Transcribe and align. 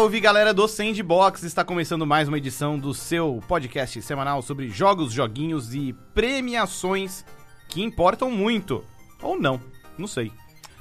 Salve 0.00 0.18
galera 0.18 0.54
do 0.54 0.66
Sandbox! 0.66 1.42
Está 1.42 1.62
começando 1.62 2.06
mais 2.06 2.26
uma 2.26 2.38
edição 2.38 2.78
do 2.78 2.94
seu 2.94 3.38
podcast 3.46 4.00
semanal 4.00 4.40
sobre 4.40 4.70
jogos, 4.70 5.12
joguinhos 5.12 5.74
e 5.74 5.92
premiações 6.14 7.22
que 7.68 7.82
importam 7.82 8.30
muito. 8.30 8.82
Ou 9.20 9.38
não, 9.38 9.60
não 9.98 10.06
sei. 10.06 10.32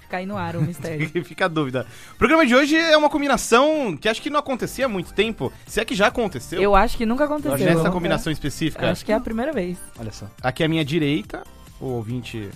Fica 0.04 0.16
aí 0.16 0.26
no 0.26 0.38
ar 0.38 0.56
o 0.56 0.62
mistério. 0.62 1.10
Fica 1.26 1.46
a 1.46 1.48
dúvida. 1.50 1.86
O 2.14 2.18
programa 2.18 2.46
de 2.46 2.56
hoje 2.56 2.78
é 2.78 2.96
uma 2.96 3.10
combinação 3.10 3.98
que 3.98 4.08
acho 4.08 4.22
que 4.22 4.30
não 4.30 4.40
acontecia 4.40 4.86
há 4.86 4.90
muito 4.90 5.14
tempo. 5.14 5.52
Se 5.68 5.82
é 5.82 5.86
que 5.86 5.96
já 5.96 6.08
aconteceu. 6.08 6.62
Eu 6.62 6.74
acho 6.74 6.96
que 6.96 7.06
nunca 7.06 7.26
aconteceu. 7.26 7.58
Nessa 7.58 7.92
combinação 7.92 8.32
É, 8.32 8.34
específica. 8.34 8.90
acho 8.90 9.04
que 9.04 9.12
é 9.12 9.16
a 9.16 9.20
primeira 9.20 9.52
vez. 9.52 9.78
Olha 10.00 10.14
só. 10.14 10.28
Aqui 10.42 10.64
à 10.64 10.70
minha 10.70 10.86
direita, 10.86 11.44
o 11.78 11.88
ouvinte 11.88 12.50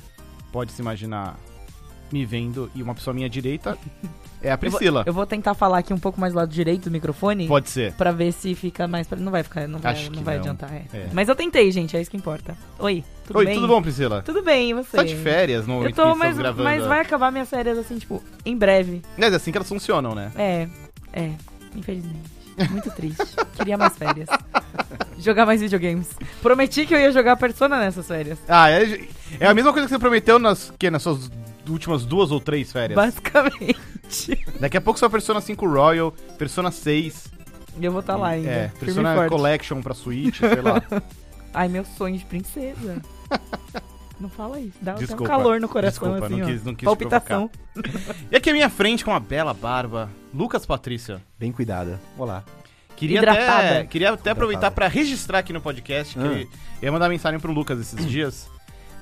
pode 0.50 0.72
se 0.72 0.82
imaginar 0.82 1.38
me 2.10 2.26
vendo 2.26 2.72
e 2.74 2.82
uma 2.82 2.96
pessoa 2.96 3.12
à 3.12 3.16
minha 3.16 3.30
direita 3.30 3.78
é 4.44 4.50
a 4.50 4.54
Eu 4.54 4.58
vou- 4.58 4.58
Priscila. 4.60 5.04
Eu 5.06 5.14
vou, 5.14 5.26
tentar 5.26 5.54
falar 5.54 5.80
aqui 5.80 5.94
um 5.94 5.98
pouco 6.00 6.20
mais 6.20 6.34
do 6.34 6.38
lado 6.38 6.50
direito 6.50 6.84
do 6.86 6.92
microfone. 6.92 7.48
Pode 7.48 7.70
ser. 7.70 7.94
Pra 7.94 8.12
ver 8.12 8.32
se 8.34 8.54
fica 8.54 8.88
mais. 8.88 9.08
Não 9.10 9.32
vai 9.32 9.42
ficar, 9.44 9.68
não 9.68 9.80
vai, 9.80 9.94
não 10.10 10.22
vai 10.24 10.36
não. 10.36 10.42
adiantar. 10.42 10.72
é. 10.74 10.84
É. 10.94 11.08
Mas 11.14 11.30
eu 11.30 11.36
tentei, 11.36 11.72
gente, 11.72 11.96
é 11.98 12.02
isso 12.02 12.12
que 12.12 12.18
importa. 12.18 12.56
Oi, 12.80 13.04
tudo 13.26 13.40
Oi, 13.40 13.46
bem? 13.46 13.56
tudo 13.56 13.68
bom, 13.68 13.82
Priscila? 13.82 14.22
Tudo 14.22 14.44
bem, 14.44 14.72
e 14.72 14.74
você? 14.74 14.98
Tá 14.98 15.04
de 15.04 15.16
férias 15.16 15.66
no 15.66 15.84
Eu 15.84 15.94
tô, 15.94 16.14
mas, 16.16 16.38
gravando. 16.38 16.64
mas 16.64 16.86
vai 16.86 17.00
acabar 17.00 17.32
minhas 17.32 17.50
férias 17.50 17.78
assim, 17.78 17.98
tipo, 17.98 18.22
em 18.46 18.56
breve. 18.58 19.02
Mas 19.18 19.34
é 19.34 19.36
assim 19.38 19.52
que 19.52 19.58
elas 19.58 19.70
funcionam, 19.70 20.14
né? 20.14 20.32
É, 20.36 20.68
é, 21.14 21.32
infelizmente. 21.76 22.32
Muito 22.70 22.92
triste. 22.92 23.24
Queria 23.58 23.78
mais 23.78 23.98
férias. 23.98 24.30
Jogar 25.18 25.46
mais 25.46 25.62
videogames. 25.62 26.10
Prometi 26.42 26.86
que 26.86 26.94
eu 26.94 27.00
ia 27.00 27.12
jogar 27.12 27.36
Persona 27.38 27.80
nessas 27.80 28.08
férias. 28.08 28.38
Ah, 28.48 28.70
é, 28.70 29.08
é 29.40 29.48
a 29.48 29.54
mesma 29.54 29.72
coisa 29.72 29.88
que 29.88 29.94
você 29.94 30.00
prometeu 30.00 30.38
nas, 30.38 30.72
que, 30.78 30.92
nas 30.92 31.02
suas 31.02 31.32
últimas 31.68 32.06
duas 32.06 32.30
ou 32.32 32.40
três 32.40 32.72
férias. 32.72 32.96
Basicamente. 32.96 33.76
Daqui 34.60 34.78
a 34.78 34.82
pouco 34.82 35.00
sua 35.00 35.10
Persona 35.10 35.42
5 35.42 35.66
Royal, 35.68 36.12
Persona 36.38 36.72
6, 36.72 37.28
E 37.80 37.86
eu 37.86 37.92
vou 37.92 38.02
estar 38.02 38.16
lá 38.16 38.30
ainda. 38.30 38.50
é, 38.50 38.68
firme 38.70 38.76
e 38.76 38.86
Persona 38.86 39.16
forte. 39.16 39.30
Collection 39.30 39.82
pra 39.82 39.94
Switch, 39.94 40.40
sei 40.40 40.62
lá. 40.62 40.82
Ai, 41.54 41.68
meu 41.68 41.86
sonho 41.86 42.18
de 42.18 42.26
princesa. 42.26 43.02
Não 44.20 44.30
fala 44.30 44.60
isso. 44.60 44.78
Dá 44.82 44.92
até 44.94 45.02
um 45.04 45.06
Desculpa, 45.06 45.28
calor 45.32 45.60
no 45.60 45.68
coração, 45.68 46.08
desculpa, 46.10 46.26
assim, 46.28 46.38
não 46.40 46.46
ó. 46.48 46.50
quis- 46.50 46.64
não 46.64 46.74
quis 46.74 46.80
te 46.82 46.86
Palpitação. 46.86 47.50
E 48.32 48.36
aqui 48.38 48.52
à 48.52 48.54
minha 48.54 48.70
frente, 48.70 49.04
com 49.04 49.12
uma 49.12 49.20
bela 49.20 49.54
barba, 49.54 50.10
Lucas 50.34 50.66
Patrícia. 50.66 51.22
Bem 51.38 51.52
cuidada. 51.52 52.00
Olá. 52.18 52.44
Queria 52.96 53.18
Hidratada. 53.18 53.68
até, 53.68 53.84
queria 53.86 54.12
até 54.14 54.30
aproveitar 54.30 54.72
pra 54.72 54.88
registrar 54.88 55.40
aqui 55.40 55.52
no 55.52 55.60
podcast 55.60 56.14
que 56.14 56.20
Ah. 56.24 56.26
eu 56.28 56.48
ia 56.84 56.92
mandar 56.92 57.10
mensagem 57.10 57.38
pro 57.40 57.52
Lucas 57.52 57.80
esses 57.82 58.06
dias 58.08 58.48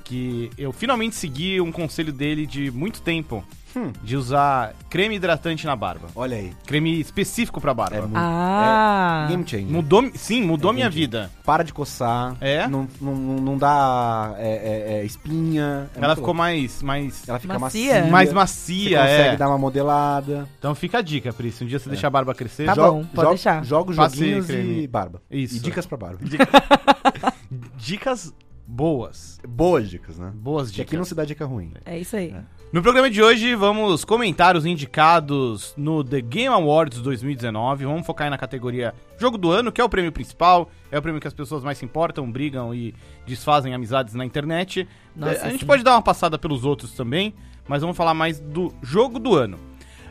que 0.04 0.50
eu 0.58 0.72
finalmente 0.72 1.16
segui 1.16 1.60
um 1.62 1.72
conselho 1.72 2.12
dele 2.12 2.46
de 2.46 2.70
muito 2.72 3.02
tempo 3.02 3.44
Hum. 3.74 3.94
de 4.04 4.18
usar 4.18 4.74
creme 4.90 5.16
hidratante 5.16 5.66
na 5.66 5.78
barba. 5.78 6.10
Olha 6.14 6.36
aí. 6.36 6.52
Creme 6.66 7.00
específico 7.00 7.62
pra 7.62 7.74
barba. 7.74 7.96
É 7.96 8.02
muito. 8.02 8.18
Ah. 8.18 9.24
É 9.28 9.30
game 9.30 9.48
changer. 9.48 9.70
Mudou, 9.72 10.12
sim, 10.14 10.44
mudou 10.44 10.72
É 10.72 10.74
minha 10.74 10.90
vida. 10.90 11.32
Para 11.46 11.64
de 11.64 11.72
coçar. 11.72 12.36
É? 12.42 12.68
Não, 12.68 12.86
não, 13.00 13.16
não 13.16 13.58
dá 13.58 14.36
é, 14.38 14.50
é, 14.50 14.94
é, 15.00 15.06
espinha. 15.06 15.90
é 15.96 16.00
Ela 16.04 16.16
ficou 16.16 16.28
louco. 16.34 16.38
mais 16.38 16.84
mais 16.84 17.30
Ela 17.30 17.40
fica 17.40 17.58
Macia. 17.58 17.94
macia. 18.00 18.12
mais 18.12 18.28
Você 18.28 18.36
macia, 18.36 18.98
consegue 19.00 19.30
é. 19.30 19.38
dar 19.38 19.48
uma 19.48 19.58
modelada. 19.58 20.50
Então 20.60 20.76
fica 20.76 20.98
a 20.98 21.02
dica, 21.02 21.32
Pri, 21.32 21.50
se 21.54 21.64
um 21.64 21.68
dia 21.68 21.80
você 21.80 21.88
deixar 21.88 22.08
a 22.08 22.12
barba 22.12 22.36
crescer, 22.36 22.66
Tá 22.66 22.76
joga- 22.76 22.92
bom, 22.92 23.06
pode 23.06 23.30
deixar. 23.30 23.64
Joga 23.64 23.92
os 23.92 23.96
joguinhos 23.96 24.48
creme. 24.48 24.84
e 24.84 24.88
barba. 24.88 25.22
Isso. 25.32 25.56
E 25.56 25.60
dicas 25.60 25.86
pra 25.86 25.98
barba. 25.98 26.20
dicas 27.78 28.34
boas. 28.76 29.38
Boas 29.48 29.90
dicas, 29.90 30.18
né? 30.18 30.32
Boas 30.34 30.70
Que 30.70 30.76
dicas. 30.78 30.88
aqui 30.90 30.98
não 30.98 31.04
se 31.04 31.14
dá 31.14 31.26
dica 31.26 31.46
ruim. 31.46 31.74
É 31.86 32.00
isso 32.00 32.16
aí. 32.16 32.34
No 32.72 32.82
programa 32.82 33.10
de 33.10 33.22
hoje, 33.22 33.54
vamos 33.54 34.06
comentar 34.06 34.56
os 34.56 34.66
indicados 34.66 35.74
no 35.76 36.06
The 36.06 36.22
Game 36.22 36.48
Awards 36.48 37.00
2019. 37.02 37.84
Vamos 37.84 38.06
focar 38.06 38.28
aí 38.28 38.32
na 38.32 38.38
categoria 38.38 38.94
Jogo 39.18 39.38
do 39.38 39.52
Ano, 39.52 39.74
que 39.74 39.82
é 39.82 39.84
o 39.84 39.90
prêmio 39.90 40.10
principal, 40.12 40.72
é 40.90 40.98
o 40.98 41.02
prêmio 41.02 41.20
que 41.20 41.28
as 41.28 41.34
pessoas 41.34 41.66
mais 41.66 41.78
se 41.78 41.84
importam, 41.84 42.32
brigam 42.32 42.74
e 42.74 42.96
desfazem 43.28 43.74
amizades 43.74 44.14
na 44.14 44.24
internet. 44.26 44.88
Nossa, 45.14 45.34
É, 45.34 45.42
a 45.48 45.50
gente 45.50 45.60
sim. 45.62 45.66
pode 45.66 45.84
dar 45.84 45.92
uma 45.96 46.02
passada 46.02 46.40
pelos 46.40 46.64
outros 46.64 46.94
também, 46.94 47.34
mas 47.68 47.82
vamos 47.82 47.98
falar 47.98 48.14
mais 48.14 48.40
do 48.40 48.74
Jogo 48.82 49.20
do 49.20 49.36
Ano. 49.36 49.60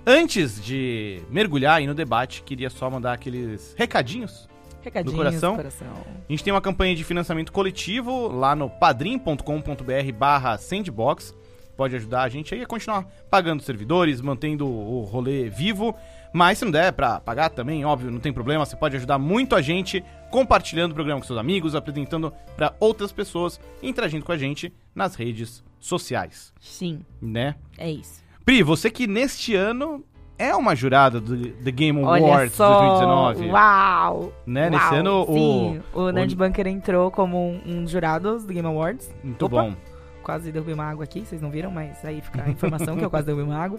Antes 0.06 0.62
de 0.62 1.22
mergulhar 1.30 1.78
aí 1.78 1.86
no 1.86 1.94
debate, 1.94 2.42
queria 2.42 2.68
só 2.68 2.90
mandar 2.90 3.14
aqueles 3.14 3.74
recadinhos 3.78 4.49
Recadinhos 4.82 5.12
Do 5.12 5.16
coração? 5.16 5.56
coração. 5.56 5.88
a 6.28 6.32
gente 6.32 6.42
tem 6.44 6.52
uma 6.52 6.60
campanha 6.60 6.94
de 6.94 7.04
financiamento 7.04 7.52
coletivo 7.52 8.28
lá 8.28 8.54
no 8.56 8.68
padrim.com.br 8.70 10.12
barra 10.16 10.56
sandbox. 10.58 11.34
Pode 11.76 11.96
ajudar 11.96 12.22
a 12.22 12.28
gente 12.28 12.54
aí 12.54 12.62
a 12.62 12.66
continuar 12.66 13.04
pagando 13.30 13.62
servidores, 13.62 14.20
mantendo 14.20 14.66
o 14.66 15.02
rolê 15.04 15.48
vivo. 15.48 15.94
Mas 16.32 16.58
se 16.58 16.64
não 16.64 16.70
der 16.72 16.92
pra 16.92 17.18
pagar 17.20 17.48
também, 17.48 17.84
óbvio, 17.84 18.10
não 18.10 18.20
tem 18.20 18.32
problema. 18.32 18.64
Você 18.66 18.76
pode 18.76 18.96
ajudar 18.96 19.18
muito 19.18 19.54
a 19.56 19.62
gente 19.62 20.04
compartilhando 20.30 20.92
o 20.92 20.94
programa 20.94 21.20
com 21.20 21.26
seus 21.26 21.38
amigos, 21.38 21.74
apresentando 21.74 22.32
pra 22.54 22.74
outras 22.78 23.12
pessoas, 23.12 23.58
interagindo 23.82 24.24
com 24.24 24.30
a 24.32 24.36
gente 24.38 24.72
nas 24.94 25.14
redes 25.14 25.64
sociais, 25.78 26.52
Sim, 26.60 27.00
né? 27.20 27.54
é 27.78 27.90
isso. 27.90 28.22
Pri, 28.44 28.62
você 28.62 28.90
que 28.90 29.06
neste 29.06 29.54
ano 29.54 30.04
é 30.48 30.56
uma 30.56 30.74
jurada 30.74 31.20
do 31.20 31.36
The 31.52 31.70
Game 31.70 32.02
Olha 32.02 32.22
Awards 32.24 32.54
só. 32.54 32.96
2019, 32.98 33.48
Uau! 33.50 34.32
né? 34.46 34.70
Nesse 34.70 34.84
Uau. 34.86 34.94
ano 34.94 35.22
o 35.28 35.34
Sim, 35.34 35.80
o, 35.94 36.10
Nerd 36.10 36.34
o- 36.34 36.36
Bunker 36.38 36.66
entrou 36.66 37.10
como 37.10 37.38
um, 37.38 37.60
um 37.66 37.82
dos 37.82 37.90
jurados 37.92 38.44
do 38.44 38.52
Game 38.52 38.66
Awards. 38.66 39.10
muito 39.22 39.46
Opa. 39.46 39.62
bom. 39.62 39.74
Quase 40.22 40.52
derrubei 40.52 40.74
uma 40.74 40.84
água 40.84 41.04
aqui, 41.04 41.24
vocês 41.24 41.40
não 41.40 41.50
viram, 41.50 41.70
mas 41.70 42.04
aí 42.04 42.20
fica 42.20 42.42
a 42.44 42.50
informação 42.50 42.96
que 42.96 43.04
eu 43.04 43.10
quase 43.10 43.24
derrubei 43.26 43.46
uma 43.46 43.56
água. 43.58 43.78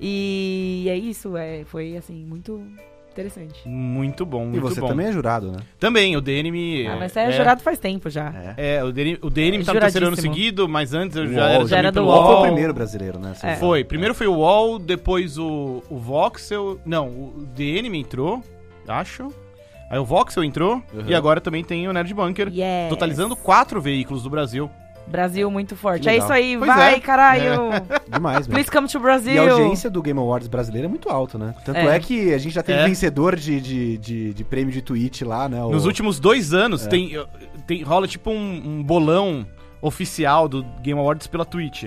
E 0.00 0.86
é 0.88 0.96
isso, 0.96 1.36
é, 1.36 1.64
foi 1.64 1.96
assim, 1.96 2.24
muito 2.24 2.62
interessante. 3.12 3.66
Muito 3.68 4.26
bom, 4.26 4.44
muito 4.44 4.56
E 4.56 4.60
você 4.60 4.80
bom. 4.80 4.88
também 4.88 5.06
é 5.06 5.12
jurado, 5.12 5.52
né? 5.52 5.58
Também, 5.78 6.16
o 6.16 6.20
DN 6.20 6.50
me. 6.50 6.86
Ah, 6.86 6.96
mas 6.98 7.12
você 7.12 7.20
é, 7.20 7.32
jurado 7.32 7.62
faz 7.62 7.78
tempo 7.78 8.10
já. 8.10 8.54
É. 8.56 8.76
É, 8.76 8.84
o 8.84 8.92
DN, 8.92 9.18
o 9.22 9.28
É 9.28 9.64
tá 9.64 9.74
no 9.74 9.80
terceiro 9.80 10.06
ano 10.08 10.16
seguido, 10.16 10.68
mas 10.68 10.92
antes 10.94 11.16
eu 11.16 11.26
já 11.26 11.40
UOL, 11.42 11.50
era, 11.54 11.66
já 11.66 11.78
era 11.78 11.92
do 11.92 12.04
Qual 12.04 12.24
foi 12.24 12.32
o 12.32 12.36
UOL. 12.36 12.42
primeiro 12.46 12.74
brasileiro, 12.74 13.18
né? 13.18 13.34
É. 13.42 13.56
Foi. 13.56 13.84
Primeiro 13.84 14.14
foi 14.14 14.26
o 14.26 14.34
UOL, 14.34 14.78
depois 14.78 15.38
o, 15.38 15.82
o 15.88 15.98
Voxel. 15.98 16.80
Não, 16.84 17.08
o 17.08 17.46
DN 17.54 17.88
me 17.88 17.98
entrou, 18.00 18.42
acho. 18.88 19.28
Aí 19.90 19.98
o 19.98 20.04
Voxel 20.04 20.42
entrou. 20.42 20.82
Uhum. 20.94 21.04
E 21.06 21.14
agora 21.14 21.40
também 21.40 21.62
tem 21.62 21.86
o 21.86 21.92
Nerd 21.92 22.14
Bunker. 22.14 22.48
Yes. 22.48 22.88
Totalizando 22.88 23.36
quatro 23.36 23.80
veículos 23.80 24.22
do 24.22 24.30
Brasil. 24.30 24.70
Brasil 25.06 25.50
muito 25.50 25.76
forte. 25.76 26.08
É 26.08 26.16
isso 26.16 26.32
aí, 26.32 26.56
Pois 26.56 26.74
vai, 26.74 26.94
é. 26.94 27.00
caralho. 27.00 27.70
Demais, 28.10 28.38
mesmo. 28.46 28.52
Please 28.54 28.70
come 28.70 28.88
to 28.88 29.00
Brasil. 29.00 29.34
E 29.34 29.38
a 29.38 29.52
audiência 29.52 29.90
do 29.90 30.00
Game 30.02 30.18
Awards 30.18 30.48
brasileiro 30.48 30.86
é 30.86 30.88
muito 30.88 31.08
alta, 31.08 31.36
né? 31.38 31.54
Tanto 31.64 31.76
é, 31.78 31.96
É. 31.96 32.00
que 32.00 32.32
a 32.32 32.38
gente 32.38 32.52
já 32.54 32.62
teve 32.62 32.80
É. 32.80 32.86
vencedor 32.86 33.36
de, 33.36 33.60
de, 33.60 33.98
de, 33.98 34.34
de 34.34 34.44
prêmio 34.44 34.72
de 34.72 34.80
Twitch 34.80 35.22
lá, 35.22 35.48
né? 35.48 35.62
O- 35.62 35.70
Nos 35.70 35.84
últimos 35.84 36.18
dois 36.18 36.52
É. 36.52 36.56
anos, 36.56 36.86
tem, 36.86 37.12
tem, 37.66 37.82
rola 37.82 38.06
tipo 38.08 38.30
um, 38.30 38.62
um 38.78 38.82
bolão 38.82 39.46
oficial 39.80 40.48
do 40.48 40.62
Game 40.82 40.98
Awards 40.98 41.26
pela 41.26 41.44
Twitch. 41.44 41.84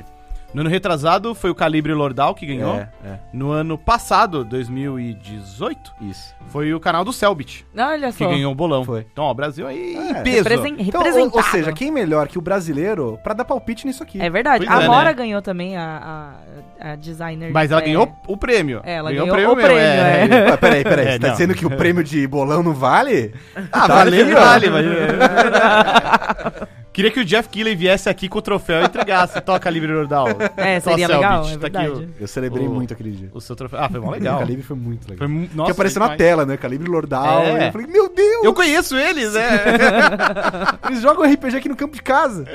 No 0.56 0.62
ano 0.62 0.70
retrasado 0.70 1.36
foi 1.36 1.50
o 1.50 1.56
Calibre 1.56 1.94
Lordal 1.94 2.34
que 2.34 2.46
ganhou. 2.46 2.76
É, 2.76 2.90
é, 3.06 3.20
No 3.34 3.52
ano 3.52 3.78
passado, 3.78 4.46
2018, 4.46 5.92
isso. 6.02 6.34
foi 6.48 6.74
o 6.74 6.80
canal 6.80 7.04
do 7.04 7.12
Selbit 7.12 7.66
Olha 7.78 8.08
que 8.12 8.24
só. 8.24 8.30
ganhou 8.30 8.54
o 8.54 8.56
bolão. 8.56 8.86
Foi. 8.86 9.06
Então, 9.12 9.26
ó, 9.26 9.32
o 9.32 9.34
Brasil 9.34 9.68
aí 9.68 9.96
É, 9.98 10.12
em 10.12 10.24
peso. 10.24 10.38
represen- 10.48 10.76
Então, 10.80 11.02
ou, 11.02 11.06
representado. 11.08 11.38
ou 11.38 11.44
seja, 11.52 11.74
quem 11.74 11.92
melhor 11.92 12.30
que 12.30 12.38
o 12.38 12.42
brasileiro 12.42 13.20
pra 13.22 13.34
dar 13.34 13.44
palpite 13.44 13.86
nisso 13.86 14.02
aqui? 14.02 14.22
É 14.22 14.30
verdade. 14.30 14.66
Pois 14.66 14.80
a 14.80 14.84
é, 14.84 14.88
Mora 14.88 15.10
né? 15.10 15.14
ganhou 15.14 15.42
também 15.42 15.76
a, 15.76 16.36
a, 16.80 16.92
a 16.92 16.96
designer. 16.96 17.52
Mas 17.52 17.72
ela 17.72 17.82
é, 17.82 17.86
ganhou 17.86 18.16
o 18.26 18.38
prêmio. 18.38 18.80
É, 18.86 18.96
ela 18.96 19.12
ganhou, 19.12 19.28
ganhou 19.28 19.54
o 19.54 19.56
mesmo, 19.58 19.70
prêmio, 19.70 19.86
é. 19.86 20.50
Ué, 20.52 20.58
peraí, 20.58 20.84
peraí. 20.84 21.06
É, 21.06 21.12
você 21.14 21.20
tá 21.20 21.28
não. 21.28 21.34
dizendo 21.34 21.54
que 21.54 21.66
o 21.66 21.70
prêmio 21.72 22.04
de 22.04 22.26
bolão 22.28 22.64
não 22.64 22.74
vale? 22.74 23.34
Ah, 23.74 23.88
Tá 23.88 23.96
vale, 23.96 24.22
ali, 24.22 24.34
ó. 24.34 24.40
vale, 24.40 24.70
mas... 24.70 24.86
Queria 26.96 27.12
que 27.12 27.20
o 27.20 27.26
Jeff 27.26 27.50
Keighley 27.50 27.76
viesse 27.76 28.08
aqui 28.10 28.30
com 28.30 28.40
o 28.40 28.42
troféu 28.42 28.82
e 28.82 28.86
entregasse. 28.86 29.40
Toca 29.44 29.70
Livre 29.70 29.92
Lordal. 29.92 30.28
É, 30.56 30.80
Só 30.80 30.92
seria 30.92 31.08
Selbit, 31.08 31.24
legal, 31.26 31.42
é 31.42 31.58
tá 31.58 31.68
aqui 31.68 31.78
verdade. 31.78 31.90
o- 31.90 32.14
Eu 32.22 32.28
celebrei 32.28 32.66
O- 32.68 32.72
muito 32.74 32.94
aquele 32.94 33.12
dia. 33.12 33.30
O 33.34 33.42
seu 33.42 33.56
troféu. 33.56 33.80
Ah, 33.82 33.90
foi 33.90 34.00
mó 34.00 34.08
O 34.08 34.12
legal. 34.12 34.40
Calibre 34.40 34.64
foi 34.64 34.76
muito 34.78 35.04
legal. 35.10 35.18
Foi, 35.18 35.28
mu- 35.28 35.42
nossa, 35.42 35.56
Porque 35.56 35.72
apareceu 35.72 36.00
na 36.00 36.06
demais. 36.06 36.18
tela, 36.18 36.46
né? 36.46 36.56
Calibre 36.58 36.90
Lordal. 36.90 37.40
É. 37.44 37.68
Eu 37.68 37.72
falei, 37.74 37.88
meu 37.88 38.08
Deus! 38.14 38.44
Eu 38.46 38.54
conheço 38.54 38.96
eles, 38.98 39.34
né? 39.34 39.44
Eles 40.88 41.02
jogam 41.02 41.24
RPG 41.30 41.58
aqui 41.58 41.70
no 41.70 41.76
campo 41.76 41.96
de 41.96 42.02
casa. 42.02 42.46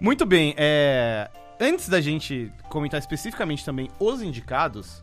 Muito 0.00 0.24
bem, 0.24 0.54
é... 0.56 1.28
Antes 1.60 1.88
da 1.88 2.00
gente 2.00 2.50
comentar 2.70 2.98
especificamente 2.98 3.64
também 3.64 3.90
os 3.98 4.22
indicados, 4.22 5.02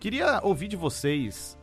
queria 0.00 0.40
ouvir 0.42 0.66
de 0.66 0.76
vocês, 0.76 1.56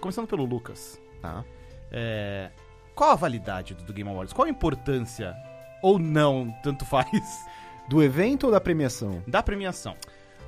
começando 0.00 0.26
pelo 0.26 0.44
Lucas, 0.44 1.00
Tá. 1.22 1.44
é, 1.92 2.50
qual 2.96 3.10
a 3.10 3.14
validade 3.14 3.74
do 3.74 3.92
Game 3.92 4.10
Awards? 4.10 4.32
Qual 4.32 4.46
a 4.46 4.50
importância, 4.50 5.34
ou 5.82 5.98
não, 5.98 6.52
tanto 6.62 6.84
faz, 6.84 7.08
Do 7.88 8.02
evento 8.02 8.44
ou 8.44 8.52
da 8.52 8.60
premiação? 8.60 9.20
da 9.26 9.42
premiação? 9.42 9.94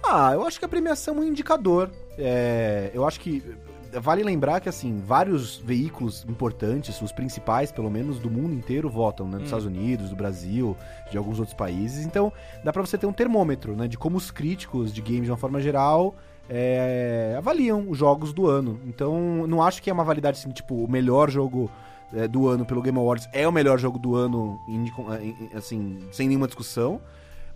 Ah, 0.05 0.33
eu 0.33 0.47
acho 0.47 0.59
que 0.59 0.65
a 0.65 0.69
premiação 0.69 1.17
é 1.17 1.21
um 1.21 1.25
indicador. 1.25 1.91
É, 2.19 2.91
eu 2.95 3.05
acho 3.07 3.19
que 3.21 3.43
vale 4.01 4.23
lembrar 4.23 4.61
que, 4.61 4.69
assim, 4.69 5.01
vários 5.05 5.59
veículos 5.59 6.25
importantes, 6.29 7.01
os 7.03 7.13
principais, 7.13 7.71
pelo 7.73 7.91
menos, 7.91 8.19
do 8.19 8.31
mundo 8.31 8.55
inteiro 8.55 8.89
votam, 8.89 9.27
né? 9.27 9.33
Dos 9.35 9.43
Hum. 9.43 9.45
Estados 9.45 9.67
Unidos, 9.67 10.09
do 10.11 10.17
Brasil, 10.17 10.77
de 11.11 11.19
alguns 11.19 11.39
outros 11.39 11.55
países. 11.57 12.05
Então, 12.07 12.33
dá 12.65 12.73
pra 12.73 12.81
você 12.83 12.97
ter 12.97 13.07
um 13.07 13.13
termômetro, 13.13 13.77
né? 13.77 13.87
De 13.89 13.99
como 13.99 14.17
os 14.17 14.31
críticos 14.31 14.93
de 14.93 15.01
games, 15.03 15.25
de 15.25 15.31
uma 15.31 15.37
forma 15.37 15.61
geral, 15.61 16.15
é, 16.49 17.35
avaliam 17.37 17.85
os 17.89 17.99
jogos 17.99 18.33
do 18.33 18.47
ano. 18.49 18.81
Então, 18.87 19.47
não 19.47 19.63
acho 19.63 19.83
que 19.83 19.91
é 19.91 19.93
uma 19.93 20.05
validade 20.05 20.39
assim, 20.39 20.51
tipo, 20.51 20.75
o 20.85 20.89
melhor 20.91 21.29
jogo 21.31 21.71
é, 22.15 22.29
do 22.29 22.49
ano 22.49 22.65
pelo 22.65 22.83
Game 22.83 22.99
Awards 22.99 23.29
é 23.33 23.47
o 23.47 23.53
melhor 23.53 23.79
jogo 23.79 23.99
do 23.99 24.15
ano, 24.15 24.61
em- 24.69 25.51
assim, 25.55 25.99
sem 26.13 26.29
nenhuma 26.29 26.47
discussão. 26.47 27.01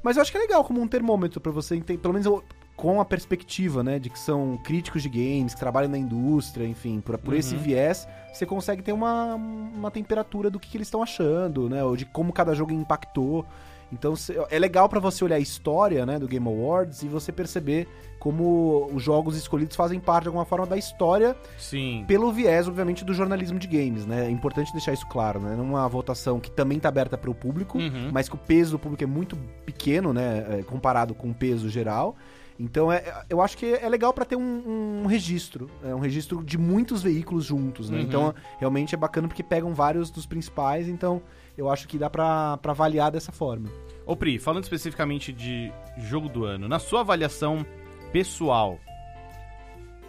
Mas 0.03 0.17
eu 0.17 0.23
acho 0.23 0.31
que 0.31 0.39
é 0.39 0.41
legal 0.41 0.63
como 0.65 0.81
um 0.81 0.87
termômetro 0.87 1.41
pra 1.41 1.51
você 1.53 1.75
entender, 1.75 2.01
pelo 2.01 2.15
menos 2.15 2.43
com 2.77 3.01
a 3.01 3.05
perspectiva, 3.05 3.83
né, 3.83 3.99
de 3.99 4.11
que 4.11 4.19
são 4.19 4.59
críticos 4.63 5.03
de 5.03 5.09
games, 5.09 5.55
que 5.55 5.61
trabalham 5.61 5.91
na 5.91 5.97
indústria, 5.99 6.67
enfim, 6.67 7.01
por, 7.01 7.17
por 7.17 7.35
esse 7.35 7.55
Uhum. 7.55 7.63
viés, 7.63 8.07
você 8.33 8.45
consegue 8.45 8.83
ter 8.83 8.93
uma, 8.93 9.35
uma 9.35 9.91
temperatura 9.91 10.51
do 10.51 10.61
que, 10.61 10.69
que 10.69 10.77
eles 10.77 10.87
estão 10.87 11.03
achando, 11.03 11.69
né, 11.71 11.83
ou 11.83 11.97
de 11.97 12.05
como 12.05 12.33
cada 12.35 12.55
jogo 12.55 12.73
impactou. 12.73 13.47
Então 13.93 14.15
é 14.51 14.59
legal 14.59 14.89
pra 14.89 14.99
você 14.99 15.25
olhar 15.25 15.37
a 15.37 15.41
história, 15.41 16.05
né, 16.05 16.19
do 16.19 16.27
Game 16.27 16.47
Awards 16.47 17.03
e 17.03 17.09
você 17.09 17.31
perceber 17.31 17.87
como 18.19 18.91
os 18.93 19.03
jogos 19.03 19.37
escolhidos 19.37 19.77
fazem 19.77 20.01
parte 20.01 20.23
de 20.25 20.29
alguma 20.29 20.45
forma 20.45 20.67
da 20.67 20.77
história 20.77 21.37
Sim. 21.59 22.05
pelo 22.09 22.33
viés, 22.33 22.67
obviamente, 22.67 23.05
do 23.05 23.15
jornalismo 23.15 23.59
de 23.59 23.69
games, 23.69 24.05
né? 24.05 24.27
É 24.27 24.31
importante 24.31 24.73
deixar 24.73 24.93
isso 24.93 25.07
claro, 25.07 25.39
né? 25.39 25.55
Numa 25.55 25.87
votação 25.89 26.41
que 26.41 26.51
também 26.51 26.81
tá 26.81 26.89
aberta 26.89 27.17
para 27.17 27.31
o 27.31 27.35
público, 27.35 27.79
Uhum. 27.79 28.11
mas 28.13 28.29
que 28.29 28.35
o 28.35 28.39
peso 28.39 28.73
do 28.73 28.79
público 28.79 29.05
é 29.05 29.07
muito 29.07 29.37
pequeno, 29.65 30.13
né? 30.13 30.59
é, 30.59 30.63
comparado 30.65 31.15
com 31.15 31.31
o 31.31 31.35
peso 31.35 31.69
geral. 31.69 32.17
Então, 32.59 32.91
é, 32.91 33.05
eu 33.29 33.43
acho 33.43 33.57
que 33.57 33.67
é 33.67 33.87
legal 33.89 34.15
para 34.15 34.25
ter 34.25 34.35
um, 34.35 35.03
um 35.03 35.07
registro, 35.07 35.69
é 35.85 35.95
um 35.95 35.99
registro 36.01 36.43
de 36.43 36.57
muitos 36.57 37.03
veículos 37.03 37.45
juntos, 37.45 37.91
né? 37.91 37.99
Uhum. 37.99 38.03
Então, 38.05 38.35
realmente 38.59 38.95
é 38.95 38.99
bacana 38.99 39.29
porque 39.29 39.43
pegam 39.43 39.75
vários 39.75 40.11
dos 40.11 40.25
principais, 40.27 40.89
então 40.89 41.21
eu 41.57 41.71
acho 41.71 41.89
que 41.89 41.99
dá 41.99 42.09
pra 42.11 42.57
pra 42.59 42.73
avaliar 42.73 43.11
dessa 43.11 43.33
forma. 43.33 43.69
Ô 44.05 44.15
Pri, 44.17 44.39
falando 44.39 44.65
especificamente 44.65 45.33
de 45.33 45.73
jogo 45.99 46.29
do 46.29 46.45
ano, 46.45 46.69
na 46.69 46.79
sua 46.79 47.01
avaliação 47.01 47.67
pessoal, 48.13 48.79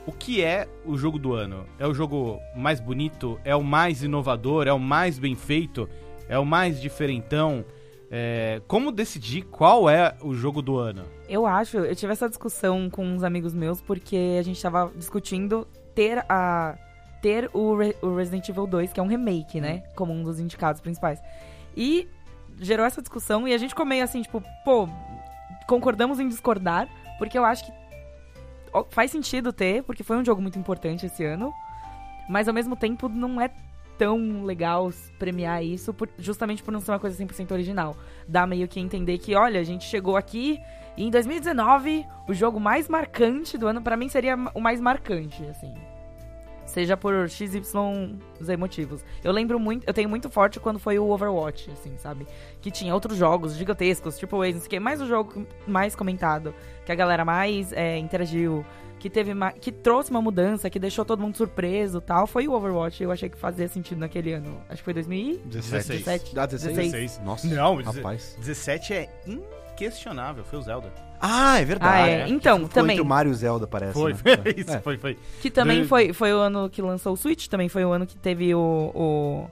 o 0.05 0.11
que 0.11 0.41
é 0.41 0.67
o 0.85 0.97
jogo 0.97 1.19
do 1.19 1.33
ano? 1.33 1.65
É 1.77 1.85
o 1.85 1.94
jogo 1.94 2.39
mais 2.55 2.79
bonito? 2.79 3.39
É 3.44 3.55
o 3.55 3.63
mais 3.63 4.03
inovador? 4.03 4.67
É 4.67 4.71
o 4.71 4.79
mais 4.79 5.19
bem 5.19 5.35
feito? 5.35 5.89
É 6.29 6.38
o 6.39 6.45
mais 6.45 6.79
diferentão? 6.79 7.65
É, 8.09 8.61
Como 8.67 8.91
decidir 8.91 9.41
qual 9.43 9.89
é 9.89 10.15
o 10.21 10.33
jogo 10.33 10.61
do 10.61 10.77
ano? 10.77 11.03
Eu 11.27 11.45
acho, 11.45 11.77
eu 11.79 11.93
tive 11.93 12.13
essa 12.13 12.29
discussão 12.29 12.89
com 12.89 13.05
uns 13.05 13.21
amigos 13.21 13.53
meus 13.53 13.81
porque 13.81 14.38
a 14.39 14.43
gente 14.43 14.61
tava 14.61 14.91
discutindo 14.95 15.67
ter 15.93 16.23
a 16.29 16.77
ter 17.27 17.50
o, 17.53 17.75
Re- 17.75 17.95
o 18.01 18.15
Resident 18.15 18.47
Evil 18.47 18.65
2, 18.65 18.94
que 18.94 19.00
é 19.01 19.03
um 19.03 19.07
remake, 19.07 19.59
né, 19.59 19.83
como 19.95 20.13
um 20.13 20.24
dos 20.24 20.39
indicados 20.39 20.79
principais. 20.79 21.21
E 21.75 22.07
gerou 22.62 22.85
essa 22.85 23.01
discussão 23.01 23.45
e 23.45 23.53
a 23.53 23.57
gente 23.57 23.71
ficou 23.71 23.85
meio 23.85 24.01
assim, 24.03 24.21
tipo, 24.21 24.41
pô, 24.63 24.88
concordamos 25.68 26.21
em 26.21 26.27
discordar, 26.29 26.88
porque 27.18 27.38
eu 27.38 27.44
acho 27.44 27.65
que 27.65 27.71
faz 28.91 29.12
sentido 29.12 29.51
ter, 29.51 29.83
porque 29.83 30.03
foi 30.03 30.15
um 30.18 30.24
jogo 30.24 30.41
muito 30.41 30.57
importante 30.57 31.06
esse 31.06 31.25
ano, 31.25 31.53
mas 32.29 32.47
ao 32.47 32.53
mesmo 32.53 32.75
tempo 32.77 33.09
não 33.09 33.41
é 33.41 33.50
tão 33.97 34.44
legal 34.45 34.89
premiar 35.19 35.62
isso, 35.63 35.94
por- 35.94 36.09
justamente 36.18 36.63
por 36.63 36.71
não 36.71 36.79
ser 36.79 36.91
uma 36.91 37.00
coisa 37.00 37.18
100% 37.21 37.51
original. 37.51 37.97
Dá 38.25 38.47
meio 38.47 38.68
que 38.69 38.79
entender 38.79 39.18
que, 39.18 39.35
olha, 39.35 39.59
a 39.59 39.63
gente 39.63 39.83
chegou 39.83 40.15
aqui 40.15 40.62
e 40.95 41.03
em 41.06 41.12
2019, 41.12 42.06
o 42.27 42.33
jogo 42.33 42.57
mais 42.59 42.88
marcante 42.88 43.57
do 43.57 43.68
ano, 43.68 43.81
pra 43.81 43.97
mim, 43.97 44.07
seria 44.07 44.35
o 44.53 44.62
mais 44.62 44.79
marcante, 44.79 45.44
assim. 45.45 45.74
Seja 46.77 46.95
por 46.95 47.27
XYZ 47.27 47.74
motivos. 48.59 49.03
Eu 49.24 49.31
lembro 49.31 49.59
muito, 49.59 49.83
eu 49.88 49.94
tenho 49.95 50.07
muito 50.07 50.29
forte 50.29 50.59
quando 50.59 50.77
foi 50.77 51.00
o 51.00 51.09
Overwatch, 51.09 51.71
assim, 51.71 51.97
sabe? 51.97 52.27
Que 52.62 52.69
tinha 52.69 52.94
outros 52.94 53.18
jogos 53.18 53.56
gigantescos, 53.56 54.15
tipo 54.19 54.38
Waze, 54.38 54.53
não 54.53 54.59
sei 54.59 54.68
o 54.68 54.69
que, 54.69 54.79
mais 54.79 55.01
o 55.01 55.07
jogo 55.07 55.47
mais 55.65 55.95
comentado, 55.95 56.53
que 56.85 56.91
a 56.91 56.95
galera 56.95 57.25
mais 57.25 57.74
é, 57.74 57.97
interagiu, 57.97 58.63
que 59.00 59.09
teve 59.09 59.33
ma- 59.33 59.53
que 59.53 59.71
trouxe 59.71 60.12
uma 60.12 60.21
mudança, 60.21 60.69
que 60.69 60.77
deixou 60.77 61.03
todo 61.03 61.19
mundo 61.19 61.35
surpreso 61.35 62.00
tal, 62.00 62.27
foi 62.27 62.47
o 62.47 62.51
Overwatch. 62.53 63.01
Eu 63.01 63.12
achei 63.12 63.27
que 63.27 63.38
fazia 63.39 63.68
sentido 63.68 63.97
naquele 63.97 64.33
ano. 64.33 64.62
Acho 64.69 64.77
que 64.77 64.85
foi 64.85 64.94
2000 64.94 65.39
17. 65.45 65.88
17. 66.03 66.39
Ah, 66.39 66.45
16? 66.45 66.77
16. 66.77 67.21
Nossa, 67.25 67.47
Não, 67.47 67.81
rapaz. 67.81 68.35
17 68.39 68.94
é 68.94 69.09
inquestionável, 69.85 70.44
foi 70.44 70.59
o 70.59 70.62
Zelda. 70.62 70.91
Ah, 71.19 71.59
é 71.59 71.65
verdade. 71.65 72.03
Ah, 72.03 72.07
é. 72.09 72.27
Então, 72.29 72.57
Ficou 72.57 72.69
também. 72.69 72.95
entre 72.95 73.01
o 73.01 73.06
Mario 73.06 73.31
e 73.31 73.33
o 73.33 73.35
Zelda, 73.35 73.68
parece. 73.68 73.94
Foi, 73.94 74.13
né? 74.13 74.19
foi 74.19 74.56
isso, 74.57 74.71
É. 74.71 74.79
foi, 74.79 74.97
foi. 74.97 75.18
Que 75.41 75.50
também 75.50 75.83
foi, 75.85 76.13
foi 76.13 76.33
o 76.33 76.38
ano 76.38 76.69
que 76.69 76.81
lançou 76.81 77.13
o 77.13 77.18
Switch, 77.18 77.47
também 77.47 77.69
foi 77.69 77.83
o 77.85 77.91
ano 77.91 78.06
que 78.06 78.18
teve 78.18 78.53
o, 78.53 78.91
o- 78.94 79.47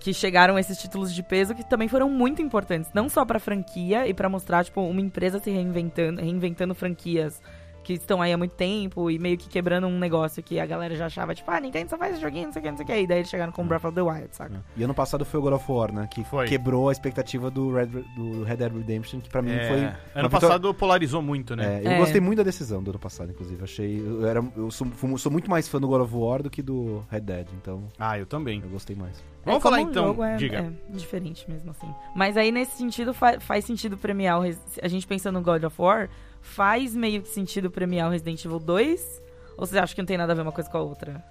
que 0.00 0.12
chegaram 0.12 0.58
esses 0.58 0.76
títulos 0.78 1.14
de 1.14 1.22
peso 1.22 1.54
que 1.54 1.64
também 1.68 1.88
foram 1.88 2.10
muito 2.10 2.42
importantes, 2.42 2.90
não 2.92 3.08
só 3.08 3.24
pra 3.24 3.38
franquia 3.38 4.06
e 4.06 4.12
pra 4.12 4.28
mostrar 4.28 4.64
tipo 4.64 4.80
uma 4.82 5.00
empresa 5.00 5.38
se 5.38 5.50
reinventando, 5.50 6.20
reinventando 6.20 6.74
franquias 6.74 7.40
que 7.84 7.92
estão 7.92 8.20
aí 8.20 8.32
há 8.32 8.36
muito 8.38 8.52
tempo 8.56 9.10
e 9.10 9.18
meio 9.18 9.38
que 9.38 9.48
quebrando 9.48 9.86
um 9.86 9.98
negócio 9.98 10.42
que 10.42 10.58
a 10.58 10.66
galera 10.66 10.96
já 10.96 11.06
achava 11.06 11.34
tipo, 11.34 11.48
ah, 11.50 11.60
Nintendo 11.60 11.90
só 11.90 11.96
faz 11.96 12.14
esse 12.14 12.22
joguinho, 12.22 12.46
não 12.46 12.52
sei 12.52 12.60
o 12.60 12.62
que, 12.64 12.70
não 12.70 12.76
sei 12.78 12.84
o 12.84 12.86
que. 12.86 13.00
E 13.00 13.06
daí 13.06 13.18
eles 13.18 13.28
chegaram 13.30 13.52
com 13.52 13.64
Breath 13.66 13.84
of 13.84 13.94
the 13.94 14.02
Wild, 14.02 14.28
saca? 14.32 14.64
E 14.76 14.82
ano 14.82 14.94
passado 14.94 15.24
foi 15.24 15.38
o 15.38 15.42
God 15.42 15.52
of 15.52 15.70
War, 15.70 15.92
né? 15.92 16.08
Que 16.10 16.24
Foi. 16.24 16.46
quebrou 16.48 16.88
a 16.88 16.92
expectativa 16.92 17.50
do 17.50 17.72
Red, 17.72 17.86
do 18.16 18.42
Red 18.42 18.56
Dead 18.56 18.72
Redemption, 18.72 19.20
que 19.20 19.28
pra 19.28 19.42
mim 19.42 19.52
É, 19.52 19.68
foi. 19.68 19.76
ano 19.78 19.94
vitória- 20.28 20.30
passado 20.30 20.74
polarizou 20.74 21.22
muito, 21.22 21.54
né? 21.54 21.80
É, 21.82 21.86
eu 21.86 21.90
É. 21.92 21.98
gostei 21.98 22.20
muito 22.20 22.38
da 22.38 22.42
decisão 22.44 22.82
do 22.82 22.90
ano 22.90 22.98
passado, 22.98 23.30
inclusive. 23.30 23.62
Achei. 23.62 24.00
Eu, 24.00 24.26
era, 24.26 24.42
eu 24.56 24.70
sou, 24.70 24.86
sou 25.18 25.30
muito 25.30 25.50
mais 25.50 25.68
fã 25.68 25.80
do 25.80 25.86
God 25.86 26.00
of 26.02 26.14
War 26.14 26.42
do 26.42 26.50
que 26.50 26.62
do 26.62 27.04
Red 27.10 27.20
Dead, 27.20 27.46
então 27.60 27.84
Ah, 27.98 28.18
eu 28.18 28.24
também. 28.26 28.60
eu 28.62 28.68
gostei 28.70 28.96
mais. 28.96 29.22
Vamos 29.44 29.60
É, 29.60 29.62
falar 29.62 29.76
como 29.76 29.88
um 29.88 29.90
então, 29.90 30.06
jogo 30.06 30.24
é, 30.24 30.36
diga. 30.36 30.56
é 30.90 30.96
diferente 30.96 31.44
mesmo 31.50 31.70
assim. 31.70 31.86
Mas 32.16 32.34
aí 32.36 32.50
nesse 32.50 32.78
sentido 32.78 33.12
fa- 33.12 33.38
faz 33.40 33.66
sentido 33.66 33.94
premiar 33.98 34.40
o 34.40 34.44
a 34.82 34.88
gente 34.88 35.06
pensando 35.06 35.34
no 35.38 35.42
God 35.44 35.64
of 35.64 35.76
War, 35.80 36.08
faz 36.44 36.94
meio 36.94 37.22
que 37.22 37.28
sentido 37.28 37.70
premiar 37.70 38.08
o 38.08 38.12
Resident 38.12 38.44
Evil 38.44 38.58
2? 38.60 39.22
Ou 39.56 39.66
você 39.66 39.78
acha 39.78 39.94
que 39.94 40.00
não 40.00 40.06
tem 40.06 40.18
nada 40.18 40.32
a 40.32 40.36
ver 40.36 40.42
uma 40.42 40.52
coisa 40.52 40.68
com 40.70 40.76
a 40.78 40.82
outra? 40.82 41.24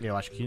Eu 0.00 0.16
acho 0.16 0.30
que. 0.32 0.44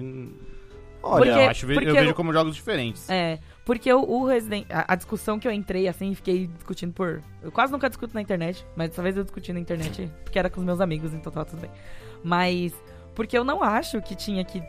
Olha, 1.05 1.29
eu, 1.29 1.33
Porque- 1.35 1.47
acho, 1.49 1.65
eu 1.71 1.93
vejo 1.95 2.11
o- 2.11 2.13
como 2.13 2.31
jogos 2.33 2.55
diferentes. 2.55 3.09
É, 3.09 3.37
porque 3.65 3.91
o, 3.93 4.01
o 4.03 4.25
Resident 4.25 4.65
a, 4.69 4.93
a 4.93 4.95
discussão 4.95 5.37
que 5.37 5.47
eu 5.47 5.51
entrei 5.51 5.87
assim, 5.87 6.13
fiquei 6.15 6.47
discutindo 6.47 6.93
por, 6.93 7.21
eu 7.41 7.51
quase 7.51 7.71
nunca 7.73 7.89
discuto 7.89 8.13
na 8.13 8.21
internet, 8.21 8.65
mas 8.75 8.89
dessa 8.89 9.01
vez 9.03 9.15
eu 9.17 9.23
discuti 9.23 9.51
na 9.51 9.59
internet, 9.59 10.09
porque 10.23 10.39
era 10.39 10.49
com 10.49 10.59
os 10.61 10.65
meus 10.65 10.79
amigos, 10.79 11.13
então 11.13 11.31
tá 11.31 11.43
tudo 11.43 11.59
bem. 11.59 11.71
Mas 12.23 12.73
porque 13.13 13.37
eu 13.37 13.43
não 13.43 13.61
acho 13.61 14.01
que 14.01 14.15
tinha 14.15 14.43
que 14.45 14.63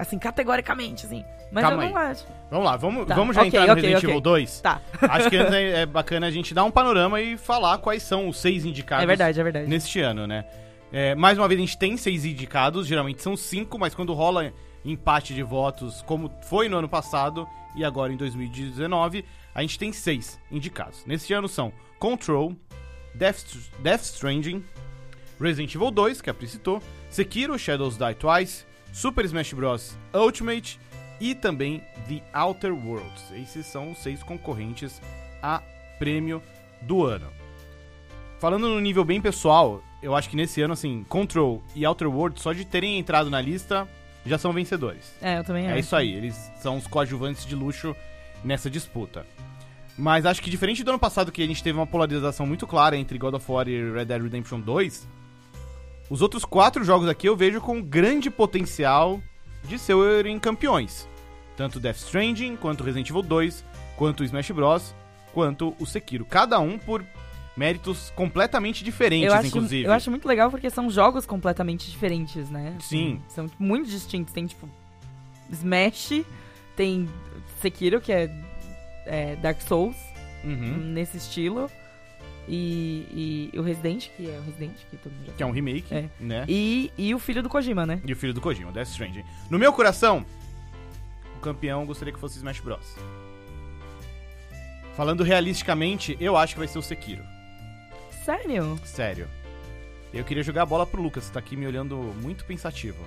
assim, 0.00 0.18
categoricamente 0.18 1.06
assim, 1.06 1.24
mas 1.52 1.62
Calma 1.64 1.84
eu 1.84 1.90
não 1.90 1.96
acho. 1.96 2.24
Vamos 2.50 2.64
lá, 2.64 2.76
vamos, 2.76 3.06
Tá, 3.06 3.14
vamos 3.14 3.36
já 3.36 3.42
ok, 3.42 3.48
entrar 3.48 3.66
no 3.66 3.72
ok, 3.72 3.82
Resident 3.82 3.98
ok. 3.98 4.10
Evil 4.10 4.20
2. 4.20 4.60
Tá. 4.60 4.80
Acho 5.02 5.30
que 5.30 5.36
antes 5.36 5.52
é 5.54 5.82
é 5.82 5.86
bacana 5.86 6.26
a 6.26 6.30
gente 6.30 6.52
dar 6.54 6.64
um 6.64 6.70
panorama 6.70 7.20
e 7.20 7.36
falar 7.36 7.78
quais 7.78 8.02
são 8.02 8.28
os 8.28 8.38
seis 8.38 8.64
indicados 8.64 9.04
É 9.04 9.06
verdade, 9.06 9.38
é 9.38 9.42
verdade. 9.42 9.68
neste 9.68 10.00
ano, 10.00 10.26
né? 10.26 10.44
É, 10.92 11.14
mais 11.14 11.38
uma 11.38 11.46
vez, 11.46 11.60
a 11.60 11.64
gente 11.64 11.78
tem 11.78 11.96
seis 11.96 12.24
indicados, 12.24 12.86
geralmente 12.86 13.22
são 13.22 13.36
cinco, 13.36 13.78
mas 13.78 13.94
quando 13.94 14.12
rola 14.12 14.52
empate 14.84 15.34
de 15.34 15.42
votos, 15.42 16.02
como 16.02 16.30
foi 16.42 16.68
no 16.68 16.78
ano 16.78 16.88
passado 16.88 17.46
e 17.76 17.84
agora 17.84 18.12
em 18.12 18.16
2019, 18.16 19.24
a 19.54 19.60
gente 19.62 19.78
tem 19.78 19.92
seis 19.92 20.40
indicados. 20.50 21.04
Neste 21.06 21.32
ano 21.32 21.48
são 21.48 21.72
Control, 21.98 22.56
Death, 23.14 23.44
Death 23.80 24.02
Stranding, 24.02 24.64
Resident 25.40 25.74
Evil 25.74 25.90
2, 25.90 26.20
que 26.20 26.30
a 26.30 26.34
Pri 26.34 26.48
citou, 26.48 26.82
Sekiro 27.08 27.58
Shadows 27.58 27.96
Die 27.96 28.14
Twice, 28.14 28.64
Super 28.92 29.24
Smash 29.24 29.52
Bros. 29.52 29.96
Ultimate 30.14 30.78
e 31.20 31.34
também 31.34 31.82
The 32.08 32.22
Outer 32.38 32.72
Worlds. 32.74 33.30
Esses 33.32 33.66
são 33.66 33.92
os 33.92 33.98
seis 33.98 34.22
concorrentes 34.22 35.00
a 35.42 35.62
prêmio 35.98 36.42
do 36.82 37.04
ano. 37.04 37.26
Falando 38.38 38.68
no 38.68 38.80
nível 38.80 39.04
bem 39.04 39.20
pessoal, 39.20 39.82
eu 40.02 40.16
acho 40.16 40.28
que 40.30 40.36
nesse 40.36 40.62
ano, 40.62 40.72
assim, 40.72 41.04
Control 41.08 41.62
e 41.76 41.84
Outer 41.84 42.08
Worlds, 42.08 42.42
só 42.42 42.52
de 42.52 42.64
terem 42.64 42.98
entrado 42.98 43.28
na 43.28 43.40
lista, 43.40 43.86
já 44.24 44.38
são 44.38 44.52
vencedores. 44.52 45.14
É, 45.20 45.38
eu 45.38 45.44
também 45.44 45.66
É 45.66 45.70
acho. 45.72 45.80
isso 45.80 45.94
aí, 45.96 46.10
eles 46.12 46.34
são 46.60 46.78
os 46.78 46.86
coadjuvantes 46.86 47.44
de 47.44 47.54
luxo 47.54 47.94
nessa 48.42 48.70
disputa. 48.70 49.26
Mas 49.98 50.24
acho 50.24 50.40
que 50.40 50.48
diferente 50.48 50.82
do 50.82 50.88
ano 50.90 50.98
passado, 50.98 51.30
que 51.30 51.42
a 51.42 51.46
gente 51.46 51.62
teve 51.62 51.78
uma 51.78 51.86
polarização 51.86 52.46
muito 52.46 52.66
clara 52.66 52.96
entre 52.96 53.18
God 53.18 53.34
of 53.34 53.52
War 53.52 53.68
e 53.68 53.92
Red 53.92 54.06
Dead 54.06 54.22
Redemption 54.22 54.58
2, 54.60 55.06
os 56.10 56.20
outros 56.20 56.44
quatro 56.44 56.84
jogos 56.84 57.08
aqui 57.08 57.26
eu 57.28 57.36
vejo 57.36 57.60
com 57.60 57.80
grande 57.80 58.28
potencial 58.30 59.22
de 59.64 59.78
serem 59.78 60.38
campeões. 60.38 61.08
Tanto 61.56 61.78
Death 61.80 61.96
Stranding, 61.96 62.56
quanto 62.56 62.82
Resident 62.84 63.08
Evil 63.10 63.22
2, 63.22 63.64
quanto 63.96 64.24
Smash 64.24 64.50
Bros, 64.50 64.94
quanto 65.32 65.74
o 65.78 65.86
Sekiro. 65.86 66.24
Cada 66.24 66.58
um 66.58 66.78
por 66.78 67.04
méritos 67.56 68.10
completamente 68.16 68.82
diferentes, 68.82 69.28
eu 69.28 69.34
acho, 69.34 69.46
inclusive. 69.48 69.84
eu 69.84 69.92
acho 69.92 70.10
muito 70.10 70.26
legal 70.26 70.50
porque 70.50 70.70
são 70.70 70.88
jogos 70.90 71.26
completamente 71.26 71.90
diferentes, 71.90 72.48
né? 72.50 72.74
Sim. 72.80 73.20
São 73.28 73.46
muito 73.58 73.88
distintos. 73.88 74.32
Tem, 74.32 74.46
tipo, 74.46 74.68
Smash, 75.52 76.22
tem 76.76 77.08
Sekiro, 77.60 78.00
que 78.00 78.12
é, 78.12 78.30
é 79.06 79.36
Dark 79.36 79.60
Souls, 79.62 79.96
Uhum. 80.42 80.78
nesse 80.78 81.18
estilo. 81.18 81.70
E, 82.48 83.50
e 83.52 83.58
o 83.58 83.62
Resident, 83.62 84.08
que 84.16 84.28
é 84.28 84.38
o 84.38 84.42
Resident, 84.42 84.76
que 84.90 84.96
todo 84.96 85.12
mundo 85.12 85.26
já 85.26 85.32
Que 85.34 85.42
é 85.42 85.46
um 85.46 85.50
remake, 85.52 85.94
É. 85.94 86.08
né? 86.18 86.44
E, 86.48 86.90
e 86.98 87.14
o 87.14 87.18
filho 87.18 87.42
do 87.42 87.48
Kojima, 87.48 87.86
né? 87.86 88.00
E 88.04 88.12
o 88.12 88.16
filho 88.16 88.34
do 88.34 88.40
Kojima, 88.40 88.72
Death 88.72 88.88
Stranding. 88.88 89.24
No 89.48 89.58
meu 89.58 89.72
coração, 89.72 90.24
o 91.36 91.40
campeão 91.40 91.86
gostaria 91.86 92.12
que 92.12 92.18
fosse 92.20 92.38
Smash 92.38 92.60
Bros. 92.60 92.96
Falando 94.96 95.22
realisticamente, 95.22 96.16
eu 96.20 96.36
acho 96.36 96.54
que 96.54 96.58
vai 96.58 96.68
ser 96.68 96.78
o 96.78 96.82
Sekiro. 96.82 97.22
Sério? 98.24 98.78
Sério. 98.84 99.28
Eu 100.12 100.24
queria 100.24 100.42
jogar 100.42 100.62
a 100.62 100.66
bola 100.66 100.84
pro 100.86 101.00
Lucas, 101.00 101.30
tá 101.30 101.38
aqui 101.38 101.56
me 101.56 101.66
olhando 101.66 101.96
muito 102.20 102.44
pensativo. 102.44 102.98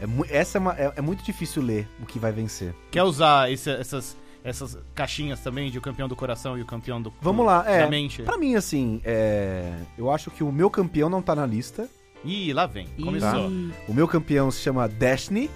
É, 0.00 0.38
essa 0.38 0.56
é, 0.56 0.60
uma- 0.60 0.74
é- 0.78 0.92
é 0.96 1.00
muito 1.02 1.22
difícil 1.22 1.62
ler 1.62 1.86
o 2.00 2.06
que 2.06 2.18
vai 2.18 2.32
vencer. 2.32 2.74
Quer 2.90 3.02
usar 3.02 3.52
esse- 3.52 3.70
essas, 3.70 4.16
essas 4.44 4.78
caixinhas 4.94 5.40
também 5.40 5.70
de 5.70 5.78
o 5.78 5.80
campeão 5.80 6.08
do 6.08 6.16
coração 6.16 6.58
e 6.58 6.62
o 6.62 6.66
campeão 6.66 7.00
do 7.00 7.12
Vamos 7.20 7.44
lá, 7.44 7.64
é. 7.66 7.80
da 7.80 7.88
mente? 7.88 8.22
Pra 8.22 8.38
mim, 8.38 8.54
assim, 8.54 9.00
é, 9.04 9.74
eu 9.98 10.10
acho 10.10 10.30
que 10.30 10.42
o 10.42 10.50
meu 10.50 10.70
campeão 10.70 11.08
não 11.08 11.22
tá 11.22 11.34
na 11.34 11.46
lista. 11.46 11.88
Ih, 12.24 12.52
lá 12.52 12.66
vem. 12.66 12.86
Começou. 13.02 13.50
O 13.88 13.94
meu 13.94 14.06
campeão 14.06 14.50
se 14.50 14.60
chama 14.60 14.88
Destiny. 14.88 15.50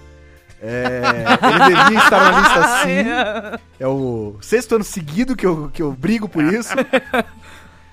É, 0.66 1.02
ele 1.42 1.76
devia 1.76 1.98
estar 1.98 2.32
na 2.32 2.40
lista 2.40 2.62
sim. 2.78 3.64
É 3.78 3.86
o 3.86 4.36
sexto 4.40 4.76
ano 4.76 4.84
seguido 4.84 5.36
que 5.36 5.44
eu, 5.44 5.68
que 5.68 5.82
eu 5.82 5.92
brigo 5.92 6.26
por 6.26 6.42
isso. 6.42 6.72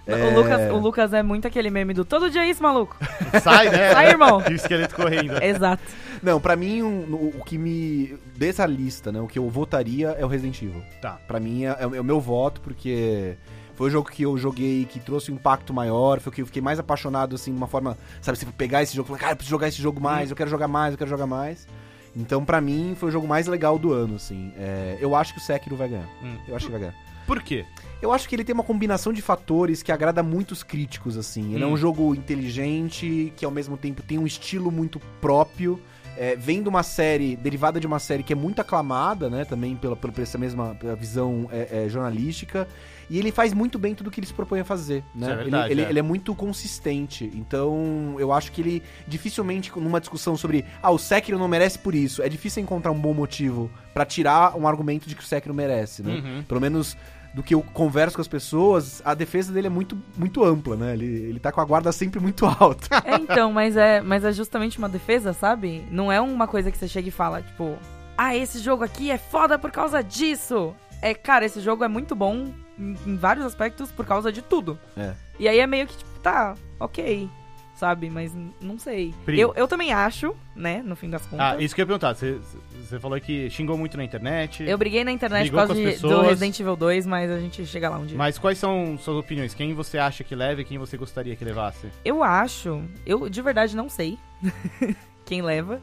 É, 0.08 0.16
O, 0.16 0.34
Lucas, 0.36 0.72
o 0.72 0.78
Lucas 0.78 1.14
é 1.14 1.22
muito 1.22 1.48
aquele 1.48 1.70
meme 1.70 1.94
do 1.94 2.04
todo 2.04 2.30
dia 2.30 2.42
é 2.44 2.50
isso, 2.50 2.62
maluco. 2.64 2.98
Sai, 3.42 3.70
né? 3.70 3.92
Sai, 3.94 4.10
irmão. 4.10 4.42
E 4.50 4.54
o 4.54 4.56
esqueleto 4.56 4.96
correndo. 4.96 5.42
Exato. 5.44 5.84
Não, 6.24 6.40
pra 6.42 6.56
mim, 6.56 6.82
um- 6.82 7.14
o, 7.14 7.34
o 7.40 7.44
que 7.44 7.58
me. 7.58 8.16
Dessa 8.36 8.66
lista, 8.66 9.12
né? 9.12 9.20
O 9.22 9.28
que 9.28 9.38
eu 9.40 9.50
votaria 9.50 10.10
é 10.20 10.26
o 10.26 10.28
Resident 10.28 10.62
Evil. 10.62 10.82
Tá. 11.02 11.20
Pra 11.28 11.40
mim 11.40 11.66
é, 11.66 11.78
é 11.80 12.02
o 12.02 12.04
meu 12.04 12.20
voto, 12.20 12.62
porque 12.62 13.36
foi 13.76 13.88
o 13.88 13.92
jogo 13.92 14.10
que 14.10 14.24
eu 14.24 14.38
joguei 14.38 14.86
que 14.86 15.00
trouxe 15.00 15.32
um 15.32 15.36
impacto 15.36 15.74
maior, 15.74 16.20
foi 16.20 16.32
o 16.32 16.34
que 16.34 16.42
eu 16.42 16.46
fiquei 16.46 16.62
mais 16.62 16.80
apaixonado, 16.80 17.36
assim, 17.36 17.52
de 17.52 17.58
uma 17.58 17.68
forma, 17.68 17.98
sabe, 18.22 18.38
você 18.38 18.46
pegar 18.46 18.84
esse 18.84 18.96
jogo 18.96 19.08
e 19.08 19.10
falar, 19.10 19.20
cara, 19.20 19.32
eu 19.34 19.36
preciso 19.38 19.52
jogar 19.52 19.68
esse 19.68 19.82
jogo 19.82 20.00
mais, 20.02 20.30
eu 20.30 20.36
quero 20.36 20.50
jogar 20.50 20.68
mais, 20.68 20.92
eu 20.94 20.98
quero 20.98 21.10
jogar 21.10 21.26
mais. 21.28 21.68
Então, 22.16 22.44
pra 22.44 22.60
mim, 22.60 22.94
foi 22.98 23.10
o 23.10 23.12
jogo 23.12 23.28
mais 23.28 23.48
legal 23.48 23.80
do 23.80 23.94
ano, 23.94 24.16
assim. 24.16 24.52
É, 24.58 24.98
eu 25.00 25.16
acho 25.16 25.34
que 25.34 25.40
o 25.40 25.42
Sekiro 25.42 25.76
vai 25.78 25.88
ganhar. 25.88 26.08
Hum. 26.22 26.36
Eu 26.48 26.56
acho 26.56 26.66
que 26.66 26.72
vai 26.72 26.82
ganhar. 26.82 26.96
Por 27.28 27.42
quê? 27.42 27.66
Eu 28.02 28.12
acho 28.12 28.28
que 28.28 28.36
ele 28.36 28.44
tem 28.44 28.54
uma 28.54 28.64
combinação 28.64 29.14
de 29.14 29.22
fatores 29.22 29.84
que 29.84 29.92
agrada 29.92 30.24
muitos 30.24 30.64
críticos, 30.64 31.18
assim. 31.18 31.54
Ele 31.54 31.64
é 31.64 31.68
Hum. 31.68 31.74
um 31.74 31.78
jogo 31.78 32.16
inteligente, 32.16 33.32
que 33.38 33.46
ao 33.46 33.52
mesmo 33.52 33.78
tempo 33.78 34.02
tem 34.02 34.18
um 34.18 34.26
estilo 34.26 34.72
muito 34.72 35.00
próprio. 35.22 35.80
É, 36.18 36.36
vem 36.36 36.62
de 36.62 36.68
uma 36.68 36.84
série, 36.84 37.36
derivada 37.38 37.80
de 37.80 37.88
uma 37.88 38.00
série 38.00 38.22
que 38.24 38.34
é 38.34 38.36
muito 38.36 38.60
aclamada, 38.60 39.30
né? 39.30 39.46
Também 39.46 39.76
pela, 39.76 39.96
pela, 39.96 40.12
por 40.12 40.22
essa 40.22 40.38
mesma 40.38 40.76
visão 41.00 41.48
é, 41.52 41.86
é, 41.86 41.90
jornalística. 41.90 42.68
E 43.10 43.18
ele 43.18 43.32
faz 43.32 43.54
muito 43.54 43.78
bem 43.78 43.94
tudo 43.94 44.08
o 44.08 44.12
que 44.12 44.20
ele 44.20 44.28
se 44.28 44.34
propõe 44.34 44.60
a 44.60 44.66
fazer, 44.66 45.04
né? 45.14 45.28
Isso 45.28 45.32
é 45.32 45.36
verdade, 45.36 45.66
ele, 45.66 45.74
ele, 45.74 45.88
é. 45.88 45.90
ele 45.90 46.00
é 46.00 46.02
muito 46.02 46.34
consistente. 46.36 47.32
Então, 47.36 48.16
eu 48.20 48.32
acho 48.32 48.52
que 48.52 48.62
ele 48.62 48.84
dificilmente, 49.08 49.72
numa 49.76 50.00
discussão 50.00 50.38
sobre 50.38 50.66
ah, 50.82 50.92
o 50.92 50.98
Sekiro 50.98 51.38
não 51.38 51.48
merece 51.48 51.80
por 51.80 51.96
isso, 51.96 52.22
é 52.22 52.30
difícil 52.30 52.64
encontrar 52.64 52.92
um 52.92 53.00
bom 53.00 53.14
motivo 53.14 53.70
pra 53.94 54.06
tirar 54.06 54.56
um 54.58 54.68
argumento 54.68 55.08
de 55.08 55.16
que 55.16 55.22
o 55.22 55.26
Sekiro 55.26 55.54
merece, 55.54 56.04
né? 56.04 56.14
Uhum. 56.14 56.44
Pelo 56.44 56.62
menos 56.62 56.98
do 57.34 57.42
que 57.42 57.56
eu 57.56 57.62
converso 57.62 58.16
com 58.16 58.22
as 58.22 58.28
pessoas, 58.28 59.02
a 59.06 59.14
defesa 59.14 59.54
dele 59.54 59.68
é 59.68 59.70
muito, 59.70 59.98
muito 60.18 60.44
ampla, 60.44 60.76
né? 60.76 60.94
Ele, 60.94 61.06
ele 61.06 61.40
tá 61.40 61.52
com 61.52 61.62
a 61.62 61.66
guarda 61.66 61.92
sempre 61.92 62.20
muito 62.20 62.46
alta. 62.60 63.02
É, 63.06 63.16
então, 63.16 63.52
mas 63.52 63.78
é, 63.78 64.02
mas 64.02 64.24
é 64.24 64.32
justamente 64.32 64.78
uma 64.78 64.90
defesa, 64.90 65.34
sabe? 65.34 65.86
Não 65.90 66.12
é 66.12 66.20
uma 66.20 66.48
coisa 66.48 66.72
que 66.72 66.78
você 66.78 66.88
chega 66.88 67.08
e 67.08 67.12
fala, 67.12 67.42
tipo, 67.42 67.78
ah, 68.18 68.36
esse 68.36 68.60
jogo 68.60 68.84
aqui 68.84 69.10
é 69.10 69.18
foda 69.18 69.58
por 69.58 69.72
causa 69.72 70.04
disso. 70.04 70.76
É, 71.02 71.14
cara, 71.14 71.46
esse 71.46 71.62
jogo 71.62 71.84
é 71.84 71.88
muito 71.88 72.16
bom 72.16 72.52
em, 72.80 72.96
em 73.06 73.16
vários 73.18 73.46
aspectos 73.46 73.92
por 73.92 74.06
causa 74.06 74.32
de 74.32 74.42
tudo. 74.42 74.78
É. 74.98 75.14
E 75.40 75.48
aí 75.48 75.60
é 75.60 75.68
meio 75.68 75.88
que, 75.88 75.98
tipo, 75.98 76.20
tá, 76.22 76.56
ok, 76.80 77.30
sabe? 77.76 78.10
Mas 78.10 78.32
não 78.62 78.78
sei. 78.78 79.14
Pri. 79.26 79.40
Eu, 79.40 79.54
eu 79.56 79.68
também 79.68 79.92
acho, 79.92 80.36
né, 80.56 80.82
no 80.86 80.96
fim 80.96 81.10
das 81.10 81.26
contas. 81.26 81.40
Ah, 81.40 81.62
isso 81.62 81.74
que 81.74 81.82
eu 81.82 81.84
ia 81.84 81.88
perguntar. 81.88 82.14
Você, 82.16 82.40
você 82.84 83.00
falou 83.00 83.20
que 83.20 83.50
xingou 83.50 83.78
muito 83.78 83.98
na 83.98 84.04
internet. 84.04 84.64
Eu 84.64 84.78
briguei 84.78 85.04
na 85.04 85.12
internet 85.12 85.50
por 85.50 85.58
causa 85.58 85.74
com 85.74 85.88
as 85.88 85.96
de- 85.96 86.02
do. 86.02 86.22
Resident 86.22 86.60
Evil 86.60 86.76
2, 86.76 87.06
mas 87.08 87.32
a 87.32 87.40
gente 87.40 87.66
chega 87.66 87.90
lá 87.90 87.98
um 87.98 88.06
dia. 88.06 88.18
Mas 88.18 88.38
quais 88.38 88.58
são 88.58 88.98
suas 89.00 89.18
opiniões? 89.18 89.54
Quem 89.54 89.74
você 89.74 89.98
acha 89.98 90.24
que 90.24 90.36
leva 90.36 90.62
e 90.62 90.66
quem 90.66 90.78
você 90.78 90.96
gostaria 90.98 91.36
que 91.36 91.44
levasse? 91.46 91.88
Eu 92.06 92.24
acho, 92.24 92.84
eu 93.06 93.28
de 93.30 93.42
verdade 93.42 93.76
não 93.76 93.90
sei 93.90 94.18
quem 95.26 95.42
leva. 95.42 95.82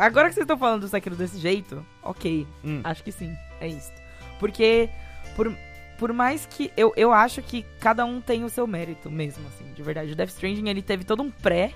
Agora 0.00 0.28
que 0.28 0.34
vocês 0.34 0.44
estão 0.44 0.56
falando 0.56 0.82
do 0.82 0.88
Sekiro 0.88 1.16
desse 1.16 1.38
jeito, 1.38 1.84
ok, 2.02 2.46
Hum. 2.64 2.80
acho 2.84 3.02
que 3.02 3.10
sim, 3.10 3.34
é 3.60 3.66
isso. 3.66 3.90
Porque, 4.38 4.88
por, 5.34 5.52
por 5.98 6.12
mais 6.12 6.46
que. 6.46 6.72
Eu, 6.76 6.92
eu 6.96 7.12
acho 7.12 7.42
que 7.42 7.64
cada 7.80 8.04
um 8.04 8.20
tem 8.20 8.44
o 8.44 8.48
seu 8.48 8.66
mérito 8.66 9.10
mesmo, 9.10 9.46
assim, 9.48 9.72
de 9.72 9.82
verdade. 9.82 10.12
O 10.12 10.16
Death 10.16 10.30
Stranding, 10.30 10.68
ele 10.68 10.82
teve 10.82 11.04
todo 11.04 11.22
um 11.22 11.30
pré, 11.30 11.72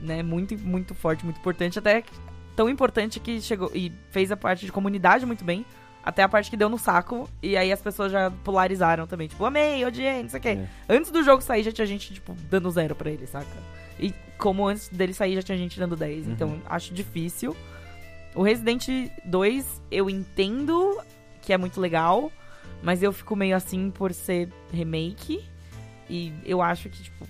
né, 0.00 0.22
muito, 0.22 0.58
muito 0.58 0.94
forte, 0.94 1.24
muito 1.24 1.38
importante, 1.38 1.78
até 1.78 2.02
tão 2.56 2.68
importante 2.68 3.18
que 3.18 3.40
chegou 3.40 3.70
e 3.74 3.92
fez 4.10 4.30
a 4.30 4.36
parte 4.36 4.66
de 4.66 4.72
comunidade 4.72 5.24
muito 5.26 5.44
bem. 5.44 5.64
Até 6.04 6.24
a 6.24 6.28
parte 6.28 6.50
que 6.50 6.56
deu 6.56 6.68
no 6.68 6.78
saco, 6.78 7.30
e 7.40 7.56
aí 7.56 7.70
as 7.70 7.80
pessoas 7.80 8.10
já 8.10 8.28
polarizaram 8.42 9.06
também. 9.06 9.28
Tipo, 9.28 9.44
amei, 9.44 9.84
odiei, 9.84 10.20
não 10.20 10.28
sei 10.28 10.40
o 10.40 10.42
quê. 10.42 10.48
É. 10.48 10.66
Antes 10.88 11.12
do 11.12 11.22
jogo 11.22 11.40
sair, 11.40 11.62
já 11.62 11.70
tinha 11.70 11.86
gente, 11.86 12.12
tipo, 12.12 12.34
dando 12.50 12.68
zero 12.72 12.96
pra 12.96 13.08
ele, 13.08 13.24
saca? 13.24 13.46
E 14.00 14.12
como 14.36 14.66
antes 14.66 14.88
dele 14.88 15.14
sair, 15.14 15.36
já 15.36 15.42
tinha 15.42 15.56
gente 15.56 15.78
dando 15.78 15.94
10. 15.94 16.26
Então, 16.26 16.60
acho 16.66 16.92
difícil. 16.92 17.56
O 18.34 18.42
Resident 18.42 18.88
2, 19.24 19.80
eu 19.92 20.10
entendo 20.10 21.00
que 21.40 21.52
é 21.52 21.58
muito 21.58 21.80
legal, 21.80 22.32
mas 22.82 23.02
eu 23.02 23.12
fico 23.12 23.34
meio 23.36 23.56
assim 23.56 23.90
por 23.90 24.12
ser 24.12 24.48
remake. 24.72 25.44
E 26.10 26.32
eu 26.44 26.60
acho 26.60 26.88
que, 26.90 27.02
tipo, 27.02 27.26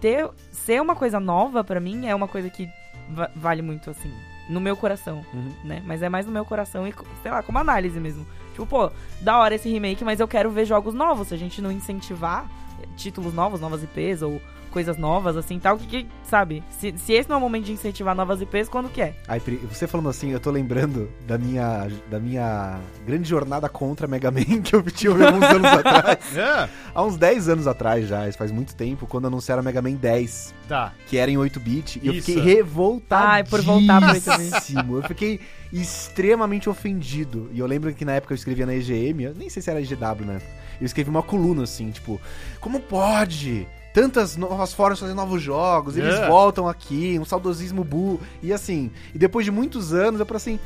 ter, 0.00 0.28
ser 0.50 0.80
uma 0.80 0.94
coisa 0.94 1.18
nova 1.18 1.64
pra 1.64 1.80
mim 1.80 2.06
é 2.06 2.14
uma 2.14 2.28
coisa 2.28 2.48
que 2.50 2.68
va- 3.10 3.30
vale 3.34 3.62
muito, 3.62 3.90
assim, 3.90 4.12
no 4.48 4.60
meu 4.60 4.76
coração, 4.76 5.24
Uhum. 5.34 5.52
né? 5.64 5.82
Mas 5.86 6.02
é 6.02 6.08
mais 6.08 6.26
no 6.26 6.32
meu 6.32 6.44
coração 6.44 6.86
e, 6.86 6.94
sei 7.22 7.30
lá, 7.32 7.42
como 7.42 7.58
análise 7.58 7.98
mesmo. 7.98 8.26
Tipo, 8.52 8.66
pô, 8.66 8.90
da 9.20 9.38
hora 9.38 9.54
esse 9.54 9.68
remake, 9.68 10.04
mas 10.04 10.20
eu 10.20 10.28
quero 10.28 10.50
ver 10.50 10.66
jogos 10.66 10.94
novos. 10.94 11.28
Se 11.28 11.34
a 11.34 11.38
gente 11.38 11.60
não 11.62 11.72
incentivar 11.72 12.46
títulos 12.96 13.32
novos, 13.32 13.60
novas 13.60 13.82
IPs 13.82 14.22
ou 14.22 14.40
coisas 14.72 14.96
novas, 14.96 15.36
assim, 15.36 15.58
tal, 15.58 15.76
que, 15.78 15.86
que 15.86 16.08
sabe? 16.24 16.64
Se, 16.70 16.92
se 16.96 17.12
esse 17.12 17.28
não 17.28 17.36
é 17.36 17.38
o 17.38 17.40
momento 17.42 17.66
de 17.66 17.72
incentivar 17.72 18.14
novas 18.14 18.40
IPs, 18.40 18.68
quando 18.68 18.88
que 18.88 19.00
é? 19.00 19.14
Aí, 19.28 19.38
Pri, 19.38 19.56
você 19.56 19.86
falando 19.86 20.08
assim, 20.08 20.30
eu 20.30 20.40
tô 20.40 20.50
lembrando 20.50 21.08
da 21.26 21.38
minha, 21.38 21.88
da 22.10 22.18
minha 22.18 22.80
grande 23.06 23.28
jornada 23.28 23.68
contra 23.68 24.06
Mega 24.06 24.30
Man 24.30 24.62
que 24.62 24.74
eu 24.74 24.82
tive 24.82 25.24
alguns 25.24 25.44
anos 25.44 25.70
atrás. 25.78 26.36
É, 26.36 26.68
Há 26.94 27.02
uns 27.02 27.16
10 27.16 27.48
anos 27.48 27.66
atrás 27.66 28.08
já, 28.08 28.28
isso 28.28 28.36
faz 28.38 28.50
muito 28.50 28.74
tempo, 28.74 29.06
quando 29.06 29.26
anunciaram 29.26 29.62
Mega 29.62 29.80
Man 29.80 29.94
10, 29.94 30.54
tá. 30.68 30.92
que 31.06 31.16
era 31.16 31.30
em 31.30 31.36
8-bit, 31.36 32.00
e 32.02 32.06
eu 32.06 32.14
Isso. 32.14 32.26
fiquei 32.26 32.42
revoltadíssimo. 32.42 33.32
Ai, 33.32 33.44
por 33.44 33.60
voltar 33.62 34.00
pro 34.00 34.10
8-bit. 34.10 34.74
Eu 34.92 35.02
fiquei 35.02 35.40
extremamente 35.72 36.68
ofendido. 36.68 37.48
E 37.52 37.58
eu 37.58 37.66
lembro 37.66 37.92
que 37.94 38.04
na 38.04 38.12
época 38.12 38.32
eu 38.32 38.36
escrevia 38.36 38.66
na 38.66 38.74
EGM, 38.74 39.22
eu 39.22 39.34
nem 39.34 39.48
sei 39.48 39.62
se 39.62 39.70
era 39.70 39.80
EGW 39.80 40.26
na 40.26 40.34
época, 40.34 40.50
eu 40.80 40.86
escrevi 40.86 41.08
uma 41.08 41.22
coluna 41.22 41.62
assim, 41.62 41.90
tipo, 41.90 42.20
como 42.60 42.80
pode? 42.80 43.66
Tantas 43.92 44.36
novas 44.36 44.72
formas 44.72 44.98
de 44.98 45.02
fazer 45.04 45.14
novos 45.14 45.42
jogos, 45.42 45.96
eles 45.96 46.14
É. 46.14 46.26
voltam 46.28 46.66
aqui, 46.68 47.18
um 47.20 47.24
saudosismo 47.24 47.84
bu. 47.84 48.20
E 48.42 48.52
assim, 48.52 48.90
e 49.14 49.18
depois 49.18 49.44
de 49.44 49.50
muitos 49.50 49.92
anos 49.92 50.18
eu 50.18 50.24
falei 50.24 50.38
assim, 50.38 50.60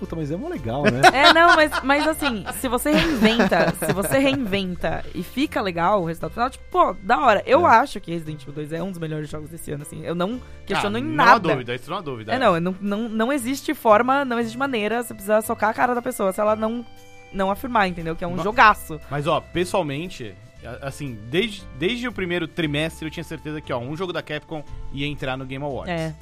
puta, 0.00 0.16
mas 0.16 0.32
é 0.32 0.36
mó 0.36 0.48
legal, 0.48 0.82
né? 0.82 1.00
É, 1.14 1.32
não, 1.32 1.54
mas, 1.54 1.70
mas 1.84 2.08
assim, 2.08 2.44
se 2.60 2.66
você 2.66 2.90
reinventa, 2.90 3.72
se 3.78 3.92
você 3.92 4.18
reinventa 4.18 5.04
e 5.14 5.22
fica 5.22 5.60
legal 5.60 6.02
o 6.02 6.06
resultado 6.06 6.32
final, 6.32 6.50
tipo, 6.50 6.64
pô, 6.72 6.92
da 7.04 7.20
hora. 7.20 7.40
Eu 7.46 7.64
É. 7.68 7.70
acho 7.76 8.00
que 8.00 8.10
Resident 8.10 8.42
Evil 8.42 8.52
2 8.54 8.72
é 8.72 8.82
um 8.82 8.90
dos 8.90 8.98
melhores 8.98 9.28
jogos 9.30 9.48
desse 9.48 9.70
ano, 9.70 9.82
assim. 9.82 10.04
Eu 10.04 10.16
não 10.16 10.40
questiono 10.66 10.96
Ah, 10.96 11.00
em 11.00 11.04
não 11.04 11.22
há 11.22 11.26
nada. 11.28 11.48
dúvida, 11.50 11.74
isso 11.76 11.88
não 11.88 11.98
há 11.98 12.00
dúvida. 12.00 12.32
É, 12.32 12.38
não, 12.38 12.60
não, 12.60 12.76
não, 12.80 13.08
não 13.08 13.32
existe 13.32 13.74
forma, 13.74 14.24
não 14.24 14.40
existe 14.40 14.58
maneira, 14.58 15.04
você 15.04 15.14
precisa 15.14 15.40
socar 15.40 15.70
a 15.70 15.74
cara 15.74 15.94
da 15.94 16.02
pessoa 16.02 16.32
se 16.32 16.40
ela 16.40 16.56
não, 16.56 16.84
não 17.32 17.48
afirmar, 17.48 17.86
entendeu? 17.86 18.16
Que 18.16 18.24
é 18.24 18.26
um 18.26 18.34
Ma- 18.34 18.42
jogaço. 18.42 18.98
Mas, 19.08 19.28
ó, 19.28 19.40
pessoalmente, 19.40 20.34
assim, 20.80 21.18
desde, 21.30 21.62
desde 21.78 22.06
o 22.08 22.12
primeiro 22.12 22.46
trimestre 22.48 23.06
eu 23.06 23.10
tinha 23.10 23.24
certeza 23.24 23.60
que, 23.60 23.72
ó, 23.72 23.78
um 23.78 23.96
jogo 23.96 24.12
da 24.12 24.22
Capcom 24.22 24.62
ia 24.92 25.06
entrar 25.06 25.36
no 25.36 25.44
Game 25.44 25.64
Awards. 25.64 25.92
É, 25.92 26.14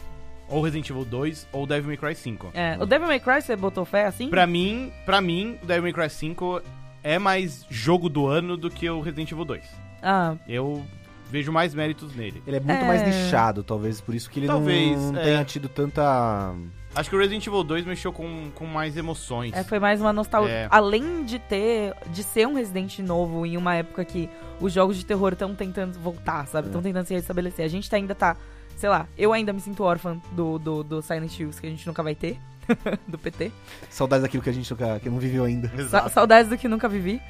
Ou 0.49 0.63
Resident 0.63 0.91
Evil 0.91 1.05
2 1.05 1.47
ou 1.53 1.67
Devil 1.67 1.87
May 1.89 1.97
Cry 1.97 2.15
5. 2.15 2.51
é. 2.55 2.77
O 2.81 2.87
Devil 2.87 3.07
May 3.07 3.21
Cry, 3.21 3.41
você 3.43 3.55
botou 3.57 3.85
fé 3.85 4.07
assim? 4.07 4.29
Pra 4.29 4.47
mim, 4.47 4.93
pra 5.07 5.21
mim, 5.21 5.59
o 5.63 5.67
Devil 5.67 5.83
May 5.85 5.93
Cry 5.93 6.11
5 6.11 6.61
é 7.03 7.19
mais 7.19 7.65
jogo 7.71 8.09
do 8.09 8.27
ano 8.27 8.57
do 8.57 8.69
que 8.71 8.89
o 8.91 9.01
Resident 9.01 9.31
Evil 9.33 9.45
2. 9.45 9.65
Ah, 10.03 10.35
Eu 10.49 10.85
vejo 11.31 11.53
mais 11.53 11.73
méritos 11.75 12.15
nele. 12.17 12.43
Ele 12.47 12.57
é 12.57 12.61
muito 12.61 12.83
É. 12.83 12.87
mais 12.87 13.03
nichado, 13.07 13.63
talvez, 13.63 14.01
por 14.01 14.15
isso 14.15 14.29
que 14.29 14.41
ele 14.41 14.47
Talvez, 14.49 14.99
não 15.13 15.21
é. 15.21 15.23
tenha 15.23 15.45
tido 15.45 15.69
tanta... 15.69 16.53
Acho 16.95 17.09
que 17.09 17.15
o 17.15 17.19
Resident 17.19 17.47
Evil 17.47 17.63
2 17.63 17.85
mexeu 17.85 18.13
com, 18.13 18.51
com 18.55 18.67
mais 18.67 18.97
emoções. 18.97 19.53
É, 19.55 19.63
foi 19.63 19.79
mais 19.79 20.01
uma 20.01 20.13
nostalgia. 20.13 20.53
É. 20.53 20.69
Além 20.71 21.25
de 21.25 21.39
ter, 21.39 21.95
de 22.09 22.23
ser 22.25 22.47
um 22.49 22.55
Resident 22.55 22.99
novo 22.99 23.47
em 23.47 23.57
uma 23.57 23.75
época 23.77 24.05
que 24.05 24.29
os 24.61 24.73
jogos 24.73 24.97
de 24.97 25.07
terror 25.07 25.33
estão 25.33 25.55
tentando 25.55 25.99
voltar, 26.01 26.47
sabe? 26.49 26.67
Estão 26.67 26.83
tentando 26.83 27.07
se 27.07 27.15
restabelecer. 27.15 27.65
A 27.65 27.69
gente 27.69 27.89
tá- 27.89 27.97
ainda 27.97 28.15
tá, 28.15 28.37
sei 28.77 28.89
lá, 28.89 29.07
eu 29.17 29.33
ainda 29.33 29.53
me 29.53 29.61
sinto 29.61 29.85
órfã 29.85 30.21
do, 30.33 30.59
do, 30.59 30.83
do 30.83 31.03
Silent 31.03 31.39
Hills, 31.39 31.61
que 31.61 31.67
a 31.67 31.71
gente 31.71 31.87
nunca 31.87 32.03
vai 32.03 32.15
ter, 32.17 32.39
do 33.07 33.17
PT. 33.17 33.53
Saudades 33.89 34.23
daquilo 34.23 34.43
que 34.43 34.51
a 34.51 34.53
gente 34.53 34.69
nunca, 34.71 34.99
que 34.99 35.09
não 35.09 35.19
viveu 35.19 35.45
ainda. 35.45 35.71
Sa 35.89 36.09
saudades 36.09 36.51
do 36.51 36.59
que 36.59 36.67
nunca 36.69 36.89
vivi. 36.89 37.21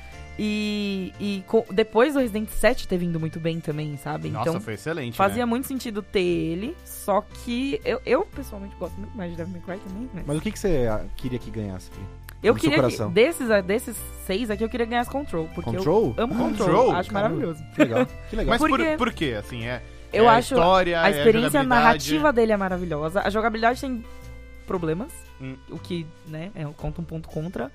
E, 0.42 1.12
e 1.20 1.44
depois 1.70 2.16
o 2.16 2.18
Resident 2.18 2.49
7 2.49 2.88
ter 2.88 2.97
vindo 2.97 3.20
muito 3.20 3.38
bem 3.38 3.61
também, 3.61 3.94
sabe? 3.99 4.30
Nossa, 4.30 4.49
então 4.49 4.61
foi 4.61 4.73
excelente, 4.73 5.14
fazia 5.14 5.44
né? 5.44 5.44
muito 5.44 5.66
sentido 5.66 6.00
ter 6.00 6.18
ele, 6.23 6.75
só 6.82 7.20
que 7.20 7.78
eu, 7.85 8.00
eu 8.06 8.25
pessoalmente 8.25 8.75
gosto 8.76 8.97
muito 8.99 9.14
mais 9.14 9.30
de 9.32 9.37
Devil 9.37 9.52
May 9.52 9.61
Cry 9.61 9.87
também, 9.87 10.09
mas... 10.14 10.25
Mas 10.26 10.38
o 10.38 10.40
que, 10.40 10.50
que 10.50 10.59
você 10.59 10.88
ah, 10.90 11.04
queria 11.14 11.38
que 11.38 11.50
ganhasse, 11.50 11.90
Pri? 11.90 12.00
Eu 12.42 12.54
do 12.54 12.61
queria 12.61 12.82
que, 12.88 13.04
desses, 13.11 13.50
ah, 13.50 13.61
desses 13.61 13.94
seis 14.26 14.50
aqui, 14.50 14.64
eu 14.64 14.70
queria 14.70 14.87
ganhar 14.87 15.02
as 15.02 15.11
Control, 15.11 15.47
porque 15.54 15.76
Control? 15.76 16.14
eu 16.16 16.25
amo 16.25 16.35
Control? 16.35 16.68
Control, 16.68 16.92
acho 16.92 17.11
Caramba. 17.11 17.35
maravilhoso. 17.37 17.62
Que 17.75 17.78
legal, 17.85 18.06
que 18.30 18.37
legal. 18.37 18.50
Mas 18.50 18.59
por, 18.59 18.70
Porque- 18.70 18.97
por 18.97 19.12
quê? 19.12 19.37
Assim, 19.38 19.66
é, 19.66 19.82
Eu 20.11 20.25
É 20.25 20.28
a 20.28 20.32
acho 20.37 20.54
história, 20.54 21.02
a 21.02 21.09
é 21.09 21.11
experiência 21.11 21.50
jogabilidade. 21.50 21.68
narrativa 21.68 22.32
dele 22.32 22.52
é 22.52 22.56
maravilhosa. 22.56 23.20
A 23.20 23.28
jogabilidade 23.28 23.78
tem 23.82 24.02
problemas, 24.66 25.12
Hum. 25.38 25.56
o 25.68 25.78
que, 25.78 26.06
né, 26.26 26.50
é, 26.54 26.64
conta 26.78 27.02
um 27.02 27.04
ponto 27.04 27.28
contra. 27.28 27.70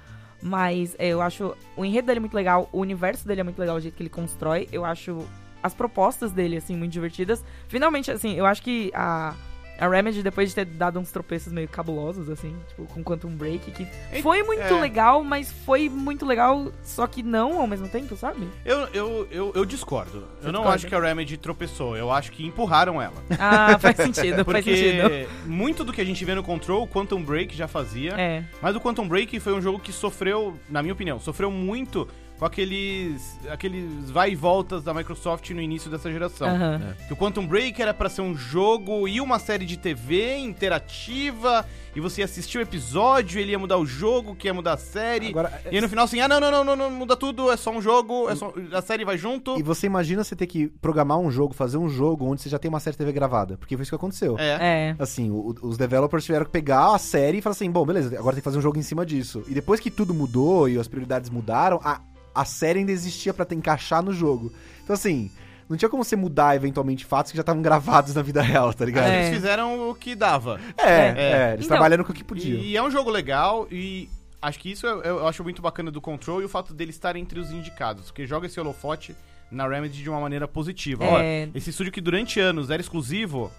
Mas 0.45 0.95
é, 0.99 1.07
eu 1.07 1.23
acho 1.23 1.57
o 1.75 1.83
enredo 1.83 2.05
dele 2.05 2.19
muito 2.19 2.35
legal, 2.35 2.69
o 2.71 2.79
universo 2.79 3.27
dele 3.27 3.41
é 3.41 3.43
muito 3.43 3.57
legal, 3.57 3.77
o 3.77 3.79
jeito 3.79 3.95
que 3.95 4.03
ele 4.03 4.11
constrói. 4.11 4.69
Eu 4.71 4.85
acho 4.85 5.25
as 5.63 5.73
propostas 5.73 6.31
dele, 6.31 6.57
assim, 6.57 6.77
muito 6.77 6.91
divertidas. 6.91 7.43
Finalmente, 7.67 8.11
assim, 8.11 8.35
eu 8.35 8.45
acho 8.45 8.61
que 8.61 8.91
a, 8.93 9.33
a 9.79 9.87
Remedy, 9.87 10.23
depois 10.23 10.49
de 10.49 10.55
ter 10.55 10.65
dado 10.65 10.99
uns 10.99 11.11
tropeços 11.11 11.51
meio 11.51 11.67
cabulosos, 11.67 12.29
assim, 12.29 12.55
tipo, 12.67 12.85
com 12.85 13.03
Quantum 13.03 13.29
Break, 13.35 13.71
que 13.71 13.87
foi 14.21 14.43
muito 14.43 14.61
é. 14.61 14.79
legal, 14.79 15.23
mas 15.23 15.51
foi 15.51 15.89
muito 15.89 16.25
legal, 16.25 16.71
só 16.83 17.05
que 17.07 17.21
não 17.21 17.59
ao 17.59 17.67
mesmo 17.67 17.87
tempo, 17.87 18.15
sabe? 18.15 18.47
Eu, 18.63 18.87
eu, 18.93 19.27
eu, 19.31 19.51
eu 19.55 19.65
discordo. 19.65 20.27
eu 20.41 20.51
não 20.51 20.61
discorda? 20.61 20.69
acho 20.75 20.87
que 20.87 20.95
a 20.95 20.99
Remedy 20.99 21.37
tropeçou. 21.37 21.97
Eu 21.97 22.11
acho 22.11 22.31
que 22.31 22.45
empurraram 22.45 23.01
ela. 23.01 23.15
Ah, 23.37 23.77
faz 23.79 23.97
sentido, 23.97 24.45
faz 24.45 24.63
sentido. 24.63 25.03
Porque 25.03 25.27
muito 25.45 25.83
do 25.83 25.91
que 25.91 26.01
a 26.01 26.05
gente 26.05 26.23
vê 26.23 26.33
no 26.33 26.43
Control, 26.43 26.83
o 26.83 26.87
Quantum 26.87 27.21
Break 27.21 27.55
já 27.55 27.67
fazia. 27.67 28.13
É. 28.17 28.43
Mas 28.61 28.75
o 28.75 28.81
Quantum 28.81 29.07
Break 29.07 29.39
foi 29.39 29.53
um 29.53 29.61
jogo 29.61 29.79
que 29.79 29.91
sofreu, 29.91 30.57
na 30.69 30.81
minha 30.81 30.93
opinião, 30.93 31.19
sofreu 31.19 31.51
muito 31.51 32.07
com 32.37 32.45
aqueles 32.45 33.37
aqueles 33.49 34.09
vai 34.11 34.31
e 34.31 34.35
voltas 34.35 34.83
da 34.83 34.93
Microsoft 34.93 35.49
no 35.51 35.61
início 35.61 35.89
dessa 35.89 36.11
geração. 36.11 36.47
aham. 36.47 36.93
Que 37.07 37.13
o 37.13 37.15
Quantum 37.15 37.45
Break 37.47 37.81
era 37.81 37.93
pra 37.93 38.09
ser 38.09 38.21
um 38.21 38.35
jogo 38.35 39.07
e 39.07 39.21
uma 39.21 39.39
série 39.39 39.65
de 39.65 39.77
TV 39.77 40.37
interativa, 40.37 41.65
e 41.95 41.99
você 42.01 42.21
ia 42.21 42.25
assistir 42.25 42.57
o 42.57 42.61
episódio, 42.61 43.39
ele 43.39 43.51
ia 43.51 43.59
mudar 43.59 43.77
o 43.77 43.85
jogo, 43.85 44.35
que 44.35 44.47
ia 44.47 44.53
mudar 44.53 44.73
a 44.73 44.77
série. 44.77 45.29
Agora, 45.29 45.61
E 45.71 45.75
aí 45.75 45.81
no 45.81 45.87
final 45.87 46.05
assim, 46.05 46.19
ah, 46.19 46.27
não, 46.27 46.39
não, 46.41 46.51
não, 46.51 46.63
não, 46.63 46.75
não 46.75 46.91
muda 46.91 47.15
tudo, 47.15 47.49
é 47.51 47.55
só 47.57 47.71
um 47.71 47.81
jogo, 47.81 48.29
é 48.29 48.35
só, 48.35 48.53
a 48.73 48.81
série 48.81 49.05
vai 49.05 49.17
junto. 49.17 49.57
E 49.57 49.63
você 49.63 49.87
imagina 49.87 50.23
você 50.23 50.35
ter 50.35 50.47
que 50.47 50.67
programar 50.81 51.17
um 51.17 51.31
jogo, 51.31 51.53
fazer 51.53 51.77
um 51.77 51.87
jogo 51.87 52.25
onde 52.25 52.41
você 52.41 52.49
já 52.49 52.59
tem 52.59 52.67
uma 52.67 52.79
série 52.81 52.97
TV 52.97 53.11
gravada. 53.13 53.57
Porque 53.57 53.75
foi 53.77 53.83
isso 53.83 53.91
que 53.91 53.95
aconteceu. 53.95 54.37
É. 54.37 54.57
É. 54.89 54.95
Assim, 54.99 55.29
o- 55.31 55.55
os 55.61 55.77
developers 55.77 56.25
tiveram 56.25 56.45
que 56.45 56.51
pegar 56.51 56.93
a 56.93 56.97
série 56.97 57.37
e 57.37 57.41
falar 57.41 57.51
assim, 57.53 57.71
bom, 57.71 57.85
beleza, 57.85 58.13
agora 58.17 58.35
tem 58.35 58.41
que 58.41 58.45
fazer 58.45 58.57
um 58.57 58.61
jogo 58.61 58.77
em 58.77 58.81
cima 58.83 59.05
disso. 59.05 59.43
E 59.47 59.53
depois 59.53 59.79
que 59.79 59.89
tudo 59.89 60.13
mudou 60.13 60.67
e 60.67 60.77
as 60.77 60.87
prioridades 60.87 61.29
mudaram, 61.29 61.79
a, 61.83 62.01
a 62.35 62.45
série 62.45 62.79
ainda 62.79 62.91
existia 62.91 63.33
pra 63.33 63.45
te 63.45 63.55
encaixar 63.55 64.03
no 64.03 64.11
jogo. 64.13 64.51
Então 64.83 64.93
assim, 64.93 65.31
não 65.69 65.75
tinha 65.77 65.89
como 65.89 66.03
você 66.03 66.15
mudar 66.15 66.55
eventualmente 66.55 67.05
fatos 67.05 67.31
que 67.31 67.37
já 67.37 67.41
estavam 67.41 67.61
gravados 67.61 68.13
na 68.13 68.21
vida 68.21 68.41
real, 68.41 68.73
tá 68.73 68.85
ligado? 68.85 69.07
É. 69.07 69.21
Eles 69.21 69.35
fizeram 69.35 69.89
o 69.89 69.95
que 69.95 70.13
dava. 70.13 70.59
É, 70.77 70.83
É. 70.83 71.15
é, 71.17 71.53
eles 71.53 71.65
Então, 71.65 71.75
trabalharam 71.77 72.03
com 72.03 72.11
o 72.11 72.15
que 72.15 72.23
podiam. 72.23 72.59
E 72.59 72.75
é 72.77 72.83
um 72.83 72.91
jogo 72.91 73.09
legal 73.09 73.67
e 73.71 74.09
acho 74.41 74.59
que 74.59 74.69
isso 74.71 74.85
eu, 74.85 75.01
eu 75.01 75.27
acho 75.27 75.43
muito 75.43 75.61
bacana 75.61 75.89
do 75.89 75.99
Control 75.99 76.41
e 76.41 76.45
o 76.45 76.49
fato 76.49 76.73
dele 76.73 76.91
estar 76.91 77.15
entre 77.15 77.39
os 77.39 77.51
indicados, 77.51 78.05
porque 78.05 78.27
joga 78.27 78.45
esse 78.45 78.59
holofote 78.59 79.15
na 79.49 79.67
Remedy 79.67 80.03
de 80.03 80.09
uma 80.09 80.19
maneira 80.19 80.47
positiva. 80.47 81.03
É. 81.03 81.07
Olha, 81.07 81.51
esse 81.55 81.69
estúdio 81.69 81.91
que 81.91 82.01
durante 82.01 82.39
anos 82.39 82.69
era 82.69 82.81
exclusivo 82.81 83.51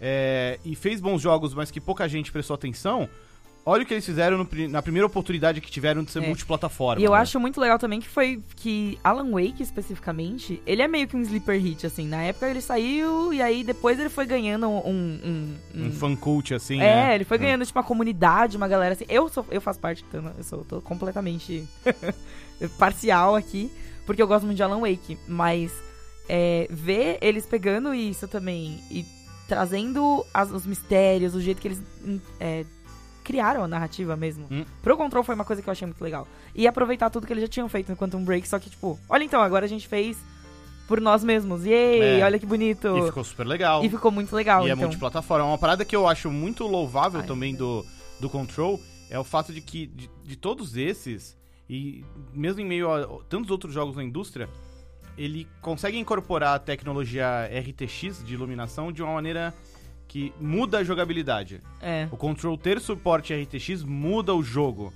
é, 0.00 0.58
e 0.64 0.74
fez 0.74 1.00
bons 1.00 1.20
jogos, 1.20 1.54
mas 1.54 1.70
que 1.70 1.80
pouca 1.80 2.08
gente 2.08 2.32
prestou 2.32 2.54
atenção, 2.54 3.08
olha 3.64 3.82
o 3.82 3.86
que 3.86 3.94
eles 3.94 4.04
fizeram 4.04 4.36
no 4.38 4.48
na 4.68 4.82
primeira 4.82 5.06
oportunidade 5.06 5.60
que 5.60 5.70
tiveram 5.70 6.02
de 6.02 6.10
ser 6.10 6.22
É. 6.22 6.26
multiplataforma. 6.26 7.00
E 7.00 7.04
eu 7.04 7.12
né? 7.12 7.18
acho 7.18 7.38
muito 7.38 7.60
legal 7.60 7.78
também 7.78 8.00
que 8.00 8.08
foi 8.08 8.42
que 8.56 8.98
Alan 9.04 9.30
Wake, 9.30 9.62
especificamente, 9.62 10.62
ele 10.66 10.82
é 10.82 10.88
meio 10.88 11.06
que 11.06 11.16
um 11.16 11.20
sleeper 11.22 11.60
hit, 11.60 11.86
assim. 11.86 12.06
Na 12.06 12.22
época 12.22 12.48
ele 12.48 12.60
saiu 12.60 13.32
e 13.32 13.40
aí 13.40 13.62
depois 13.64 13.98
ele 14.00 14.08
foi 14.08 14.26
ganhando 14.26 14.68
um... 14.68 14.78
um, 14.88 15.56
um- 15.74 15.86
Um 15.86 15.92
fan 15.92 16.16
cult, 16.16 16.52
assim, 16.54 16.76
é, 16.80 17.06
né? 17.08 17.14
ele 17.14 17.24
foi 17.24 17.38
ganhando, 17.38 17.64
tipo, 17.64 17.78
uma 17.78 17.84
comunidade, 17.84 18.56
uma 18.56 18.68
galera 18.68 18.94
assim. 18.94 19.04
Eu, 19.08 19.28
sou, 19.28 19.46
eu 19.50 19.60
faço 19.60 19.78
parte, 19.80 20.04
então, 20.08 20.32
eu 20.36 20.44
sou 20.44 20.64
tô 20.64 20.80
completamente 20.80 21.64
parcial 22.78 23.34
aqui, 23.34 23.70
porque 24.06 24.22
eu 24.22 24.26
gosto 24.26 24.44
muito 24.44 24.56
de 24.56 24.62
Alan 24.62 24.80
Wake. 24.80 25.18
Mas 25.28 25.72
é, 26.28 26.66
ver 26.70 27.18
eles 27.20 27.46
pegando 27.46 27.94
isso 27.94 28.26
também 28.28 28.80
e 28.90 29.04
trazendo 29.48 30.24
as- 30.32 30.50
os 30.50 30.64
mistérios, 30.66 31.34
o 31.34 31.40
jeito 31.40 31.60
que 31.60 31.68
eles 31.68 31.82
hum, 32.04 32.18
é, 32.40 32.64
criaram 33.22 33.64
a 33.64 33.68
narrativa 33.68 34.16
mesmo. 34.16 34.46
Hum. 34.50 34.64
Pro 34.82 34.96
Control 34.96 35.22
foi 35.24 35.34
uma 35.34 35.44
coisa 35.44 35.62
que 35.62 35.68
eu 35.68 35.72
achei 35.72 35.86
muito 35.86 36.02
legal. 36.02 36.26
E 36.54 36.66
aproveitar 36.66 37.08
tudo 37.10 37.26
que 37.26 37.32
eles 37.32 37.42
já 37.42 37.48
tinham 37.48 37.68
feito 37.68 37.88
no 37.90 37.96
Quantum 37.96 38.24
Break, 38.24 38.48
só 38.48 38.58
que, 38.58 38.68
tipo, 38.68 38.98
olha 39.08 39.24
então, 39.24 39.40
agora 39.40 39.64
a 39.64 39.68
gente 39.68 39.86
fez 39.88 40.18
por 40.88 41.00
nós 41.00 41.24
mesmos. 41.24 41.64
Yay, 41.64 42.20
É. 42.20 42.24
olha 42.24 42.38
que 42.38 42.44
bonito. 42.46 42.96
E 42.98 43.06
ficou 43.06 43.24
super 43.24 43.46
legal. 43.46 43.84
E 43.84 43.88
ficou 43.88 44.10
muito 44.10 44.34
legal, 44.34 44.66
E 44.66 44.70
é 44.70 44.72
então. 44.72 44.82
multiplataforma. 44.82 45.46
Uma 45.46 45.58
parada 45.58 45.84
que 45.84 45.94
eu 45.96 46.06
acho 46.06 46.30
muito 46.30 46.66
louvável 46.66 47.20
Ai, 47.20 47.26
também 47.26 47.54
do, 47.54 47.84
do 48.20 48.28
Control 48.28 48.78
é 49.08 49.18
o 49.18 49.24
fato 49.24 49.52
de 49.52 49.60
que, 49.60 49.86
de, 49.86 50.10
de 50.24 50.36
todos 50.36 50.76
esses, 50.76 51.36
e 51.68 52.04
mesmo 52.34 52.60
em 52.60 52.66
meio 52.66 52.90
a 52.92 53.06
tantos 53.28 53.50
outros 53.50 53.72
jogos 53.72 53.96
na 53.96 54.02
indústria, 54.04 54.48
ele 55.16 55.46
consegue 55.60 55.98
incorporar 55.98 56.56
a 56.56 56.58
tecnologia 56.58 57.48
RTX 57.50 58.24
de 58.24 58.34
iluminação 58.34 58.90
de 58.90 59.02
uma 59.02 59.12
maneira 59.12 59.54
que 60.08 60.32
muda 60.40 60.78
a 60.78 60.84
jogabilidade. 60.84 61.60
É. 61.80 62.06
O 62.10 62.16
Control 62.16 62.56
ter 62.58 62.80
suporte 62.80 63.32
RTX 63.34 63.82
muda 63.82 64.34
o 64.34 64.42
jogo. 64.42 64.92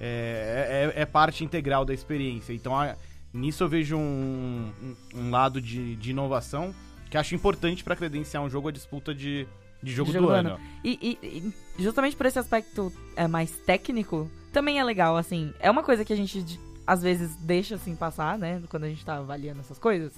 É, 0.00 0.92
é- 0.96 1.02
é 1.02 1.06
parte 1.06 1.44
integral 1.44 1.84
da 1.84 1.94
experiência. 1.94 2.52
Então, 2.52 2.74
a- 2.78 2.96
nisso 3.32 3.62
eu 3.62 3.68
vejo 3.68 3.96
um, 3.96 4.72
um- 4.82 4.96
um 5.20 5.30
lado 5.30 5.60
de, 5.60 5.96
de 5.96 6.10
inovação 6.10 6.74
que 7.10 7.16
acho 7.16 7.34
importante 7.34 7.84
para 7.84 7.94
credenciar 7.94 8.42
um 8.42 8.50
jogo 8.50 8.68
à 8.68 8.72
disputa 8.72 9.14
de, 9.14 9.46
de 9.82 9.92
jogo, 9.92 10.10
jogo 10.12 10.26
do 10.26 10.32
do 10.32 10.36
ano. 10.38 10.60
E, 10.82 10.98
e- 11.22 11.52
e 11.78 11.82
justamente 11.82 12.16
por 12.16 12.26
esse 12.26 12.38
aspecto 12.38 12.92
é, 13.14 13.28
mais 13.28 13.50
técnico, 13.66 14.28
também 14.52 14.78
é 14.80 14.84
legal, 14.84 15.16
assim. 15.16 15.52
É 15.60 15.70
uma 15.70 15.82
coisa 15.82 16.04
que 16.04 16.12
a 16.12 16.16
gente, 16.16 16.42
de- 16.42 16.58
às 16.86 17.02
vezes, 17.02 17.36
deixa 17.36 17.76
assim 17.76 17.94
passar, 17.94 18.36
né? 18.38 18.62
Quando 18.68 18.84
a 18.84 18.88
gente 18.88 19.04
tá 19.04 19.16
avaliando 19.18 19.60
essas 19.60 19.78
coisas. 19.78 20.12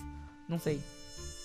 Não 0.48 0.58
sei. 0.58 0.80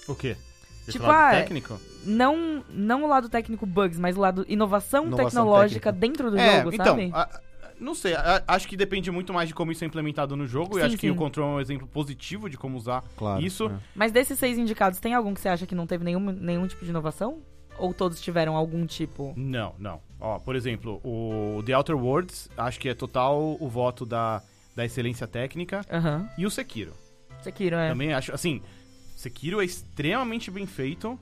O 0.08 0.16
quê? 0.16 0.38
Esse 0.82 0.94
Tipo, 0.94 1.06
lado 1.06 1.36
ah, 1.36 1.40
técnico? 1.40 1.80
Não, 2.06 2.64
não 2.70 3.04
o 3.04 3.08
lado 3.08 3.30
técnico 3.30 3.66
bugs, 3.66 4.00
mas 4.00 4.18
o 4.18 4.20
lado 4.20 4.46
inovação, 4.48 5.06
Inovação 5.06 5.26
tecnológica 5.30 5.92
técnica. 5.94 6.08
dentro 6.08 6.32
do 6.32 6.38
é, 6.38 6.58
jogo, 6.58 6.74
então, 6.74 6.86
sabe? 6.86 7.12
a- 7.14 7.40
não 7.80 7.94
sei, 7.96 8.14
a- 8.16 8.44
acho 8.48 8.68
que 8.68 8.76
depende 8.78 9.10
muito 9.12 9.34
mais 9.34 9.48
de 9.48 9.56
como 9.56 9.72
isso 9.72 9.84
é 9.84 9.88
implementado 9.88 10.36
no 10.36 10.46
jogo, 10.48 10.78
e 10.78 10.82
Sim, 10.82 10.88
acho 10.88 10.96
que 10.98 11.02
sim. 11.08 11.10
o 11.12 11.16
Control 11.16 11.52
é 11.54 11.56
um 11.56 11.60
exemplo 11.60 11.88
positivo 11.88 12.50
de 12.50 12.58
como 12.58 12.78
usar 12.78 13.04
Claro. 13.16 13.42
isso. 13.44 13.68
é. 13.68 13.72
Mas 13.96 14.12
desses 14.12 14.38
seis 14.40 14.58
indicados, 14.58 15.00
tem 15.00 15.14
algum 15.14 15.34
que 15.34 15.42
você 15.42 15.50
acha 15.50 15.66
que 15.68 15.76
não 15.76 15.86
teve 15.88 16.04
nenhum, 16.04 16.20
nenhum 16.20 16.68
tipo 16.68 16.84
de 16.84 16.90
inovação? 16.92 17.40
Ou 17.78 17.94
todos 17.94 18.20
tiveram 18.22 18.56
algum 18.56 18.86
tipo? 18.86 19.34
Não, 19.36 19.74
não. 19.80 20.00
Ó, 20.20 20.38
por 20.38 20.56
exemplo, 20.56 21.00
o 21.04 21.64
The 21.66 21.74
Outer 21.76 21.96
Worlds, 21.98 22.50
acho 22.58 22.80
que 22.80 22.90
é 22.90 22.94
total 22.94 23.58
o 23.60 23.68
voto 23.68 24.06
da, 24.06 24.42
da 24.76 24.86
excelência 24.86 25.26
técnica. 25.26 25.82
Aham. 25.92 26.30
E 26.38 26.46
o 26.46 26.52
Sekiro. 26.52 26.94
Sekiro, 27.42 27.76
é. 27.78 27.90
Também 27.90 28.14
acho, 28.14 28.32
assim, 28.34 28.62
Sekiro 29.22 29.62
é 29.62 29.66
extremamente 29.66 30.50
bem 30.50 30.66
feito, 30.66 31.18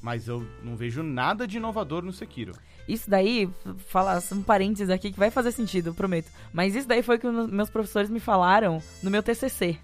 mas 0.00 0.28
eu 0.28 0.46
não 0.62 0.76
vejo 0.76 1.02
nada 1.02 1.48
de 1.48 1.56
inovador 1.56 2.00
no 2.00 2.12
Sekiro. 2.12 2.52
Isso 2.86 3.10
daí, 3.10 3.50
falar 3.88 4.22
um 4.32 4.40
parênteses 4.40 4.88
aqui 4.88 5.10
que 5.10 5.18
vai 5.18 5.32
fazer 5.32 5.50
sentido, 5.50 5.92
prometo. 5.92 6.30
Mas 6.52 6.76
isso 6.76 6.86
daí 6.86 7.02
foi 7.02 7.16
o 7.16 7.18
que 7.18 7.26
meus 7.26 7.68
professores 7.68 8.08
me 8.08 8.20
falaram 8.20 8.80
no 9.02 9.10
meu 9.10 9.20
TCC. 9.20 9.76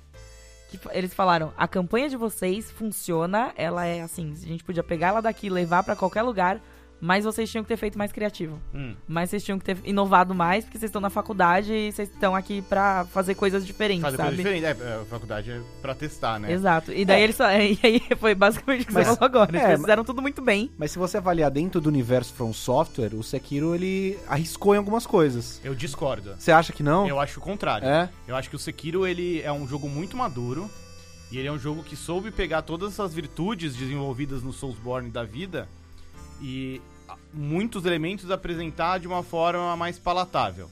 Que 0.70 0.78
eles 0.92 1.12
falaram: 1.12 1.52
a 1.56 1.66
campanha 1.66 2.08
de 2.08 2.16
vocês 2.16 2.70
funciona, 2.70 3.52
ela 3.56 3.84
é 3.84 4.00
assim, 4.00 4.32
a 4.32 4.46
gente 4.46 4.62
podia 4.62 4.84
pegar 4.84 5.08
ela 5.08 5.20
daqui 5.20 5.48
e 5.48 5.50
levar 5.50 5.82
pra 5.82 5.96
qualquer 5.96 6.22
lugar, 6.22 6.60
mas 7.00 7.24
vocês 7.24 7.50
tinham 7.50 7.62
que 7.62 7.68
ter 7.68 7.76
feito 7.76 7.98
mais 7.98 8.10
criativo. 8.12 8.58
Hum. 8.74 8.94
Mas 9.06 9.30
vocês 9.30 9.44
tinham 9.44 9.58
que 9.58 9.64
ter 9.64 9.76
inovado 9.84 10.34
mais, 10.34 10.64
porque 10.64 10.78
vocês 10.78 10.88
estão 10.88 11.00
na 11.00 11.10
faculdade 11.10 11.72
e 11.72 11.92
vocês 11.92 12.08
estão 12.08 12.34
aqui 12.34 12.62
pra 12.62 13.04
fazer 13.06 13.34
coisas 13.34 13.66
diferentes, 13.66 14.02
Fazer 14.02 14.16
sabe? 14.16 14.36
diferente. 14.36 14.64
É, 14.64 14.70
é, 14.70 15.00
a 15.02 15.04
faculdade 15.04 15.50
é 15.50 15.60
pra 15.82 15.94
testar, 15.94 16.38
né? 16.40 16.50
Exato. 16.52 16.92
E 16.92 17.04
daí 17.04 17.22
eles 17.22 17.36
só, 17.36 17.44
E 17.52 17.78
aí 17.82 18.02
foi 18.18 18.34
basicamente 18.34 18.84
o 18.84 18.86
que 18.86 18.94
Mas- 18.94 19.06
você 19.08 19.14
falou 19.16 19.24
agora. 19.26 19.58
é, 19.58 19.64
Eles 19.72 19.80
fizeram 19.80 20.04
tudo 20.04 20.22
muito 20.22 20.40
bem. 20.40 20.70
Mas 20.78 20.90
se 20.92 20.98
você 20.98 21.18
avaliar 21.18 21.50
dentro 21.50 21.80
do 21.80 21.88
universo 21.88 22.32
From 22.32 22.52
Software, 22.52 23.14
o 23.14 23.22
Sekiro 23.22 23.74
ele 23.74 24.18
arriscou 24.28 24.74
em 24.74 24.78
algumas 24.78 25.06
coisas. 25.06 25.60
Eu 25.62 25.74
discordo. 25.74 26.34
Você 26.38 26.50
acha 26.50 26.72
que 26.72 26.82
não? 26.82 27.06
Eu 27.06 27.20
acho 27.20 27.38
o 27.40 27.42
contrário. 27.42 27.86
É? 27.86 28.08
Eu 28.26 28.34
acho 28.36 28.48
que 28.48 28.56
o 28.56 28.58
Sekiro 28.58 29.06
ele 29.06 29.40
é 29.42 29.52
um 29.52 29.66
jogo 29.68 29.88
muito 29.88 30.16
maduro 30.16 30.70
e 31.30 31.38
ele 31.38 31.48
é 31.48 31.52
um 31.52 31.58
jogo 31.58 31.82
que 31.82 31.94
soube 31.96 32.30
pegar 32.30 32.62
todas 32.62 32.92
essas 32.92 33.12
virtudes 33.12 33.74
desenvolvidas 33.76 34.42
no 34.42 34.52
Soulsborne 34.52 35.10
da 35.10 35.24
vida 35.24 35.68
e 36.40 36.80
ah, 37.08 37.16
muitos 37.32 37.84
elementos 37.84 38.30
apresentar 38.30 38.98
de 38.98 39.06
uma 39.06 39.22
forma 39.22 39.76
mais 39.76 39.98
palatável. 39.98 40.70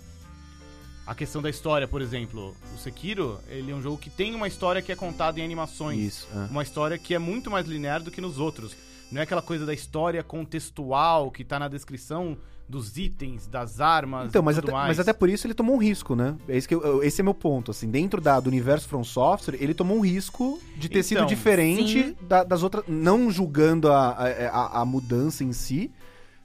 A 1.07 1.15
questão 1.15 1.43
da 1.43 1.51
história, 1.51 1.87
por 1.87 2.01
exemplo, 2.01 2.57
o 2.75 2.79
Sekiro, 2.79 3.39
ele 3.49 3.71
é 3.71 3.75
um 3.75 3.83
jogo 3.83 3.99
que 3.99 4.09
tem 4.09 4.35
uma 4.35 4.49
história 4.49 4.81
que 4.81 4.91
é 4.91 4.97
contada 4.97 5.39
em 5.39 5.45
animações. 5.45 5.99
Isso. 5.99 6.29
é. 6.35 6.51
Uma 6.51 6.63
história 6.63 6.97
que 6.97 7.15
é 7.15 7.19
muito 7.19 7.51
mais 7.51 7.67
linear 7.67 8.03
do 8.03 8.11
que 8.11 8.23
nos 8.23 8.39
outros. 8.39 8.75
Não 9.13 9.21
é 9.21 9.25
aquela 9.25 9.43
coisa 9.43 9.67
da 9.67 9.75
história 9.75 10.23
contextual 10.23 11.31
que 11.31 11.45
tá 11.45 11.59
na 11.59 11.69
descrição 11.69 12.39
dos 12.69 12.97
itens, 12.97 13.47
das 13.47 13.79
armas 13.81 14.29
Então, 14.29 14.43
mas 14.43 14.57
tudo 14.57 14.65
até, 14.69 14.73
mais. 14.73 14.89
mas 14.89 14.99
até 15.01 15.13
por 15.13 15.29
isso 15.29 15.47
ele 15.47 15.53
tomou 15.55 15.77
um 15.77 15.79
risco, 15.79 16.15
né? 16.17 16.35
É 16.49 16.57
esse, 16.57 16.67
que 16.67 16.75
eu- 16.75 17.03
esse 17.03 17.21
é 17.21 17.25
meu 17.25 17.35
ponto. 17.35 17.71
Assim, 17.71 17.91
dentro 17.91 18.21
da, 18.21 18.41
do 18.41 18.49
universo 18.49 18.89
From 18.89 19.05
Software, 19.05 19.57
ele 19.61 19.75
tomou 19.75 19.99
um 19.99 20.01
risco 20.01 20.59
de 20.77 20.89
ter 20.89 21.03
sido 21.03 21.19
Então, 21.19 21.27
diferente 21.27 22.03
sim. 22.09 22.17
da- 22.27 22.43
das 22.43 22.63
outras. 22.63 22.85
Não 22.89 23.31
julgando 23.31 23.91
a, 23.93 24.09
a, 24.13 24.49
a- 24.49 24.81
a 24.81 24.85
mudança 24.85 25.45
em 25.45 25.53
si, 25.53 25.91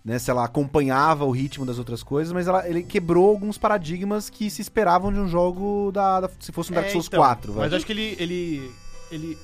né? 0.04 0.20
Se 0.20 0.30
ela 0.30 0.44
acompanhava 0.44 1.24
o 1.24 1.32
ritmo 1.32 1.66
das 1.66 1.78
outras 1.80 2.04
coisas, 2.04 2.34
mas 2.34 2.48
ela, 2.48 2.68
ele 2.68 2.84
quebrou 2.84 3.30
alguns 3.30 3.58
paradigmas 3.58 4.30
que 4.30 4.50
se 4.50 4.62
esperavam 4.62 5.14
de 5.14 5.20
um 5.20 5.28
jogo 5.28 5.90
da. 5.94 6.20
da- 6.22 6.30
se 6.40 6.52
fosse 6.52 6.72
um 6.72 6.76
Dark 6.76 6.88
É, 6.88 6.92
Souls 6.92 7.08
então, 7.08 7.20
4, 7.22 7.54
vai. 7.54 7.64
Mas 7.66 7.74
acho 7.74 7.86
que 7.86 7.94
ele, 7.94 8.16
ele, 8.20 8.72
ele 9.10 9.38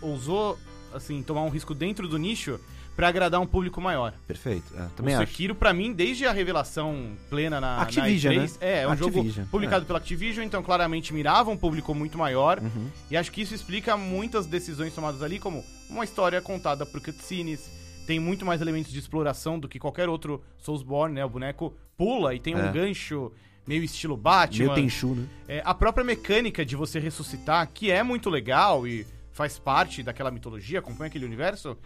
ousou 0.00 0.58
assim, 0.92 1.22
tomar 1.22 1.42
um 1.42 1.48
risco 1.48 1.74
dentro 1.74 2.06
do 2.06 2.18
nicho 2.18 2.60
pra 2.96 3.08
agradar 3.08 3.40
um 3.40 3.46
público 3.46 3.80
maior. 3.80 4.12
Perfeito. 4.26 4.72
É, 4.76 4.86
também 4.96 5.14
o. 5.16 5.18
Sekiro, 5.18 5.54
pra 5.54 5.72
mim, 5.72 5.92
desde 5.92 6.26
a 6.26 6.32
revelação 6.32 7.12
plena 7.30 7.60
na, 7.60 7.82
Activision, 7.82 8.34
na 8.34 8.42
E3, 8.42 8.50
né? 8.52 8.56
é, 8.60 8.82
é 8.82 8.88
um 8.88 8.90
Activision, 8.92 9.30
jogo 9.30 9.48
publicado 9.50 9.86
pela 9.86 9.98
Activision, 9.98 10.44
então 10.44 10.62
claramente 10.62 11.14
mirava 11.14 11.50
um 11.50 11.56
público 11.56 11.94
muito 11.94 12.18
maior. 12.18 12.58
Uhum. 12.60 12.88
E 13.10 13.16
acho 13.16 13.30
que 13.32 13.40
isso 13.42 13.54
explica 13.54 13.96
muitas 13.96 14.46
decisões 14.46 14.94
tomadas 14.94 15.22
ali, 15.22 15.38
como 15.38 15.64
uma 15.88 16.04
história 16.04 16.40
contada 16.40 16.84
por 16.84 17.00
cutscenes, 17.00 17.70
tem 18.06 18.18
muito 18.18 18.44
mais 18.44 18.60
elementos 18.60 18.92
de 18.92 18.98
exploração 18.98 19.58
do 19.58 19.68
que 19.68 19.78
qualquer 19.78 20.08
outro 20.08 20.42
Soulsborne, 20.58 21.14
né? 21.14 21.24
O 21.24 21.28
boneco 21.28 21.74
pula 21.96 22.34
e 22.34 22.40
tem 22.40 22.54
um 22.54 22.66
É. 22.66 22.72
gancho 22.72 23.32
meio 23.66 23.84
estilo 23.84 24.16
Batman. 24.16 24.64
Meio 24.64 24.74
Tenchu, 24.74 25.14
né? 25.14 25.26
É, 25.46 25.62
a 25.64 25.72
própria 25.72 26.04
mecânica 26.04 26.64
de 26.64 26.74
você 26.74 26.98
ressuscitar, 26.98 27.68
que 27.72 27.90
é 27.90 28.02
muito 28.02 28.28
legal 28.28 28.86
e 28.86 29.06
faz 29.32 29.58
parte 29.58 30.02
daquela 30.02 30.30
mitologia, 30.30 30.80
acompanha 30.80 31.08
aquele 31.08 31.24
universo, 31.24 31.76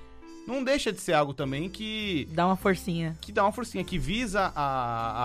não 0.47 0.63
deixa 0.63 0.93
de 0.93 1.01
ser 1.01 1.13
algo 1.13 1.35
também 1.35 1.69
que, 1.69 2.29
Dá 2.33 2.47
uma 2.47 2.57
forcinha. 2.57 3.17
que 3.21 3.33
dá 3.33 3.43
uma 3.45 3.53
forcinha, 3.53 3.83
que 3.85 3.99
visa 3.99 4.53
a, 4.55 4.63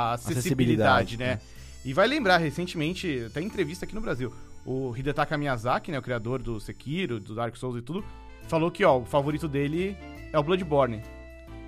a 0.09 0.13
Acessibilidade, 0.13 1.15
acessibilidade, 1.15 1.17
né? 1.17 1.39
E 1.83 1.93
vai 1.93 2.07
lembrar, 2.07 2.37
recentemente, 2.37 3.23
até 3.27 3.41
em 3.41 3.45
entrevista 3.45 3.85
aqui 3.85 3.95
no 3.95 4.01
Brasil, 4.01 4.33
o 4.65 4.95
Hidetaka 4.95 5.37
Miyazaki, 5.37 5.91
né, 5.91 5.97
o 5.97 6.01
criador 6.01 6.41
do 6.41 6.59
Sekiro, 6.59 7.19
do 7.19 7.33
Dark 7.33 7.55
Souls 7.55 7.77
e 7.77 7.81
tudo, 7.81 8.03
falou 8.47 8.69
que, 8.69 8.83
ó, 8.85 8.99
o 8.99 9.05
favorito 9.05 9.47
dele 9.47 9.97
é 10.31 10.37
o 10.37 10.43
Bloodborne. 10.43 11.01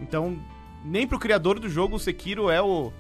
Então, 0.02 0.38
nem 0.86 1.08
pro 1.08 1.18
criador 1.18 1.60
do 1.60 1.68
jogo, 1.70 1.96
o 1.96 2.00
Sekiro 2.00 2.50
é 2.50 2.62
o, 2.62 2.92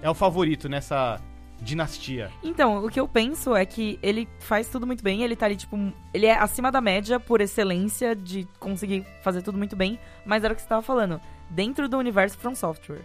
é 0.00 0.08
o 0.08 0.14
favorito 0.14 0.68
nessa 0.68 1.20
dinastia. 1.62 2.30
Então, 2.42 2.84
o 2.84 2.90
que 2.90 2.98
eu 2.98 3.06
penso 3.06 3.54
é 3.54 3.64
que 3.64 3.98
ele 4.02 4.28
faz 4.40 4.68
tudo 4.68 4.86
muito 4.86 5.02
bem, 5.02 5.22
ele 5.22 5.36
tá 5.36 5.46
ali, 5.46 5.56
tipo, 5.56 5.76
ele 6.12 6.26
é 6.26 6.36
acima 6.36 6.70
da 6.72 6.80
média 6.80 7.20
por 7.20 7.40
excelência 7.40 8.14
de 8.16 8.46
conseguir 8.58 9.06
fazer 9.22 9.42
tudo 9.42 9.56
muito 9.56 9.76
bem, 9.76 9.98
mas 10.26 10.42
era 10.44 10.52
o 10.52 10.56
que 10.56 10.62
você 10.62 10.68
tava 10.68 10.82
falando, 10.82 11.20
dentro 11.48 11.88
do 11.88 11.96
universo 11.96 12.36
From 12.38 12.54
Software. 12.54 13.02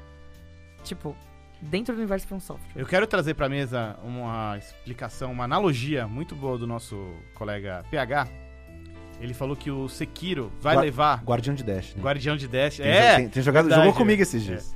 Tipo, 0.83 1.15
dentro 1.61 1.93
do 1.93 1.99
universo 1.99 2.27
From 2.27 2.39
Software. 2.39 2.71
Eu 2.75 2.85
quero 2.85 3.05
trazer 3.05 3.33
pra 3.35 3.47
mesa 3.47 3.95
uma 4.03 4.57
explicação, 4.57 5.31
uma 5.31 5.43
analogia 5.43 6.07
muito 6.07 6.35
boa 6.35 6.57
do 6.57 6.65
nosso 6.65 7.13
colega 7.35 7.83
PH. 7.91 8.27
Ele 9.19 9.33
falou 9.33 9.55
que 9.55 9.71
o 9.71 9.89
Sekiro 9.89 10.51
vai 10.61 10.75
Gua- 10.75 10.83
levar 10.83 11.23
Guardião 11.23 11.55
de 11.55 11.63
Dash, 11.63 11.95
né? 11.95 12.03
Guardião 12.03 12.37
de 12.37 12.47
Dash. 12.47 12.77
Tem, 12.77 12.85
é! 12.87 13.15
tem, 13.15 13.29
tem 13.29 13.43
jogado, 13.43 13.65
verdade, 13.65 13.85
jogou 13.87 13.97
comigo 13.97 14.21
é. 14.21 14.23
esses 14.23 14.43
dias. 14.43 14.75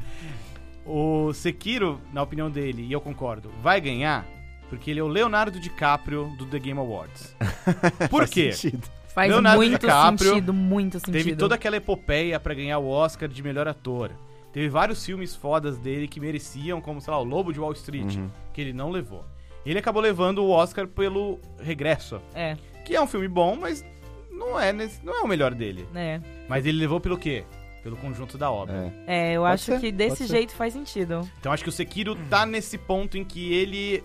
O 0.85 1.31
Sekiro, 1.33 1.99
na 2.11 2.21
opinião 2.23 2.49
dele, 2.49 2.83
e 2.83 2.91
eu 2.91 2.99
concordo, 3.01 3.49
vai 3.61 3.79
ganhar 3.79 4.25
porque 4.69 4.89
ele 4.89 4.99
é 4.99 5.03
o 5.03 5.07
Leonardo 5.07 5.59
DiCaprio 5.59 6.33
do 6.37 6.45
The 6.45 6.57
Game 6.59 6.79
Awards. 6.79 7.35
Por 8.09 8.19
Faz 8.21 8.29
quê? 8.29 8.51
sentido. 8.53 8.87
Faz 9.13 9.29
Leonardo 9.29 9.57
muito 9.61 9.77
DiCaprio 9.79 10.29
sentido, 10.29 10.53
muito 10.53 10.99
sentido. 10.99 11.11
Teve 11.13 11.35
toda 11.35 11.55
aquela 11.55 11.75
epopeia 11.75 12.39
pra 12.39 12.53
ganhar 12.53 12.79
o 12.79 12.87
Oscar 12.87 13.27
de 13.27 13.43
melhor 13.43 13.67
ator. 13.67 14.11
Teve 14.53 14.69
vários 14.69 15.05
filmes 15.05 15.35
fodas 15.35 15.77
dele 15.77 16.07
que 16.07 16.19
mereciam, 16.19 16.79
como, 16.81 17.01
sei 17.01 17.11
lá, 17.11 17.19
o 17.19 17.23
Lobo 17.23 17.51
de 17.53 17.59
Wall 17.59 17.73
Street, 17.73 18.15
Uhum. 18.15 18.29
que 18.53 18.61
ele 18.61 18.71
não 18.73 18.89
levou. 18.89 19.25
Ele 19.65 19.77
acabou 19.77 20.01
levando 20.01 20.39
o 20.39 20.49
Oscar 20.49 20.87
pelo 20.87 21.39
Regresso, 21.59 22.21
É, 22.33 22.55
que 22.85 22.95
é 22.95 23.01
um 23.01 23.05
filme 23.07 23.27
bom, 23.27 23.55
mas 23.57 23.85
não 24.31 24.57
é, 24.59 24.71
nesse- 24.73 25.05
não 25.05 25.13
é 25.13 25.21
o 25.21 25.27
melhor 25.27 25.53
dele. 25.53 25.85
né. 25.93 26.21
Mas 26.47 26.65
ele 26.65 26.77
levou 26.79 26.99
pelo 27.01 27.17
quê? 27.17 27.43
Pelo 27.83 27.97
conjunto 27.97 28.37
da 28.37 28.51
obra. 28.51 28.93
É. 29.07 29.31
É, 29.31 29.33
eu 29.33 29.41
Pode 29.41 29.53
acho 29.53 29.63
ser, 29.65 29.79
que 29.79 29.87
pode 29.87 29.91
desse 29.93 30.27
ser. 30.27 30.27
jeito 30.27 30.53
faz 30.53 30.73
sentido. 30.73 31.27
Então 31.39 31.51
acho 31.51 31.63
que 31.63 31.69
o 31.69 31.71
Sekiro 31.71 32.15
tá 32.29 32.45
nesse 32.45 32.77
ponto 32.77 33.17
em 33.17 33.23
que 33.23 33.53
ele 33.53 34.03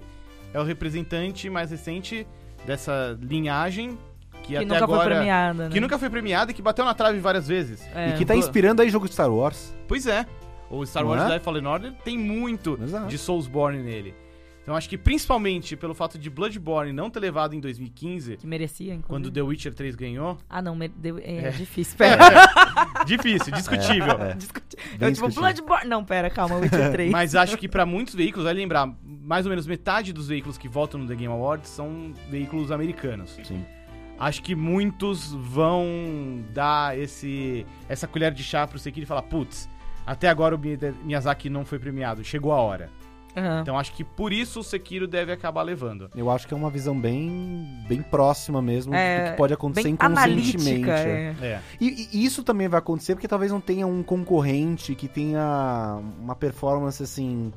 é 0.55 0.61
o 0.61 0.65
representante 0.65 1.51
mais 1.51 1.71
recente 1.71 2.27
dessa 2.67 3.19
linhagem 3.21 3.99
que, 4.43 4.49
Que 4.49 4.57
até 4.57 4.65
nunca 4.65 4.85
agora 4.85 5.03
foi 5.05 5.15
premiada, 5.15 5.65
né? 5.65 5.71
que 5.71 5.81
nunca 5.81 5.99
foi 5.99 6.09
premiada 6.09 6.51
e 6.51 6.55
que 6.55 6.63
bateu 6.63 6.85
na 6.85 6.95
trave 6.95 7.19
várias 7.19 7.47
vezes. 7.49 7.87
É. 7.95 8.11
E 8.11 8.13
que 8.15 8.25
tá 8.25 8.35
inspirando 8.37 8.81
aí 8.81 8.89
jogo 8.89 9.07
de 9.07 9.13
Star 9.13 9.31
Wars. 9.31 9.75
Pois 9.89 10.07
é. 10.07 10.25
O 10.71 10.85
Star 10.87 11.03
Não 11.03 11.11
Wars 11.11 11.23
é? 11.23 11.29
Jedi 11.29 11.45
Fallen 11.45 11.67
Order 11.67 11.93
tem 12.05 12.17
muito 12.19 12.79
Exato. 12.83 13.07
de 13.09 13.19
Soulsborne 13.19 13.83
nele. 13.83 14.15
Então 14.67 14.75
acho 14.75 14.89
que 14.89 14.99
principalmente 14.99 15.77
pelo 15.77 15.95
fato 15.95 16.19
de 16.19 16.29
Bloodborne 16.29 16.93
não 16.93 17.09
ter 17.09 17.21
levado 17.21 17.55
em 17.55 17.61
2015, 17.61 18.37
Que 18.37 18.47
merecia, 18.49 18.87
inclusive. 18.95 19.07
quando 19.07 19.31
The 19.31 19.41
Witcher 19.41 19.73
3 19.73 19.95
ganhou, 19.95 20.37
Ah, 20.51 20.61
não, 20.61 20.77
é, 20.83 20.91
É. 21.23 21.51
difícil, 21.51 21.97
pera. 21.97 22.19
difícil, 23.07 23.53
discutível. 23.55 24.21
É. 24.21 24.35
Discuti- 24.35 24.77
Bem 24.99 25.09
Eu, 25.11 25.13
tipo. 25.15 25.29
Bloodborne... 25.31 25.89
Não, 25.89 26.05
pera, 26.05 26.29
calma, 26.29 26.57
Witcher 26.57 26.91
3. 26.91 27.13
Mas 27.13 27.37
acho 27.37 27.57
que 27.57 27.69
pra 27.69 27.87
muitos 27.87 28.17
veículos, 28.17 28.45
vai 28.45 28.55
lembrar, 28.55 28.93
mais 29.05 29.47
ou 29.47 29.51
menos 29.51 29.69
metade 29.69 30.13
dos 30.13 30.27
veículos 30.27 30.59
que 30.59 30.67
votam 30.67 30.99
no 31.01 31.07
The 31.07 31.15
Game 31.15 31.33
Awards 31.33 31.71
são 31.71 32.13
veículos 32.29 32.73
americanos. 32.73 33.39
Sim. 33.45 33.65
Acho 34.19 34.43
que 34.43 34.57
muitos 34.57 35.33
vão 35.33 36.43
dar 36.53 36.99
esse 36.99 37.65
essa 37.89 38.09
colher 38.09 38.33
de 38.33 38.43
chá 38.43 38.67
pro 38.67 38.79
Sekiro 38.81 39.05
e 39.05 39.07
falar, 39.07 39.23
putz, 39.23 39.69
até 40.05 40.29
agora 40.29 40.57
o 40.57 40.59
Mi- 40.59 40.77
Miyazaki 41.05 41.49
não 41.49 41.65
foi 41.65 41.79
premiado, 41.79 42.25
chegou 42.25 42.51
a 42.53 42.57
hora. 42.61 42.91
Aham. 43.37 43.61
Então 43.61 43.79
acho 43.79 43.93
que 43.93 44.03
por 44.03 44.33
isso 44.33 44.61
o 44.61 44.65
Sekiro 44.65 45.07
deve 45.07 45.31
acabar 45.33 45.63
levando. 45.63 46.11
Eu 46.17 46.31
acho 46.31 46.49
que 46.49 46.55
é 46.55 46.57
uma 46.57 46.71
visão 46.71 46.99
bem, 46.99 47.67
bem 47.89 48.01
próxima 48.03 48.63
mesmo 48.63 48.95
É, 48.95 49.25
do 49.27 49.31
que 49.33 49.37
pode 49.37 49.53
acontecer 49.53 49.85
Bem 49.85 49.93
inconscientemente. 49.93 50.91
analítica, 50.91 50.93
é. 50.99 51.37
é. 51.41 51.47
É. 51.47 51.61
E, 51.81 52.09
e 52.13 52.25
isso 52.25 52.43
também 52.43 52.69
vai 52.69 52.79
acontecer 52.79 53.15
porque 53.15 53.29
talvez 53.29 53.53
não 53.53 53.61
tenha 53.61 53.87
um 53.87 54.03
concorrente 54.03 54.95
que 54.95 55.07
tenha 55.09 56.01
uma 56.21 56.35
performance 56.35 57.03
assim 57.03 57.53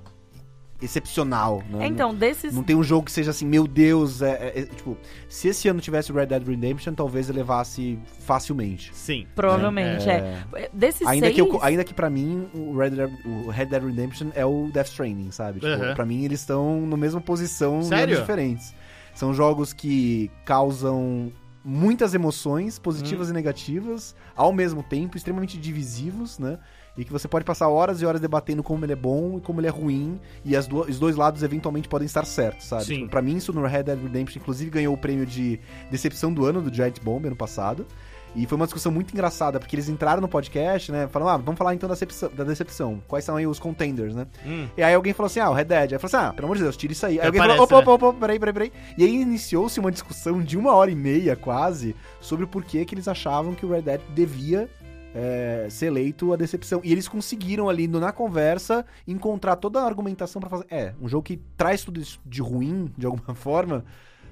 excepcional, 0.81 1.63
né? 1.69 1.85
É, 1.85 1.87
Então, 1.87 2.13
desses... 2.15 2.53
Não 2.53 2.63
tem 2.63 2.75
um 2.75 2.83
jogo 2.83 3.05
que 3.05 3.11
seja 3.11 3.31
assim, 3.31 3.45
meu 3.45 3.67
Deus, 3.67 4.21
é, 4.21 4.31
é- 4.55 4.59
é- 4.61 4.65
tipo, 4.65 4.97
se 5.27 5.47
esse 5.49 5.67
ano 5.67 5.81
tivesse 5.81 6.11
Red 6.11 6.27
Dead 6.27 6.47
Redemption, 6.47 6.93
talvez 6.93 7.29
ele 7.29 7.39
levasse 7.39 7.99
facilmente. 8.25 8.91
Sim. 8.93 9.27
Provavelmente, 9.35 10.09
é. 10.09 10.39
Desses 10.73 11.05
Ainda 11.07 11.27
seis... 11.27 11.35
que, 11.35 11.41
eu, 11.41 11.59
ainda 11.61 11.83
que 11.83 11.93
pra 11.93 12.09
mim 12.09 12.47
o 12.53 12.77
Red, 12.77 12.91
Dead, 12.91 13.09
o 13.25 13.49
Red 13.49 13.65
Dead 13.65 13.83
Redemption 13.83 14.27
é 14.35 14.45
o 14.45 14.69
Death 14.71 14.87
Stranding, 14.87 15.31
sabe? 15.31 15.59
Tipo, 15.59 15.71
Aham. 15.71 15.93
Pra 15.95 16.05
mim 16.05 16.23
eles 16.23 16.39
estão 16.39 16.81
na 16.87 16.97
mesma 16.97 17.19
posição 17.21 17.81
Sério? 17.83 18.15
diferentes. 18.17 18.73
São 19.13 19.33
jogos 19.33 19.73
que 19.73 20.31
causam 20.45 21.31
muitas 21.63 22.13
emoções, 22.13 22.79
positivas 22.79 23.27
Hum. 23.27 23.31
e 23.31 23.33
negativas, 23.33 24.15
ao 24.35 24.53
mesmo 24.53 24.81
tempo, 24.81 25.17
extremamente 25.17 25.57
divisivos, 25.57 26.39
né? 26.39 26.57
E 26.99 27.05
que 27.05 27.11
você 27.13 27.27
pode 27.29 27.45
passar 27.45 27.69
horas 27.69 28.01
e 28.01 28.05
horas 28.05 28.19
debatendo 28.19 28.61
como 28.61 28.83
ele 28.85 28.91
é 28.91 28.95
bom 28.95 29.37
e 29.37 29.41
como 29.41 29.61
ele 29.61 29.67
é 29.67 29.71
ruim, 29.71 30.19
e 30.43 30.53
as 30.53 30.67
do- 30.67 30.81
os 30.81 30.99
dois 30.99 31.15
lados 31.15 31.41
eventualmente 31.43 31.87
podem 31.87 32.05
estar 32.05 32.25
certos, 32.25 32.67
sabe? 32.67 32.83
Sim. 32.83 32.95
Tipo, 32.95 33.09
pra 33.09 33.21
mim, 33.21 33.37
isso 33.37 33.53
no 33.53 33.65
Red 33.65 33.83
Dead 33.83 33.97
Redemption, 34.03 34.41
inclusive, 34.41 34.69
ganhou 34.69 34.93
o 34.93 34.97
prêmio 34.97 35.25
de 35.25 35.59
decepção 35.89 36.33
do 36.33 36.45
ano 36.45 36.61
do 36.61 36.73
Giant 36.73 36.99
Bomb 37.01 37.25
ano 37.25 37.37
passado. 37.37 37.87
E 38.35 38.45
foi 38.45 38.57
uma 38.57 38.65
discussão 38.67 38.91
muito 38.91 39.11
engraçada, 39.11 39.59
porque 39.59 39.75
eles 39.75 39.89
entraram 39.89 40.21
no 40.21 40.27
podcast, 40.27 40.91
né? 40.91 41.07
Falaram, 41.07 41.31
ah, 41.33 41.37
vamos 41.37 41.57
falar 41.57 41.73
então 41.73 41.89
da 41.89 41.95
decepção, 41.95 42.29
da 42.31 42.43
decepção. 42.43 43.01
Quais 43.07 43.25
são 43.25 43.35
aí 43.37 43.47
os 43.47 43.57
contenders, 43.57 44.13
né? 44.13 44.27
Hum. 44.45 44.67
E 44.77 44.83
aí 44.83 44.93
alguém 44.93 45.13
falou 45.13 45.25
assim, 45.25 45.39
ah, 45.39 45.49
o 45.49 45.53
Red 45.53 45.63
Dead. 45.65 45.93
Aí 45.93 45.97
falou 45.99 46.15
assim, 46.15 46.27
ah, 46.29 46.33
pelo 46.33 46.45
amor 46.45 46.57
de 46.57 46.61
Deus, 46.61 46.77
tira 46.77 46.93
isso 46.93 47.05
aí. 47.07 47.19
Aí 47.19 47.25
alguém 47.25 47.41
parece, 47.41 47.57
falou, 47.57 47.81
opa, 47.81 47.89
né? 47.89 47.95
opa, 47.95 48.05
opa, 48.07 48.19
peraí, 48.19 48.39
peraí, 48.39 48.53
peraí. 48.53 48.71
E 48.99 49.03
aí 49.03 49.15
iniciou-se 49.19 49.79
uma 49.79 49.91
discussão 49.91 50.43
de 50.43 50.59
uma 50.59 50.73
hora 50.75 50.91
e 50.91 50.95
meia, 50.95 51.35
quase, 51.35 51.95
sobre 52.21 52.45
o 52.45 52.47
porquê 52.47 52.85
que 52.85 52.93
eles 52.93 53.07
achavam 53.07 53.55
que 53.55 53.65
o 53.65 53.71
Red 53.71 53.81
Dead 53.81 54.01
devia 54.13 54.69
é, 55.13 55.67
ser 55.69 55.87
eleito 55.87 56.31
a 56.33 56.35
decepção. 56.35 56.81
E 56.83 56.91
eles 56.91 57.07
conseguiram 57.07 57.67
ali, 57.69 57.87
no- 57.87 57.99
na 57.99 58.11
conversa, 58.11 58.85
encontrar 59.07 59.55
toda 59.55 59.81
a 59.81 59.85
argumentação 59.85 60.39
pra 60.39 60.49
fazer... 60.49 60.65
É, 60.69 60.93
um 61.01 61.07
jogo 61.07 61.23
que 61.23 61.37
traz 61.57 61.83
tudo 61.83 61.99
isso 61.99 62.19
de 62.25 62.41
ruim, 62.41 62.91
de 62.97 63.05
alguma 63.05 63.33
forma, 63.35 63.83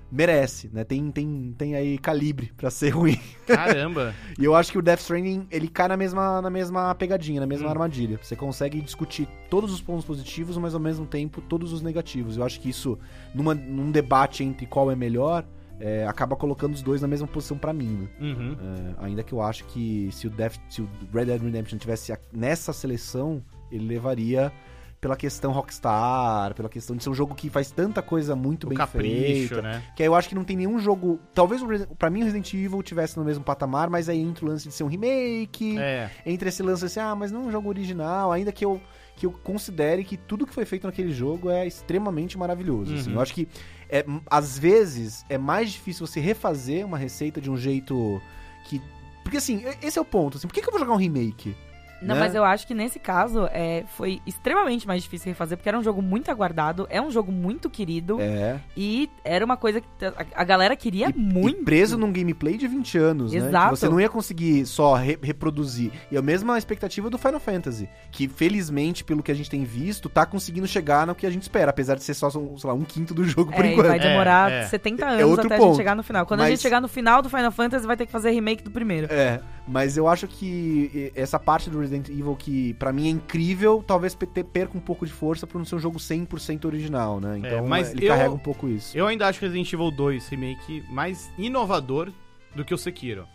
merece, 0.10 0.70
né? 0.72 0.84
Tem, 0.86 1.12
tem, 1.12 1.54
tem 1.58 1.76
aí 1.76 1.98
calibre 1.98 2.54
pra 2.56 2.70
ser 2.70 2.92
ruim. 2.92 3.20
Caramba. 3.46 4.13
E 4.40 4.46
eu 4.46 4.56
acho 4.56 4.72
que 4.72 4.78
o 4.78 4.82
Death 4.82 5.00
Stranding, 5.02 5.48
ele 5.52 5.68
cai 5.68 5.88
na 5.90 5.98
mesma, 5.98 6.42
na 6.42 6.50
mesma 6.50 6.96
pegadinha, 6.96 7.42
na 7.42 7.46
mesma 7.48 7.68
Hum. 7.68 7.72
armadilha. 7.72 8.18
Você 8.22 8.36
consegue 8.36 8.80
discutir 8.80 9.28
todos 9.50 9.72
os 9.74 9.82
pontos 9.82 10.06
positivos, 10.06 10.58
mas 10.58 10.74
ao 10.74 10.80
mesmo 10.80 11.06
tempo 11.06 11.42
todos 11.42 11.74
os 11.74 11.82
negativos. 11.82 12.38
Eu 12.38 12.44
acho 12.46 12.60
que 12.62 12.70
isso, 12.70 12.98
numa, 13.36 13.54
num 13.54 13.92
debate 13.92 14.44
entre 14.46 14.66
qual 14.66 14.90
é 14.90 14.96
melhor, 14.96 15.44
é, 15.80 16.06
acaba 16.08 16.36
colocando 16.36 16.74
os 16.74 16.82
dois 16.82 17.02
na 17.02 17.08
mesma 17.08 17.28
posição 17.28 17.58
pra 17.58 17.72
mim. 17.74 18.08
né? 18.20 18.28
Uhum. 18.28 18.58
É, 19.00 19.06
ainda 19.06 19.24
que 19.24 19.34
eu 19.34 19.42
acho 19.42 19.63
que 19.66 20.10
se 20.12 20.28
o, 20.28 20.30
Death, 20.30 20.56
se 20.70 20.82
o 20.82 20.90
Red 21.13 21.26
Dead 21.26 21.42
Redemption 21.42 21.78
tivesse 21.78 22.12
a- 22.12 22.20
nessa 22.34 22.74
seleção, 22.74 23.44
ele 23.72 23.86
levaria 23.86 24.52
pela 25.00 25.16
questão 25.16 25.52
Rockstar, 25.52 26.56
pela 26.56 26.68
questão 26.68 26.96
de 26.96 27.04
ser 27.04 27.10
um 27.12 27.13
jogo 27.13 27.36
que 27.36 27.52
faz 27.52 27.70
tanta 27.70 28.02
coisa 28.02 28.36
muito 28.36 28.63
O 28.66 28.70
bem 28.70 28.78
capricho, 28.80 29.50
feita. 29.50 29.62
né? 29.62 29.84
Que 29.96 30.02
aí 30.02 30.08
eu 30.10 30.16
acho 30.16 30.28
que 30.28 30.34
não 30.34 30.44
tem 30.44 30.58
nenhum 30.58 30.80
jogo. 30.80 31.20
Talvez 31.36 31.62
pra 32.00 32.10
mim 32.10 32.22
o 32.22 32.24
Resident 32.24 32.52
Evil 32.56 32.82
tivesse 32.82 33.16
no 33.18 33.24
mesmo 33.24 33.44
patamar, 33.44 33.92
mas 33.92 34.10
aí 34.10 34.20
entra 34.20 34.44
o 34.44 34.48
lance 34.48 34.68
de 34.68 34.74
ser 34.74 34.84
um 34.84 34.88
remake, 34.88 35.78
É. 35.78 36.10
entra 36.26 36.50
esse 36.50 36.63
lance 36.63 36.84
assim, 36.86 37.00
ah, 37.00 37.13
mas 37.13 37.32
não 37.32 37.44
é 37.44 37.46
um 37.46 37.52
jogo 37.52 37.70
original, 37.70 38.32
ainda 38.32 38.52
que 38.52 38.66
eu, 38.66 38.82
que 39.18 39.26
eu 39.26 39.32
considere 39.32 40.04
que 40.04 40.16
tudo 40.16 40.46
que 40.46 40.54
foi 40.54 40.64
feito 40.64 40.86
naquele 40.86 41.12
jogo 41.12 41.50
é 41.50 41.66
extremamente 41.66 42.38
maravilhoso. 42.38 42.94
assim. 42.94 43.10
Uhum. 43.10 43.16
Eu 43.16 43.22
acho 43.22 43.34
que 43.34 43.48
é, 43.90 44.06
às 44.30 44.58
vezes 44.58 45.26
é 45.28 45.38
mais 45.38 45.72
difícil 45.72 46.06
você 46.06 46.20
refazer 46.20 46.86
uma 46.86 46.98
receita 46.98 47.42
de 47.42 47.50
um 47.50 47.58
jeito 47.58 48.22
que. 48.70 48.80
Porque 49.24 49.38
assim, 49.38 49.64
esse 49.82 49.98
é 49.98 50.02
o 50.02 50.06
ponto. 50.06 50.38
Assim, 50.38 50.48
por 50.48 50.54
que, 50.54 50.62
que 50.62 50.68
eu 50.68 50.72
vou 50.72 50.80
jogar 50.80 50.94
um 50.94 50.98
remake? 50.98 51.56
Não, 52.02 52.16
né? 52.16 52.22
mas 52.22 52.36
eu 52.36 52.44
acho 52.44 52.66
que 52.68 52.74
nesse 52.74 53.00
caso 53.00 53.48
é, 53.52 53.84
foi 53.96 54.22
extremamente 54.26 54.86
mais 54.88 55.02
difícil 55.04 55.30
refazer, 55.32 55.58
porque 55.58 55.68
era 55.70 55.78
um 55.78 55.84
jogo 55.84 56.02
muito 56.02 56.30
aguardado, 56.30 56.86
é 56.90 57.02
um 57.02 57.10
jogo 57.12 57.32
muito 57.32 57.70
querido, 57.70 58.20
É. 58.22 58.60
e 58.76 59.10
era 59.24 59.44
uma 59.44 59.58
coisa 59.58 59.82
que 59.82 59.88
a, 60.06 60.14
a 60.36 60.44
galera 60.44 60.76
queria 60.76 61.10
E- 61.10 61.14
muito. 61.18 61.62
E 61.62 61.64
preso 61.66 61.98
num 61.98 62.12
gameplay 62.12 62.58
de 62.58 62.68
20 62.68 62.98
anos, 62.98 63.32
né? 63.34 63.40
Exato. 63.40 63.74
Que 63.74 63.80
você 63.80 63.90
não 63.90 64.00
ia 64.00 64.10
conseguir 64.10 64.66
só 64.66 64.94
re- 64.96 65.18
reproduzir. 65.22 65.92
E 66.12 66.18
a 66.18 66.22
mesma 66.22 66.58
expectativa 66.58 67.10
do 67.10 67.18
Final 67.18 67.40
Fantasy, 67.40 67.90
que 68.12 68.28
felizmente, 68.28 69.04
pelo 69.04 69.22
que 69.24 69.32
a 69.32 69.36
gente 69.36 69.50
tem 69.50 69.64
visto, 69.64 70.10
tá 70.10 70.26
conseguindo 70.26 70.68
chegar 70.68 71.06
no 71.08 71.16
que 71.16 71.26
a 71.26 71.30
gente 71.30 71.42
espera, 71.44 71.70
apesar 71.72 71.96
de 71.96 72.04
ser 72.04 72.14
só, 72.14 72.30
sei 72.30 72.42
lá, 72.64 72.74
um 72.74 72.84
quinto 72.84 73.14
do 73.14 73.24
jogo 73.24 73.52
por 73.52 73.66
É, 73.66 73.70
e 73.70 73.72
enquanto. 73.74 73.88
vai 73.88 74.00
demorar 74.00 74.52
É, 74.52 74.60
é. 74.62 74.66
70 74.68 75.06
É 75.06 75.10
anos 75.10 75.24
outro 75.32 75.46
até 75.48 75.56
a 75.56 75.58
ponto. 75.58 75.70
gente 75.70 75.78
chegar 75.78 75.96
no 75.96 76.04
final. 76.04 76.26
Quando 76.26 76.42
a 76.42 76.44
Mas- 76.44 76.52
gente 76.52 76.62
chegar 76.62 76.82
no 76.82 76.88
final 76.88 77.22
do 77.22 77.30
Final 77.30 77.52
Fantasy, 77.52 77.86
vai 77.88 77.98
ter 77.98 78.06
que 78.06 78.12
fazer 78.12 78.32
remake 78.32 78.64
do 78.64 78.72
primeiro. 78.72 79.08
É, 79.12 79.40
mas 79.68 79.98
eu 79.98 80.08
acho 80.08 80.28
que 80.28 81.12
essa 81.14 81.38
parte 81.38 81.70
do 81.70 81.80
Resident 81.80 82.08
Evil 82.10 82.36
que 82.36 82.74
pra 82.76 82.94
mim 82.94 83.08
é 83.08 83.10
incrível, 83.10 83.84
talvez 83.86 84.16
perca 84.16 84.78
um 84.78 84.82
pouco 84.82 85.06
de 85.06 85.12
força 85.12 85.46
por 85.46 85.58
não 85.58 85.66
ser 85.66 85.76
um 85.76 85.80
jogo 85.80 86.00
100% 86.00 86.66
original, 86.66 87.20
né? 87.20 87.38
Então 87.40 87.68
mas 87.68 87.92
ele 87.92 88.06
eu- 88.06 88.10
carrega 88.10 88.32
um 88.32 88.38
pouco 88.40 88.68
isso. 88.68 88.98
Eu 88.98 89.06
ainda 89.08 89.28
acho 89.28 89.42
Resident 89.42 89.72
Evil 89.74 89.92
2 89.92 90.28
Remake 90.30 90.84
mais 90.90 91.30
inovador 91.38 92.12
do 92.56 92.64
que 92.64 92.74
o 92.74 92.78
Sekiro. 92.78 93.28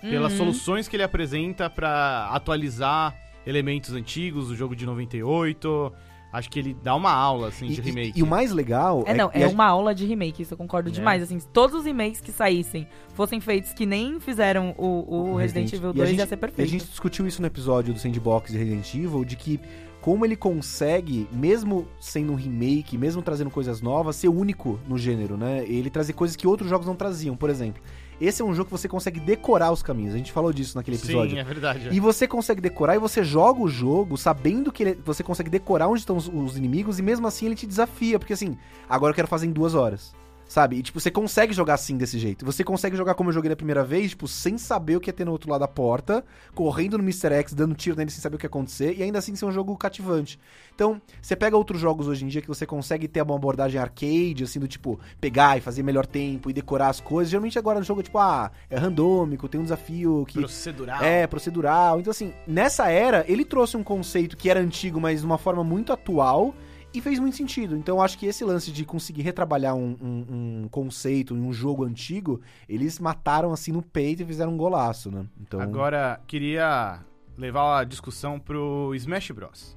Pelas 0.00 0.32
Uhum. 0.32 0.38
soluções 0.38 0.86
que 0.88 0.96
ele 0.96 1.02
apresenta 1.02 1.68
pra 1.70 2.28
atualizar 2.30 3.14
elementos 3.46 3.92
antigos 3.92 4.48
do 4.48 4.56
jogo 4.56 4.74
de 4.76 4.84
98. 4.86 5.92
Acho 6.36 6.50
que 6.50 6.58
ele 6.58 6.76
dá 6.82 6.94
uma 6.96 7.12
aula, 7.12 7.48
assim, 7.48 7.66
E, 7.66 7.74
de 7.74 7.80
e- 7.80 7.84
remake. 7.84 8.18
e 8.18 8.22
o 8.22 8.26
mais 8.26 8.50
legal 8.50 9.04
É, 9.06 9.14
não, 9.14 9.30
e 9.34 9.40
é 9.40 9.44
a- 9.44 9.48
uma 9.48 9.64
aula 9.66 9.94
de 9.94 10.04
remake, 10.04 10.42
isso 10.42 10.52
eu 10.54 10.58
concordo 10.58 10.88
É. 10.88 10.92
demais. 10.92 11.22
Assim, 11.22 11.38
se 11.38 11.46
todos 11.46 11.76
os 11.76 11.84
remakes 11.84 12.20
que 12.20 12.32
saíssem 12.32 12.88
fossem 13.14 13.40
feitos 13.40 13.72
que 13.72 13.86
nem 13.86 14.18
fizeram 14.18 14.74
o, 14.76 15.32
o 15.32 15.36
Resident, 15.36 15.72
Evil 15.72 15.88
E 15.88 15.90
a 15.90 15.92
2, 15.94 16.08
gente- 16.10 16.18
ia 16.18 16.26
ser 16.26 16.34
E 16.34 16.36
a 16.36 16.38
perfeito. 16.38 16.68
gente 16.70 16.86
discutiu 16.86 17.26
isso 17.26 17.40
no 17.40 17.46
episódio 17.46 17.94
do 17.94 18.00
Sandbox 18.00 18.52
e 18.52 18.58
Resident 18.58 18.94
Evil, 18.94 19.24
de 19.24 19.36
que 19.36 19.60
como 20.00 20.24
ele 20.26 20.36
consegue, 20.36 21.26
mesmo 21.32 21.86
sendo 22.00 22.32
um 22.32 22.34
remake, 22.36 22.98
mesmo 22.98 23.22
trazendo 23.22 23.48
coisas 23.48 23.80
novas, 23.80 24.16
ser 24.16 24.28
único 24.28 24.78
no 24.88 24.98
gênero, 24.98 25.36
né? 25.36 25.64
Ele 25.66 25.88
trazer 25.88 26.12
coisas 26.14 26.36
que 26.36 26.46
outros 26.46 26.68
jogos 26.68 26.86
não 26.86 26.94
traziam, 26.96 27.36
por 27.36 27.48
exemplo. 27.48 27.80
Esse 28.20 28.42
é 28.42 28.44
um 28.44 28.54
jogo 28.54 28.66
que 28.66 28.70
você 28.72 28.88
consegue 28.88 29.18
decorar 29.20 29.72
os 29.72 29.82
caminhos. 29.82 30.14
A 30.14 30.18
gente 30.18 30.32
falou 30.32 30.52
disso 30.52 30.76
naquele 30.76 30.96
episódio. 30.96 31.30
Sim, 31.36 31.38
é 31.40 31.44
verdade. 31.44 31.88
E 31.92 32.00
você 32.00 32.26
consegue 32.28 32.60
decorar 32.60 32.96
e 32.96 32.98
você 32.98 33.22
joga 33.24 33.60
o 33.60 33.68
jogo 33.68 34.16
sabendo 34.16 34.70
que 34.72 34.82
ele- 34.82 34.98
você 35.04 35.22
consegue 35.22 35.50
decorar 35.50 35.88
onde 35.88 36.00
estão 36.00 36.16
os, 36.16 36.28
os 36.28 36.56
inimigos 36.56 36.98
e 36.98 37.02
mesmo 37.02 37.26
assim 37.26 37.46
ele 37.46 37.54
te 37.54 37.66
desafia, 37.66 38.18
porque 38.18 38.32
assim, 38.32 38.56
agora 38.88 39.10
eu 39.10 39.14
quero 39.14 39.28
fazer 39.28 39.46
em 39.46 39.52
duas 39.52 39.74
horas. 39.74 40.14
Sabe? 40.46 40.76
E 40.76 40.82
tipo, 40.82 41.00
você 41.00 41.10
consegue 41.10 41.52
jogar 41.52 41.74
assim 41.74 41.96
desse 41.96 42.18
jeito. 42.18 42.44
Você 42.44 42.62
consegue 42.62 42.96
jogar 42.96 43.14
como 43.14 43.30
eu 43.30 43.34
joguei 43.34 43.48
na 43.48 43.56
primeira 43.56 43.82
vez, 43.82 44.10
tipo, 44.10 44.28
sem 44.28 44.58
saber 44.58 44.96
o 44.96 45.00
que 45.00 45.08
ia 45.08 45.12
ter 45.12 45.24
no 45.24 45.32
outro 45.32 45.50
lado 45.50 45.60
da 45.60 45.68
porta, 45.68 46.24
correndo 46.54 46.98
no 46.98 47.04
Mr. 47.04 47.32
X, 47.32 47.54
dando 47.54 47.74
tiro 47.74 47.96
nele 47.96 48.10
sem 48.10 48.20
saber 48.20 48.36
o 48.36 48.38
que 48.38 48.44
ia 48.44 48.48
acontecer, 48.48 48.94
e 48.96 49.02
ainda 49.02 49.18
assim 49.18 49.34
ser 49.34 49.46
um 49.46 49.52
jogo 49.52 49.76
cativante. 49.76 50.38
Então, 50.74 51.00
você 51.20 51.34
pega 51.34 51.56
outros 51.56 51.80
jogos 51.80 52.08
hoje 52.08 52.24
em 52.24 52.28
dia 52.28 52.42
que 52.42 52.48
você 52.48 52.66
consegue 52.66 53.08
ter 53.08 53.22
uma 53.22 53.36
abordagem 53.36 53.80
arcade, 53.80 54.44
assim, 54.44 54.58
do 54.58 54.68
tipo, 54.68 54.98
pegar 55.20 55.56
e 55.56 55.60
fazer 55.60 55.82
melhor 55.82 56.04
tempo 56.06 56.50
e 56.50 56.52
decorar 56.52 56.88
as 56.88 57.00
coisas. 57.00 57.30
Geralmente 57.30 57.58
agora 57.58 57.78
no 57.78 57.84
jogo 57.84 58.00
é 58.00 58.04
tipo, 58.04 58.18
ah, 58.18 58.50
é 58.68 58.76
randômico, 58.76 59.48
tem 59.48 59.60
um 59.60 59.64
desafio 59.64 60.24
que. 60.28 60.38
Procedural. 60.38 61.02
É, 61.02 61.26
procedural. 61.26 62.00
Então, 62.00 62.10
assim, 62.10 62.32
nessa 62.46 62.88
era, 62.88 63.24
ele 63.28 63.44
trouxe 63.44 63.76
um 63.76 63.82
conceito 63.82 64.36
que 64.36 64.50
era 64.50 64.60
antigo, 64.60 65.00
mas 65.00 65.20
de 65.20 65.26
uma 65.26 65.38
forma 65.38 65.64
muito 65.64 65.92
atual 65.92 66.54
e 66.94 67.00
fez 67.00 67.18
muito 67.18 67.36
sentido. 67.36 67.76
Então, 67.76 68.00
acho 68.00 68.16
que 68.16 68.26
esse 68.26 68.44
lance 68.44 68.70
de 68.70 68.84
conseguir 68.84 69.22
retrabalhar 69.22 69.74
um, 69.74 69.96
um- 70.00 70.26
um 70.64 70.68
conceito 70.68 71.34
em 71.36 71.40
um 71.42 71.52
jogo 71.52 71.84
antigo, 71.84 72.40
eles 72.68 72.98
mataram 72.98 73.52
assim 73.52 73.72
no 73.72 73.82
peito 73.82 74.22
e 74.22 74.26
fizeram 74.26 74.52
um 74.54 74.56
golaço, 74.56 75.10
né? 75.10 75.26
Então, 75.40 75.60
Agora, 75.60 76.20
queria 76.26 77.00
levar 77.36 77.80
a 77.80 77.84
discussão 77.84 78.38
pro 78.38 78.94
Smash 78.94 79.30
Bros. 79.32 79.76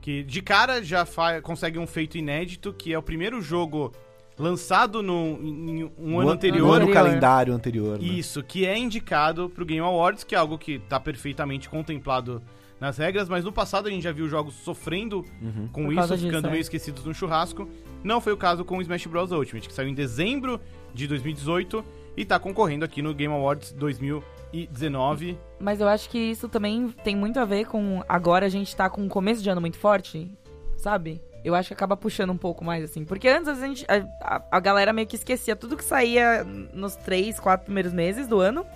Que 0.00 0.22
de 0.22 0.40
cara 0.40 0.82
já 0.82 1.04
consegue 1.42 1.78
um 1.78 1.86
feito 1.86 2.16
inédito, 2.16 2.72
que 2.72 2.92
é 2.92 2.98
o 2.98 3.02
primeiro 3.02 3.42
jogo 3.42 3.92
lançado 4.38 5.02
no, 5.02 5.38
em 5.42 5.84
um 5.84 5.90
no 5.98 6.20
ano 6.20 6.30
an- 6.30 6.34
anterior. 6.34 6.66
No 6.66 6.72
ano 6.72 6.92
calendário 6.92 7.52
anterior. 7.54 7.98
né? 7.98 8.04
Isso, 8.04 8.42
que 8.42 8.64
é 8.66 8.78
indicado 8.78 9.48
pro 9.50 9.64
Game 9.64 9.84
Awards, 9.84 10.24
que 10.24 10.34
é 10.34 10.38
algo 10.38 10.56
que 10.58 10.78
tá 10.78 11.00
perfeitamente 11.00 11.68
contemplado 11.68 12.40
nas 12.80 12.96
regras, 12.96 13.28
mas 13.28 13.44
no 13.44 13.52
passado 13.52 13.88
a 13.88 13.90
gente 13.90 14.04
já 14.04 14.12
viu 14.12 14.28
jogos 14.28 14.54
sofrendo 14.54 15.24
Uhum. 15.42 15.68
com 15.72 15.84
Por 15.86 15.92
isso, 15.94 16.14
disso, 16.14 16.26
ficando 16.26 16.46
é. 16.46 16.50
meio 16.52 16.60
esquecidos 16.60 17.04
no 17.04 17.12
churrasco. 17.12 17.68
Não 18.04 18.20
foi 18.20 18.32
o 18.32 18.36
caso 18.36 18.64
com 18.64 18.78
o 18.78 18.80
Smash 18.82 19.06
Bros. 19.06 19.32
Ultimate, 19.32 19.66
que 19.66 19.74
saiu 19.74 19.88
em 19.88 19.94
dezembro 19.94 20.60
de 20.94 21.08
2018 21.08 21.84
e 22.16 22.24
tá 22.24 22.38
concorrendo 22.38 22.84
aqui 22.84 23.02
no 23.02 23.12
Game 23.12 23.34
Awards 23.34 23.72
2019. 23.72 25.36
Mas 25.60 25.80
eu 25.80 25.88
acho 25.88 26.08
que 26.08 26.18
isso 26.18 26.48
também 26.48 26.88
tem 27.04 27.16
muito 27.16 27.38
a 27.40 27.44
ver 27.44 27.66
com. 27.66 28.02
Agora 28.08 28.46
a 28.46 28.48
gente 28.48 28.74
tá 28.74 28.88
com 28.88 29.02
um 29.02 29.08
começo 29.08 29.42
de 29.42 29.50
ano 29.50 29.60
muito 29.60 29.76
forte, 29.78 30.30
sabe? 30.76 31.20
Eu 31.48 31.54
acho 31.54 31.68
que 31.68 31.74
acaba 31.74 31.96
puxando 31.96 32.30
um 32.30 32.36
pouco 32.36 32.62
mais, 32.64 32.84
assim. 32.84 33.04
Porque 33.04 33.26
antes 33.28 33.48
a 33.48 33.54
gente. 33.54 33.86
A, 34.20 34.42
a- 34.50 34.60
galera 34.60 34.92
meio 34.92 35.06
que 35.08 35.16
esquecia 35.16 35.56
tudo 35.56 35.76
que 35.76 35.84
saía 35.84 36.44
nos 36.44 36.94
três, 36.96 37.40
quatro 37.40 37.64
primeiros 37.64 37.92
meses 37.92 38.26
do 38.28 38.38
ano. 38.38 38.66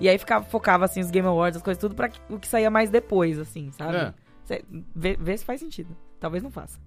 E 0.00 0.08
aí 0.08 0.16
ficava, 0.18 0.44
focava, 0.44 0.84
assim, 0.86 1.00
os 1.00 1.10
Game 1.10 1.28
Awards, 1.28 1.58
as 1.58 1.62
coisas, 1.62 1.80
tudo 1.80 1.94
pra 1.94 2.10
o 2.30 2.38
que 2.38 2.48
saía 2.48 2.70
mais 2.70 2.90
depois, 2.90 3.38
assim, 3.38 3.70
sabe? 3.72 3.96
É. 3.96 4.14
Cê- 4.44 4.64
vê, 4.94 5.16
vê 5.20 5.36
se 5.36 5.44
faz 5.44 5.60
sentido. 5.60 5.96
Talvez 6.18 6.42
não 6.42 6.50
faça. 6.50 6.78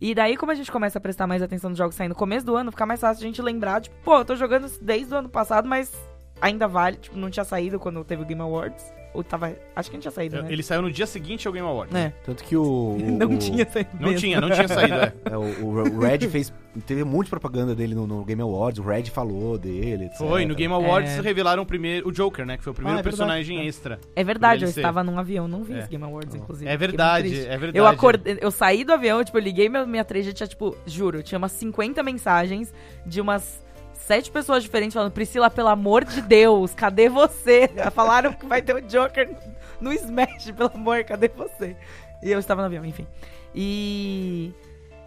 E 0.00 0.14
daí, 0.14 0.36
como 0.36 0.52
a 0.52 0.54
gente 0.54 0.70
começa 0.70 0.96
a 0.98 1.00
prestar 1.00 1.26
mais 1.26 1.42
atenção 1.42 1.70
nos 1.70 1.78
jogos 1.78 1.96
saindo 1.96 2.10
no 2.10 2.14
começo 2.16 2.46
do 2.46 2.54
ano, 2.56 2.70
fica 2.70 2.86
mais 2.86 3.00
fácil 3.00 3.24
a 3.24 3.26
gente 3.26 3.42
lembrar, 3.42 3.80
tipo, 3.80 3.96
pô, 4.04 4.18
eu 4.18 4.24
tô 4.24 4.36
jogando 4.36 4.70
desde 4.80 5.12
o 5.12 5.16
ano 5.16 5.28
passado, 5.28 5.68
mas 5.68 5.92
ainda 6.40 6.68
vale, 6.68 6.96
tipo, 6.98 7.16
não 7.18 7.28
tinha 7.28 7.44
saído 7.44 7.80
quando 7.80 8.04
teve 8.04 8.22
o 8.22 8.24
Game 8.24 8.40
Awards. 8.40 8.84
Ou 9.14 9.24
tava. 9.24 9.54
Acho 9.74 9.90
que 9.90 9.96
não 9.96 10.00
tinha 10.02 10.12
saído, 10.12 10.42
né? 10.42 10.52
Ele 10.52 10.62
saiu 10.62 10.82
no 10.82 10.90
dia 10.90 11.06
seguinte 11.06 11.46
ao 11.46 11.52
Game 11.52 11.66
Awards. 11.66 11.94
É. 11.94 12.12
Tanto 12.24 12.44
que 12.44 12.56
o. 12.56 12.62
o- 12.96 12.98
Não 13.18 13.30
o- 13.32 13.38
tinha 13.38 13.68
saído. 13.68 13.90
Não 13.94 14.00
mesmo. 14.08 14.18
tinha, 14.20 14.40
não 14.40 14.50
tinha 14.50 14.68
saído. 14.68 14.94
é. 14.94 15.12
é, 15.32 15.36
o, 15.36 15.66
o 15.66 15.98
Red 16.00 16.28
fez. 16.28 16.52
Teve 16.86 17.02
um 17.02 17.06
monte 17.06 17.24
de 17.24 17.30
propaganda 17.30 17.74
dele 17.74 17.94
no, 17.94 18.06
no 18.06 18.24
Game 18.24 18.40
Awards, 18.40 18.78
o 18.78 18.86
Red 18.86 19.04
falou 19.06 19.58
dele, 19.58 20.04
etc. 20.04 20.18
Foi, 20.18 20.44
no 20.46 20.54
Game 20.54 20.72
Awards 20.72 21.10
É. 21.18 21.20
revelaram 21.20 21.62
o 21.64 21.66
primeiro, 21.66 22.08
o 22.08 22.12
Joker, 22.12 22.46
né? 22.46 22.56
Que 22.56 22.62
foi 22.62 22.70
o 22.70 22.74
primeiro 22.74 22.98
Ah, 22.98 23.00
é 23.00 23.02
verdade. 23.02 23.16
personagem 23.16 23.66
extra. 23.66 23.98
É 24.14 24.22
verdade, 24.22 24.64
eu 24.64 24.68
estava 24.68 25.02
num 25.02 25.18
avião, 25.18 25.48
não 25.48 25.64
vi 25.64 25.74
É. 25.74 25.78
os 25.80 25.88
Game 25.88 26.04
Awards, 26.04 26.34
inclusive. 26.36 26.70
É 26.70 26.76
verdade, 26.76 27.40
é 27.40 27.56
verdade. 27.56 27.78
Eu 27.78 27.86
acordei, 27.86 28.38
eu 28.40 28.50
saí 28.52 28.84
do 28.84 28.92
avião, 28.92 29.24
tipo, 29.24 29.36
eu 29.38 29.42
liguei 29.42 29.68
minha, 29.68 29.84
minha 29.86 30.04
3G, 30.04 30.32
tinha, 30.32 30.46
tipo, 30.46 30.76
juro, 30.86 31.20
tinha 31.22 31.38
umas 31.38 31.50
50 31.52 32.00
mensagens 32.02 32.72
de 33.04 33.20
umas 33.20 33.60
sete 34.08 34.30
pessoas 34.30 34.62
diferentes 34.62 34.94
falando, 34.94 35.12
Priscila, 35.12 35.50
pelo 35.50 35.68
amor 35.68 36.02
de 36.02 36.22
Deus, 36.22 36.72
cadê 36.74 37.10
você? 37.10 37.68
Falaram 37.92 38.32
que 38.32 38.46
vai 38.46 38.62
ter 38.62 38.74
o 38.74 38.80
Joker 38.80 39.36
no 39.78 39.92
Smash, 39.92 40.50
pelo 40.56 40.70
amor, 40.74 41.04
cadê 41.04 41.28
você? 41.28 41.76
E 42.22 42.30
eu 42.30 42.38
estava 42.38 42.62
no 42.62 42.66
avião, 42.66 42.86
enfim. 42.86 43.06
E. 43.54 44.50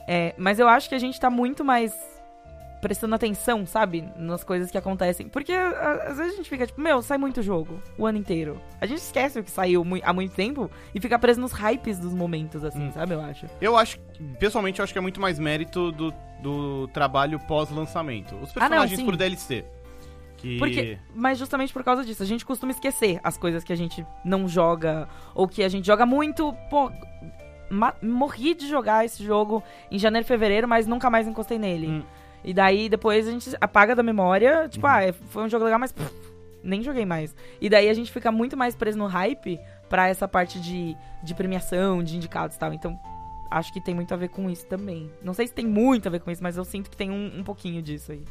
é, 0.08 0.36
mas 0.38 0.60
eu 0.60 0.68
acho 0.68 0.88
que 0.88 0.94
a 0.94 1.00
gente 1.00 1.20
tá 1.20 1.32
muito 1.32 1.66
mais 1.66 1.92
prestando 2.82 3.14
atenção, 3.16 3.66
sabe? 3.66 4.04
Nas 4.18 4.44
coisas 4.44 4.72
que 4.72 4.78
acontecem. 4.78 5.30
Porque 5.30 5.54
às 5.54 6.18
vezes 6.18 6.34
a 6.34 6.36
gente 6.38 6.50
fica 6.50 6.66
tipo, 6.66 6.82
meu, 6.82 7.02
sai 7.02 7.18
muito 7.18 7.42
jogo 7.42 7.80
o 7.98 8.06
ano 8.08 8.18
inteiro. 8.18 8.60
A 8.82 8.86
gente 8.86 8.98
esquece 9.00 9.40
o 9.40 9.44
que 9.44 9.52
saiu 9.52 9.86
há 10.04 10.12
muito 10.12 10.34
tempo 10.34 10.70
e 10.94 11.00
fica 11.00 11.18
preso 11.20 11.40
nos 11.40 11.52
hypes 11.52 12.00
dos 12.00 12.14
momentos, 12.14 12.64
assim, 12.64 12.88
Hum. 12.88 12.92
sabe? 12.92 13.14
Eu 13.14 13.22
acho. 13.22 13.46
Eu 13.62 13.78
acho, 13.78 14.00
pessoalmente, 14.40 14.80
eu 14.80 14.84
acho 14.84 14.92
que 14.92 14.98
é 15.00 15.02
muito 15.02 15.22
mais 15.22 15.38
mérito 15.38 15.92
do, 15.92 16.12
do 16.42 16.88
trabalho 16.88 17.40
pós-lançamento. 17.42 18.36
Os 18.38 18.50
Ah, 18.58 18.62
não, 18.62 18.70
personagens 18.70 19.02
por 19.04 19.16
DLC. 19.16 19.64
Que... 20.38 20.58
Porque, 20.58 20.98
mas 21.14 21.38
justamente 21.38 21.72
por 21.72 21.84
causa 21.84 22.04
disso, 22.04 22.24
a 22.24 22.26
gente 22.26 22.44
costuma 22.44 22.72
esquecer 22.72 23.20
as 23.24 23.38
coisas 23.38 23.64
que 23.64 23.72
a 23.72 23.76
gente 23.76 24.04
não 24.26 24.48
joga 24.48 25.08
ou 25.36 25.48
que 25.48 25.62
a 25.64 25.70
gente 25.70 25.86
joga 25.86 26.04
muito. 26.04 26.52
Pô, 26.68 26.92
morri 28.02 28.54
de 28.56 28.68
jogar 28.68 29.06
esse 29.06 29.24
jogo 29.24 29.64
em 29.92 29.98
janeiro 30.00 30.26
e 30.26 30.28
fevereiro, 30.28 30.68
mas 30.68 30.88
nunca 30.88 31.10
mais 31.12 31.28
encostei 31.28 31.60
nele. 31.60 31.88
Hum. 31.88 32.04
E 32.44 32.54
daí 32.54 32.90
depois 32.90 33.28
a 33.28 33.32
gente 33.32 33.50
apaga 33.62 33.96
da 33.96 34.02
memória, 34.04 34.68
tipo, 34.70 34.86
Uhum. 34.88 34.94
ah, 34.94 35.04
é- 35.04 35.12
foi 35.14 35.44
um 35.44 35.50
jogo 35.50 35.64
legal, 35.66 35.80
mas 35.80 35.92
pff, 35.92 36.12
nem 36.64 36.82
joguei 36.82 37.06
mais. 37.06 37.36
E 37.60 37.70
daí 37.70 37.90
a 37.90 37.94
gente 37.94 38.12
fica 38.12 38.32
muito 38.32 38.56
mais 38.58 38.76
preso 38.76 38.98
no 38.98 39.08
hype 39.08 39.60
pra 39.90 40.08
essa 40.08 40.28
parte 40.28 40.60
de, 40.60 40.96
de 41.24 41.34
premiação, 41.36 42.04
de 42.04 42.16
indicados 42.16 42.56
e 42.56 42.60
tal. 42.60 42.74
Então, 42.74 43.00
acho 43.50 43.72
que 43.74 43.82
tem 43.82 43.94
muito 43.94 44.14
a 44.14 44.18
ver 44.18 44.30
com 44.30 44.50
isso 44.50 44.66
também. 44.68 45.12
Não 45.22 45.34
sei 45.34 45.46
se 45.48 45.54
tem 45.54 45.66
muito 45.66 46.08
a 46.08 46.10
ver 46.12 46.20
com 46.22 46.32
isso, 46.32 46.42
mas 46.42 46.58
eu 46.58 46.64
sinto 46.66 46.90
que 46.90 46.96
tem 46.98 47.12
um, 47.12 47.40
um 47.40 47.44
pouquinho 47.44 47.82
disso 47.82 48.12
aí. 48.12 48.24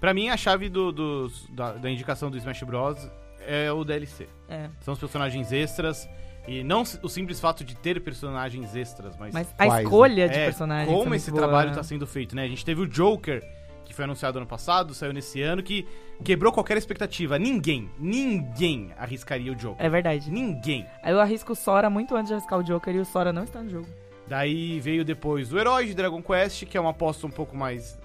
Pra 0.00 0.12
mim, 0.12 0.28
a 0.28 0.36
chave 0.36 0.68
do, 0.68 0.92
dos- 0.92 1.46
da, 1.50 1.72
da 1.72 1.90
indicação 1.90 2.30
do 2.30 2.36
Smash 2.36 2.62
Bros. 2.64 3.08
é 3.46 3.70
o 3.72 3.84
DLC. 3.84 4.26
É. 4.48 4.68
São 4.80 4.92
os 4.94 5.00
personagens 5.00 5.52
extras. 5.52 6.08
E 6.46 6.62
não 6.62 6.82
o 7.02 7.08
simples 7.08 7.40
fato 7.40 7.64
de 7.64 7.74
ter 7.74 8.00
personagens 8.02 8.76
extras, 8.76 9.16
mas, 9.16 9.32
Mas 9.32 9.48
a 9.52 9.54
Quais, 9.54 9.72
né? 9.72 9.82
escolha 9.82 10.28
de 10.28 10.38
é, 10.38 10.44
personagens. 10.44 10.88
é 10.88 10.92
como 10.92 11.08
muito 11.08 11.20
esse 11.20 11.30
boa. 11.30 11.42
trabalho 11.42 11.72
tá 11.74 11.82
sendo 11.82 12.06
feito, 12.06 12.36
né? 12.36 12.44
A 12.44 12.48
gente 12.48 12.64
teve 12.64 12.82
o 12.82 12.86
Joker, 12.86 13.42
que 13.84 13.94
foi 13.94 14.04
anunciado 14.04 14.38
ano 14.38 14.46
passado, 14.46 14.92
saiu 14.92 15.12
nesse 15.12 15.40
ano, 15.40 15.62
que 15.62 15.86
quebrou 16.22 16.52
qualquer 16.52 16.76
expectativa. 16.76 17.38
Ninguém, 17.38 17.90
ninguém 17.98 18.92
arriscaria 18.98 19.52
o 19.52 19.54
Joker. 19.54 19.84
É 19.84 19.88
verdade. 19.88 20.30
Ninguém. 20.30 20.86
Eu 21.02 21.18
arrisco 21.18 21.52
o 21.52 21.56
Sora 21.56 21.88
muito 21.88 22.14
antes 22.14 22.28
de 22.28 22.34
arriscar 22.34 22.58
o 22.58 22.62
Joker 22.62 22.94
e 22.94 22.98
o 22.98 23.04
Sora 23.06 23.32
não 23.32 23.44
está 23.44 23.62
no 23.62 23.70
jogo. 23.70 23.86
Daí 24.26 24.80
veio 24.80 25.04
depois 25.04 25.52
o 25.52 25.58
Herói 25.58 25.86
de 25.86 25.94
Dragon 25.94 26.22
Quest, 26.22 26.64
que 26.66 26.76
é 26.76 26.80
uma 26.80 26.90
aposta 26.90 27.26
um 27.26 27.30
pouco 27.30 27.56
mais 27.56 27.98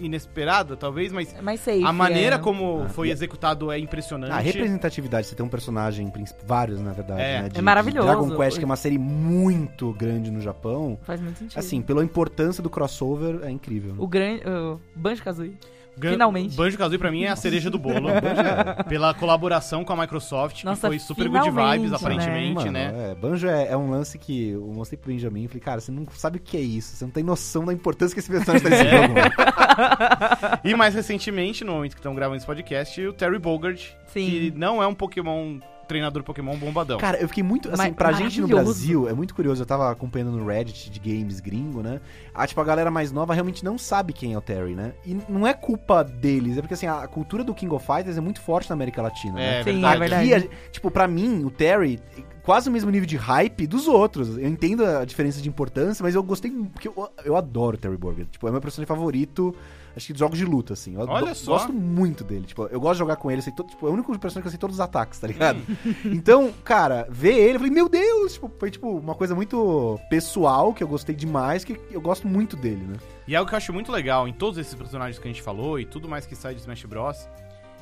inesperada, 0.00 0.76
talvez, 0.76 1.12
mas 1.12 1.34
É 1.34 1.40
mais 1.42 1.60
safe. 1.60 1.84
a 1.84 1.92
maneira 1.92 2.36
é. 2.36 2.38
como 2.38 2.82
Ah, 2.84 2.88
foi 2.88 3.08
e- 3.08 3.10
executado 3.10 3.70
é 3.70 3.78
impressionante. 3.78 4.32
A 4.32 4.38
representatividade, 4.38 5.26
você 5.26 5.34
tem 5.34 5.44
um 5.44 5.48
personagem, 5.48 6.10
vários 6.46 6.80
na 6.80 6.92
verdade, 6.92 7.20
É. 7.20 7.42
né? 7.42 7.48
de- 7.48 7.58
É 7.58 7.62
maravilhoso. 7.62 8.06
de 8.08 8.14
Dragon 8.14 8.36
Quest, 8.36 8.58
que 8.58 8.64
é 8.64 8.66
uma 8.66 8.76
série 8.76 8.98
muito 8.98 9.92
grande 9.92 10.30
no 10.30 10.40
Japão. 10.40 10.98
Faz 11.02 11.20
muito 11.20 11.38
sentido. 11.38 11.58
Assim, 11.58 11.80
pela 11.82 12.02
importância 12.04 12.62
do 12.62 12.70
crossover, 12.70 13.40
é 13.42 13.50
incrível. 13.50 13.92
né? 13.94 13.98
O 14.00 14.06
grande. 14.06 14.42
O 14.48 14.80
Banjo-Kazooie. 14.94 15.50
Gan- 15.50 15.58
finalmente. 16.00 16.56
Banjo-Kazooie 16.56 16.98
pra 16.98 17.10
mim 17.10 17.24
é 17.24 17.28
a 17.30 17.36
cereja 17.36 17.70
do 17.70 17.78
bolo. 17.78 18.08
pela 18.88 19.14
colaboração 19.14 19.84
com 19.84 19.92
a 19.92 19.96
Microsoft, 19.96 20.64
Nossa, 20.64 20.82
que 20.82 20.86
foi 20.88 20.98
super 20.98 21.28
good 21.28 21.50
vibes, 21.50 21.90
né? 21.90 21.96
aparentemente, 21.96 22.54
Mano, 22.54 22.72
né? 22.72 23.10
É, 23.10 23.14
Banjo 23.14 23.46
é, 23.48 23.68
é 23.68 23.76
um 23.76 23.90
lance 23.90 24.18
que 24.18 24.50
eu 24.50 24.62
mostrei 24.74 24.98
pro 24.98 25.10
Benjamin 25.12 25.44
e 25.44 25.48
falei, 25.48 25.60
cara, 25.60 25.80
você 25.80 25.90
não 25.92 26.06
sabe 26.12 26.38
o 26.38 26.40
que 26.40 26.56
é 26.56 26.60
isso, 26.60 26.96
você 26.96 27.04
não 27.04 27.10
tem 27.12 27.22
noção 27.22 27.64
da 27.64 27.72
importância 27.72 28.14
que 28.14 28.20
esse 28.20 28.30
personagem 28.30 28.62
tá 28.62 28.70
nesse 28.70 28.86
É. 28.86 29.02
jogo. 29.02 29.14
E 30.64 30.74
mais 30.74 30.94
recentemente, 30.94 31.64
no 31.64 31.72
momento 31.72 31.92
que 31.92 31.98
estão 32.00 32.14
gravando 32.14 32.36
esse 32.38 32.46
podcast, 32.46 33.00
o 33.06 33.12
Terry 33.12 33.38
Bogard, 33.38 33.96
Sim. 34.06 34.26
que 34.26 34.52
não 34.56 34.82
é 34.82 34.86
um 34.86 34.94
Pokémon, 34.94 35.58
treinador 35.88 36.22
Pokémon 36.22 36.56
bombadão. 36.56 36.98
Cara, 36.98 37.18
eu 37.18 37.26
fiquei 37.26 37.42
muito. 37.42 37.68
Assim, 37.68 37.76
Mas 37.78 37.94
pra 37.94 38.12
gente 38.12 38.40
no. 38.40 38.46
Brasil, 38.46 39.08
é 39.08 39.12
muito 39.12 39.34
curioso. 39.34 39.62
Eu 39.62 39.66
tava 39.66 39.90
acompanhando 39.90 40.30
no 40.32 40.46
Reddit 40.46 40.90
de 40.90 41.00
games 41.00 41.40
gringo, 41.40 41.82
né? 41.82 42.00
Ah, 42.34 42.46
tipo, 42.46 42.60
a 42.60 42.64
galera 42.64 42.90
mais 42.90 43.10
nova 43.10 43.34
realmente 43.34 43.64
não 43.64 43.76
sabe 43.78 44.12
quem 44.12 44.34
é 44.34 44.38
o 44.38 44.40
Terry, 44.40 44.74
né? 44.74 44.92
E 45.04 45.16
não 45.28 45.46
é 45.46 45.52
culpa 45.54 46.04
deles, 46.04 46.56
é 46.58 46.60
porque 46.60 46.74
assim, 46.74 46.86
a 46.86 47.06
cultura 47.08 47.42
do 47.42 47.54
King 47.54 47.74
of 47.74 47.84
Fighters 47.84 48.16
é 48.16 48.20
muito 48.20 48.40
forte 48.40 48.68
na 48.68 48.74
América 48.74 49.02
Latina, 49.02 49.40
é 49.40 49.42
né? 49.42 49.58
Sim, 49.64 49.72
verdade. 49.72 49.96
é 49.96 49.98
verdade. 49.98 50.34
Aqui, 50.34 50.46
a- 50.46 50.70
tipo, 50.70 50.90
pra 50.90 51.08
mim, 51.08 51.44
o 51.44 51.50
Terry, 51.50 51.98
é 52.16 52.22
quase 52.42 52.68
o 52.68 52.72
mesmo 52.72 52.90
nível 52.90 53.06
de 53.06 53.16
hype 53.16 53.66
dos 53.66 53.88
outros. 53.88 54.38
Eu 54.38 54.46
entendo 54.48 54.84
a 54.84 55.04
diferença 55.04 55.40
de 55.40 55.48
importância, 55.48 56.02
mas 56.02 56.14
eu 56.14 56.22
gostei, 56.22 56.50
porque 56.50 56.88
eu, 56.88 57.10
eu 57.24 57.36
adoro 57.36 57.76
o 57.76 57.78
Terry 57.80 57.96
Burger. 57.96 58.26
Tipo, 58.26 58.46
é 58.48 58.50
meu 58.50 58.60
personagem 58.60 58.86
favorito, 58.86 59.54
acho 59.98 60.06
que 60.06 60.12
dos 60.14 60.20
jogos 60.20 60.38
de 60.38 60.44
luta, 60.44 60.72
assim. 60.72 60.94
Eu 60.94 61.00
Olha 61.06 61.34
só. 61.34 61.52
gosto 61.52 61.72
muito 61.72 62.24
dele. 62.24 62.46
Tipo, 62.46 62.66
eu 62.66 62.80
gosto 62.80 62.94
de 62.94 62.98
jogar 63.00 63.16
com 63.16 63.30
ele, 63.30 63.42
sei 63.42 63.52
todo, 63.52 63.68
tipo, 63.68 63.86
é 63.86 63.90
o 63.90 63.92
único 63.92 64.10
personagem 64.18 64.40
que 64.42 64.46
eu 64.48 64.50
sei 64.52 64.58
todos 64.58 64.76
os 64.76 64.80
ataques, 64.80 65.18
tá 65.18 65.26
ligado? 65.26 65.60
Então, 66.04 66.52
cara, 66.64 67.06
ver 67.10 67.34
ele, 67.36 67.54
eu 67.56 67.58
falei, 67.58 67.72
meu 67.74 67.88
Deus! 67.88 68.32
Tipo, 68.34 68.50
foi 68.58 68.70
tipo 68.70 68.88
uma 68.88 69.14
coisa 69.14 69.34
muito 69.34 69.98
pessoal, 70.08 70.72
que 70.72 70.82
eu 70.82 70.88
gostei 70.88 71.14
demais, 71.14 71.64
que 71.64 71.78
eu 71.90 72.00
gosto 72.00 72.26
muito 72.26 72.56
dele, 72.56 72.84
né? 72.86 72.96
E 73.26 73.36
algo 73.36 73.48
que 73.48 73.54
eu 73.54 73.58
acho 73.58 73.72
muito 73.72 73.92
legal 73.92 74.26
em 74.26 74.32
todos 74.32 74.58
esses 74.58 74.74
personagens 74.74 75.18
que 75.18 75.28
a 75.28 75.30
gente 75.30 75.42
falou 75.42 75.78
e 75.78 75.84
tudo 75.84 76.08
mais 76.08 76.24
que 76.24 76.34
sai 76.34 76.54
de 76.54 76.60
Smash 76.60 76.84
Bros. 76.84 77.28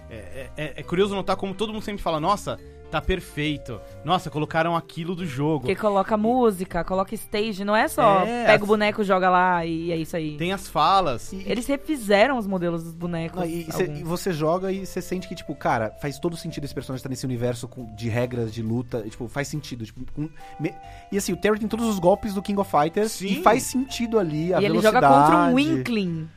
É, 0.09 0.49
é- 0.57 0.73
é 0.77 0.83
curioso 0.83 1.15
notar 1.15 1.37
como 1.37 1.55
todo 1.55 1.73
mundo 1.73 1.83
sempre 1.83 2.03
fala: 2.03 2.21
nossa, 2.21 2.59
tá 2.91 3.01
perfeito. 3.01 3.81
Nossa, 4.05 4.31
colocaram 4.31 4.77
aquilo 4.77 5.15
do 5.15 5.27
jogo. 5.27 5.61
Porque 5.61 5.75
coloca 5.77 6.17
música, 6.17 6.85
coloca 6.85 7.15
stage, 7.15 7.65
não 7.65 7.75
é 7.75 7.89
só 7.89 8.21
É, 8.23 8.45
pega 8.47 8.55
as- 8.57 8.63
o 8.63 8.67
boneco, 8.67 9.03
joga 9.05 9.29
lá 9.29 9.65
e 9.67 9.91
é 9.93 9.97
isso 9.97 10.17
aí. 10.17 10.37
Tem 10.37 10.53
as 10.53 10.69
falas. 10.69 11.33
E, 11.33 11.43
Eles 11.47 11.67
refizeram 11.67 12.39
os 12.39 12.47
modelos 12.47 12.83
dos 12.85 12.95
bonecos. 12.95 13.41
Não, 13.41 13.47
e, 13.47 13.65
cê- 13.73 13.85
e 13.87 14.03
você 14.03 14.33
joga 14.33 14.71
e 14.73 14.87
você 14.87 15.01
sente 15.03 15.29
que, 15.29 15.35
tipo, 15.35 15.55
cara, 15.55 15.91
faz 16.01 16.19
todo 16.19 16.37
sentido 16.37 16.65
esse 16.65 16.75
personagem 16.75 16.99
estar 17.01 17.09
nesse 17.09 17.25
universo 17.27 17.67
com- 17.69 17.95
de 17.95 18.09
regras 18.09 18.53
de 18.53 18.63
luta. 18.63 19.03
e, 19.07 19.11
Tipo, 19.11 19.29
faz 19.29 19.49
sentido. 19.49 19.85
Tipo, 19.85 20.05
com- 20.13 20.29
me- 20.61 20.75
e 21.11 21.17
assim, 21.17 21.33
o 21.33 21.37
Terry 21.37 21.59
tem 21.59 21.69
todos 21.69 21.87
os 21.87 21.99
golpes 21.99 22.35
do 22.35 22.43
King 22.43 22.61
of 22.61 22.71
Fighters 22.71 23.13
Sim. 23.13 23.27
e 23.29 23.43
faz 23.43 23.63
sentido 23.63 24.19
ali 24.19 24.53
a 24.55 24.61
e 24.61 24.65
ele 24.65 24.75
velocidade. 24.79 25.07
joga 25.07 25.09
contra 25.23 25.37
um 25.51 25.55
Winkling, 25.55 26.29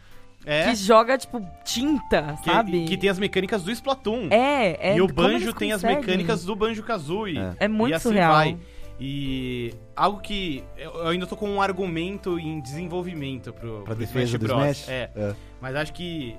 É. 0.45 0.69
que 0.69 0.75
joga, 0.75 1.17
tipo, 1.17 1.45
tinta, 1.63 2.38
Que, 2.41 2.49
sabe? 2.52 2.86
que 2.86 2.97
tem 2.97 3.10
as 3.10 3.19
mecânicas 3.19 3.62
do 3.63 3.71
Splatoon. 3.71 4.28
É, 4.32 4.91
é. 4.91 4.97
e 4.97 5.02
o 5.02 5.08
Banjo 5.08 5.54
tem 5.54 5.71
as 5.71 5.84
mecânicas 5.84 6.43
do 6.45 6.56
Banjo 6.56 6.82
Kazooie. 6.84 7.38
É. 7.38 7.54
É 7.62 7.67
muito 7.67 7.91
e 7.91 7.93
assim 7.93 8.10
surreal. 8.10 8.34
vai. 8.34 8.58
E 8.99 9.73
algo 9.95 10.19
que 10.19 10.63
eu 10.78 11.08
ainda 11.08 11.25
tô 11.25 11.36
com 11.38 11.49
um 11.49 11.62
argumento 11.62 12.38
em 12.38 12.60
desenvolvimento 12.60 13.54
pro, 13.54 13.75
Pra 13.78 13.84
pro 13.84 13.95
defesa 13.95 14.25
Smash 14.25 14.32
do 14.32 14.39
Bros. 14.39 14.62
Smash? 14.62 14.89
É. 14.89 15.10
É. 15.15 15.36
Mas 15.62 15.75
acho 15.75 15.93
que, 15.93 16.36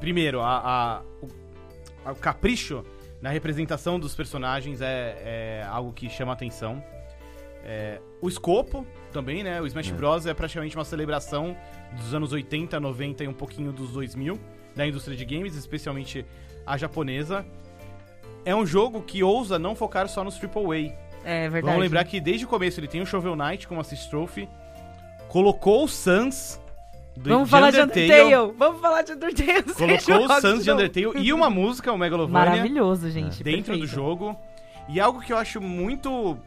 primeiro, 0.00 0.40
a, 0.40 0.58
a- 0.58 1.02
o, 1.22 2.10
o 2.10 2.14
capricho 2.14 2.84
na 3.22 3.30
representação 3.30 3.98
dos 3.98 4.14
personagens 4.14 4.80
é, 4.82 5.16
é 5.62 5.66
algo 5.68 5.92
que 5.92 6.08
chama 6.10 6.32
atenção. 6.32 6.82
É, 7.70 8.00
o 8.22 8.28
escopo 8.28 8.86
também, 9.12 9.42
né? 9.42 9.60
O 9.60 9.66
Smash 9.66 9.90
É. 9.90 9.92
Bros. 9.92 10.24
é 10.24 10.32
praticamente 10.32 10.74
uma 10.74 10.86
celebração 10.86 11.54
dos 12.00 12.14
anos 12.14 12.32
80, 12.32 12.80
90 12.80 13.24
e 13.24 13.28
um 13.28 13.34
pouquinho 13.34 13.72
dos 13.72 13.90
2000 13.90 14.40
da 14.74 14.86
indústria 14.86 15.14
de 15.14 15.22
games, 15.26 15.54
especialmente 15.54 16.24
a 16.66 16.78
japonesa. 16.78 17.44
É 18.42 18.54
um 18.54 18.64
jogo 18.64 19.02
que 19.02 19.22
ousa 19.22 19.58
não 19.58 19.74
focar 19.74 20.08
só 20.08 20.24
nos 20.24 20.42
AAA. 20.42 20.94
É 21.24 21.42
verdade. 21.42 21.66
Vamos 21.66 21.80
lembrar 21.80 22.04
que 22.04 22.18
desde 22.20 22.46
o 22.46 22.48
começo 22.48 22.80
ele 22.80 22.88
tem 22.88 23.02
o 23.02 23.06
Shovel 23.06 23.36
Knight 23.36 23.68
como 23.68 23.82
assist 23.82 24.08
trophy, 24.08 24.48
colocou 25.28 25.84
o 25.84 25.88
Sans 25.88 26.58
do 27.16 27.28
Vamos 27.28 27.48
de 27.48 27.50
falar 27.50 27.70
de 27.70 27.80
Undertale, 27.80 28.22
Undertale. 28.34 28.54
Vamos 28.56 28.80
falar 28.80 29.02
de 29.02 29.12
Undertale. 29.12 29.62
colocou 29.74 30.24
o 30.24 30.40
Sans 30.40 30.64
de. 30.64 30.70
Undertale 30.70 31.18
e 31.18 31.32
uma 31.34 31.50
música, 31.50 31.92
o 31.92 31.98
Megalovania, 31.98 32.50
Maravilhoso, 32.50 33.10
gente. 33.10 33.42
dentro 33.42 33.74
do 33.74 33.80
perfeito. 33.80 33.86
jogo. 33.86 34.38
E 34.88 34.98
algo 35.00 35.20
que 35.20 35.32
eu 35.32 35.36
acho 35.36 35.60
muito 35.60 36.38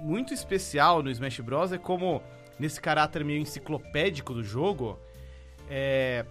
muito 0.00 0.32
especial 0.32 1.02
no 1.02 1.10
Smash 1.10 1.40
Bros 1.40 1.72
é 1.72 1.78
como 1.78 2.22
nesse 2.58 2.80
caráter 2.80 3.24
meio 3.24 3.40
enciclopédico 3.40 4.34
do 4.34 4.42
jogo, 4.42 4.98
é, 5.68 6.24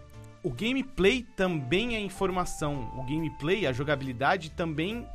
o 0.44 0.52
gameplay 0.52 1.24
também 1.36 1.96
é 1.96 2.00
informação. 2.00 2.92
O 2.96 3.04
gameplay, 3.04 3.66
a 3.66 3.72
jogabilidade 3.72 4.52
também 4.52 5.08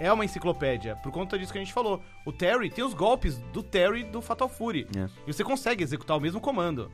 é 0.00 0.12
uma 0.12 0.24
enciclopédia. 0.24 0.96
Por 0.96 1.12
conta 1.12 1.38
disso 1.38 1.52
que 1.52 1.58
a 1.58 1.62
gente 1.62 1.72
falou. 1.72 2.02
O 2.24 2.32
Terry 2.32 2.70
tem 2.70 2.84
os 2.84 2.94
golpes 2.94 3.38
do 3.52 3.62
Terry 3.62 4.04
do 4.04 4.20
Fatal 4.20 4.48
Fury. 4.48 4.86
É. 4.96 5.08
E 5.26 5.32
você 5.32 5.44
consegue 5.44 5.82
executar 5.82 6.16
o 6.16 6.20
mesmo 6.20 6.40
comando. 6.40 6.90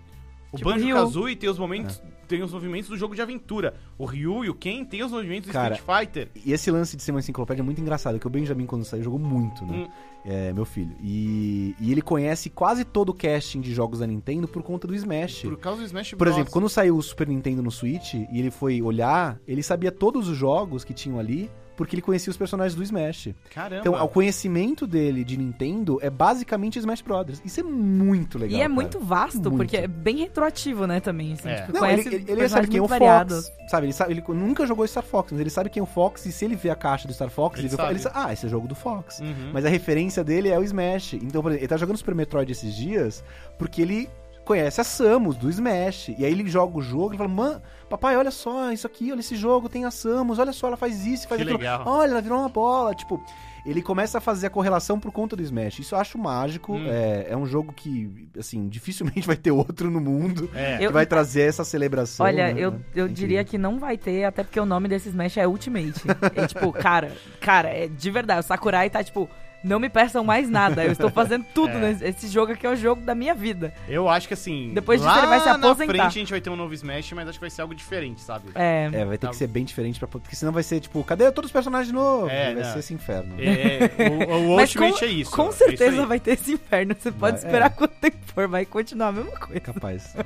O 0.55 0.57
Tipo 0.57 0.71
Banjo 0.71 0.85
Ryu. 0.85 0.97
Kazooie 0.97 1.35
tem 1.37 1.51
os 1.51 1.59
momentos, 1.59 2.01
tem 2.29 2.43
os 2.43 2.53
movimentos 2.53 2.89
do 2.89 2.97
jogo 2.97 3.15
de 3.15 3.21
aventura. 3.21 3.75
O 3.99 4.05
Ryu 4.05 4.45
e 4.45 4.49
o 4.49 4.55
Ken 4.55 4.85
tem 4.85 5.03
os 5.03 5.11
movimentos 5.11 5.49
do 5.49 5.53
Cara, 5.53 5.75
Street 5.75 6.01
Fighter. 6.01 6.29
E 6.45 6.53
esse 6.53 6.71
lance 6.71 6.97
de 6.97 7.03
ser 7.03 7.11
uma 7.11 7.19
enciclopédia 7.19 7.61
é 7.61 7.65
muito 7.65 7.81
engraçado, 7.81 8.21
que 8.21 8.27
o 8.27 8.31
Benjamin, 8.31 8.65
quando 8.67 8.85
saiu, 8.85 9.03
jogou 9.03 9.19
muito, 9.19 9.65
né? 9.67 9.89
Hum. 9.89 9.89
É, 10.25 10.53
meu 10.53 10.65
filho. 10.65 10.95
E, 11.03 11.75
e 11.79 11.91
ele 11.91 12.01
conhece 12.01 12.49
quase 12.49 12.85
todo 12.85 13.11
o 13.11 13.15
casting 13.15 13.61
de 13.61 13.75
jogos 13.75 13.99
da 13.99 14.07
Nintendo 14.07 14.49
por 14.49 14.63
conta 14.63 14.87
do 14.87 14.95
Smash. 14.95 15.43
Por 15.43 15.59
causa 15.59 15.81
do 15.81 15.87
Smash 15.87 16.11
Por 16.11 16.19
Bros. 16.19 16.35
exemplo, 16.35 16.53
quando 16.53 16.69
saiu 16.69 16.97
o 16.97 17.03
Super 17.03 17.29
Nintendo 17.29 17.63
no 17.63 17.71
Switch 17.71 18.15
e 18.15 18.39
ele 18.39 18.51
foi 18.51 18.81
olhar, 18.81 19.39
ele 19.47 19.63
sabia 19.63 19.93
todos 19.93 20.29
os 20.29 20.37
jogos 20.37 20.85
que 20.85 20.95
tinham 20.95 21.19
ali, 21.19 21.51
porque 21.77 21.95
ele 21.95 22.03
conhecia 22.03 22.31
os 22.31 22.37
personagens 22.37 22.75
do 22.75 22.83
Smash. 22.83 23.31
Caramba. 23.51 23.81
Então, 23.81 23.95
o 24.05 24.09
conhecimento 24.09 24.87
dele 24.87 25.25
de 25.25 25.37
Nintendo 25.37 25.99
é 26.01 26.11
basicamente 26.11 26.79
Smash 26.79 27.03
Brothers. 27.03 27.43
Isso 27.45 27.61
é 27.61 27.63
muito 27.63 28.39
legal. 28.39 28.53
E 28.59 28.61
é 28.61 28.65
cara. 28.65 28.75
muito 28.75 29.01
vasto, 29.01 29.43
Muito. 29.43 29.57
porque 29.57 29.77
é 29.77 29.87
bem 29.87 30.19
retroativo, 30.19 30.87
né, 30.87 31.01
também. 31.01 31.33
Assim, 31.33 31.49
É. 31.49 31.63
tipo, 31.63 31.73
Não, 31.73 31.87
ele, 31.87 32.01
ele, 32.15 32.25
ele 32.29 32.49
sabe 32.49 32.69
quem 32.69 32.79
é 32.79 32.83
o 32.83 32.89
muito 32.89 32.99
Fox, 32.99 33.53
sabe? 33.69 33.87
Ele, 33.87 33.93
sabe, 33.93 34.13
ele 34.13 34.25
nunca 34.29 34.67
jogou 34.67 34.87
Star 34.87 35.03
Fox, 35.05 35.33
mas 35.33 35.41
ele 35.41 35.51
sabe 35.51 35.71
quem 35.71 35.81
é 35.81 35.85
o 35.85 35.87
Fox 35.87 36.27
e 36.27 36.33
se 36.33 36.45
ele 36.45 36.57
vê 36.57 36.71
a 36.71 36.77
caixa 36.77 37.07
do 37.09 37.15
Star 37.15 37.31
Fox, 37.31 37.59
Ele 37.59 37.69
ele, 37.69 37.77
vê, 37.77 37.83
ele 37.91 37.99
sabe, 37.99 38.15
ah, 38.19 38.33
esse 38.33 38.47
é 38.47 38.49
jogo 38.49 38.69
do 38.69 38.75
Fox. 38.75 39.21
Uhum. 39.21 39.51
Mas 39.53 39.65
a 39.65 39.69
referência 39.69 40.23
dele 40.25 40.49
é 40.49 40.59
o 40.59 40.63
Smash. 40.63 41.15
Então, 41.15 41.43
por 41.43 41.51
exemplo, 41.51 41.65
ele 41.65 41.69
tá 41.69 41.77
jogando 41.77 41.97
Super 41.97 42.15
Metroid 42.15 42.51
esses 42.51 42.75
dias 42.75 43.25
porque 43.59 43.83
ele 43.83 44.09
conhece 44.45 44.81
a 44.81 44.85
Samus 44.85 45.37
do 45.37 45.49
Smash. 45.51 46.11
E 46.19 46.25
aí 46.25 46.33
ele 46.33 46.47
joga 46.49 46.79
o 46.79 46.83
jogo 46.83 47.15
e 47.15 47.17
fala, 47.17 47.29
mano, 47.29 47.63
papai, 47.89 48.17
olha 48.17 48.31
só, 48.31 48.71
isso 48.73 48.87
aqui, 48.87 49.11
olha 49.11 49.21
esse 49.21 49.37
jogo, 49.37 49.69
tem 49.69 49.85
a 49.85 49.91
Samus, 49.91 50.39
olha 50.39 50.53
só, 50.53 50.67
ela 50.69 50.77
faz 50.77 51.07
isso, 51.07 51.27
faz 51.29 51.39
Que 51.41 51.43
aquilo. 51.43 51.59
legal. 51.59 51.83
Olha, 51.87 52.11
ela 52.11 52.21
virou 52.21 52.39
uma 52.39 52.49
bola. 52.49 52.95
Tipo, 52.95 53.23
ele 53.65 53.81
começa 53.81 54.19
a 54.19 54.21
fazer 54.21 54.47
a 54.49 54.51
correlação 54.51 55.01
por 55.01 55.11
conta 55.11 55.35
do 55.35 55.43
Smash. 55.43 55.79
Isso 55.79 55.95
eu 55.95 55.99
acho 55.99 56.19
mágico. 56.19 56.75
Hum. 56.75 56.87
É, 56.87 57.29
é 57.31 57.37
um 57.37 57.47
jogo 57.47 57.73
que, 57.73 58.29
assim, 58.39 58.69
dificilmente 58.69 59.27
vai 59.27 59.37
ter 59.37 59.51
outro 59.51 59.91
no 59.91 60.01
mundo 60.01 60.51
É. 60.55 60.79
que 60.79 60.85
Eu- 60.85 60.93
vai 60.93 61.07
trazer 61.07 61.43
essa 61.49 61.65
celebração. 61.65 62.27
Olha, 62.27 62.53
né? 62.53 62.61
eu, 62.61 62.75
eu 62.95 63.07
É 63.07 63.09
diria 63.09 63.43
que 63.45 63.57
não 63.57 63.79
vai 63.79 63.97
ter, 63.97 64.25
até 64.25 64.43
porque 64.45 64.61
o 64.61 64.67
nome 64.67 64.89
desse 64.89 65.09
Smash 65.09 65.39
é 65.39 65.47
Ultimate. 65.49 66.03
é 66.35 66.47
tipo, 66.47 66.71
cara, 66.73 67.13
cara, 67.41 67.69
é 67.71 67.89
de 67.89 68.11
verdade. 68.11 68.41
O 68.41 68.43
Sakurai 68.43 68.91
tá 68.91 69.03
tipo, 69.03 69.29
não 69.65 69.81
me 69.81 69.89
peçam 69.89 70.23
mais 70.23 70.49
nada. 70.49 70.85
Eu 70.85 70.93
estou 70.93 71.11
fazendo 71.11 71.45
tudo 71.55 71.73
É. 71.79 71.81
nesse 71.81 72.05
esse 72.05 72.29
jogo 72.29 72.53
aqui 72.53 72.67
é 72.67 72.71
o 72.71 72.77
jogo 72.77 73.01
da 73.03 73.15
minha 73.15 73.35
vida. 73.35 73.73
Eu 73.89 74.09
acho 74.09 74.29
que 74.29 74.35
assim. 74.35 74.71
Depois 74.75 75.01
disso 75.01 75.17
ele 75.19 75.27
vai 75.27 75.41
se 75.41 75.47
Na 75.47 75.55
aposentar. 75.55 75.93
frente 75.93 76.01
a 76.07 76.09
gente 76.11 76.31
vai 76.31 76.41
ter 76.41 76.51
um 76.51 76.57
novo 76.57 76.75
Smash, 76.75 77.13
mas 77.13 77.29
acho 77.29 77.39
que 77.39 77.43
vai 77.43 77.51
ser 77.51 77.63
algo 77.63 77.75
diferente, 77.75 78.21
sabe? 78.21 78.51
É. 78.55 78.91
É, 78.93 79.05
vai 79.05 79.17
ter 79.19 79.27
Tá. 79.27 79.31
que 79.31 79.37
ser 79.37 79.47
bem 79.47 79.65
diferente, 79.65 79.99
pra, 79.99 80.07
porque 80.07 80.37
senão 80.37 80.53
vai 80.53 80.63
ser 80.63 80.81
tipo, 80.81 81.03
cadê 81.03 81.33
todos 81.33 81.49
os 81.49 81.53
personagens 81.53 81.93
novos? 81.93 82.31
É, 82.31 82.55
vai 82.55 82.63
não. 82.63 82.73
ser 82.73 82.79
esse 82.81 82.93
inferno. 82.95 83.35
É, 83.39 84.11
o, 84.31 84.53
o 84.53 84.57
Mas 84.57 84.69
Ultimate 84.75 84.99
com, 85.01 85.05
é 85.05 85.09
isso. 85.09 85.31
com 85.31 85.47
é 85.47 85.49
isso 85.49 85.59
certeza 85.59 86.01
aí. 86.03 86.07
vai 86.07 86.21
ter 86.21 86.33
esse 86.33 86.53
inferno. 86.53 86.95
Você 86.99 87.11
pode 87.11 87.39
Vai, 87.39 87.47
esperar 87.47 87.67
é. 87.67 87.71
quanto 87.71 87.95
tempo 87.95 88.19
for, 88.27 88.47
vai 88.47 88.65
continuar 88.67 89.09
a 89.09 89.13
mesma 89.13 89.33
coisa. 89.33 89.61
Capaz. 89.61 90.15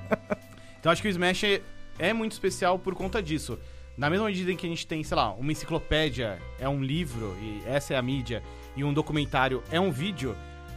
Então 0.80 0.93
acho 0.93 1.03
que 1.03 1.09
o 1.09 1.11
Smash 1.11 1.43
é, 1.43 1.61
é 1.99 2.12
muito 2.12 2.32
especial 2.32 2.78
por 2.78 2.95
conta 2.95 3.20
disso. 3.20 3.59
Na 3.99 4.09
mesma 4.09 4.26
medida 4.26 4.53
em 4.53 4.57
que 4.57 4.64
a 4.64 4.68
gente 4.70 4.86
tem, 4.86 5.03
sei 5.03 5.16
lá, 5.16 5.32
uma 5.32 5.51
enciclopédia 5.51 6.38
é 6.59 6.68
um 6.68 6.80
livro, 6.82 7.36
e 7.42 7.61
essa 7.66 7.94
é 7.94 7.96
a 7.96 8.03
mídia, 8.03 8.42
e 8.76 8.84
um 8.84 8.92
documentário 8.94 9.61
é 9.72 9.80
um 9.80 9.90
vídeo, 9.90 10.36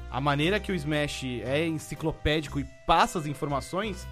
a 0.09 0.19
maneira 0.19 0.59
que 0.59 0.71
o 0.71 0.75
Smash 0.75 1.23
é 1.45 1.65
enciclopédico 1.67 2.59
e 2.59 2.65
passa 2.87 3.19
as 3.19 3.27
informações 3.27 4.07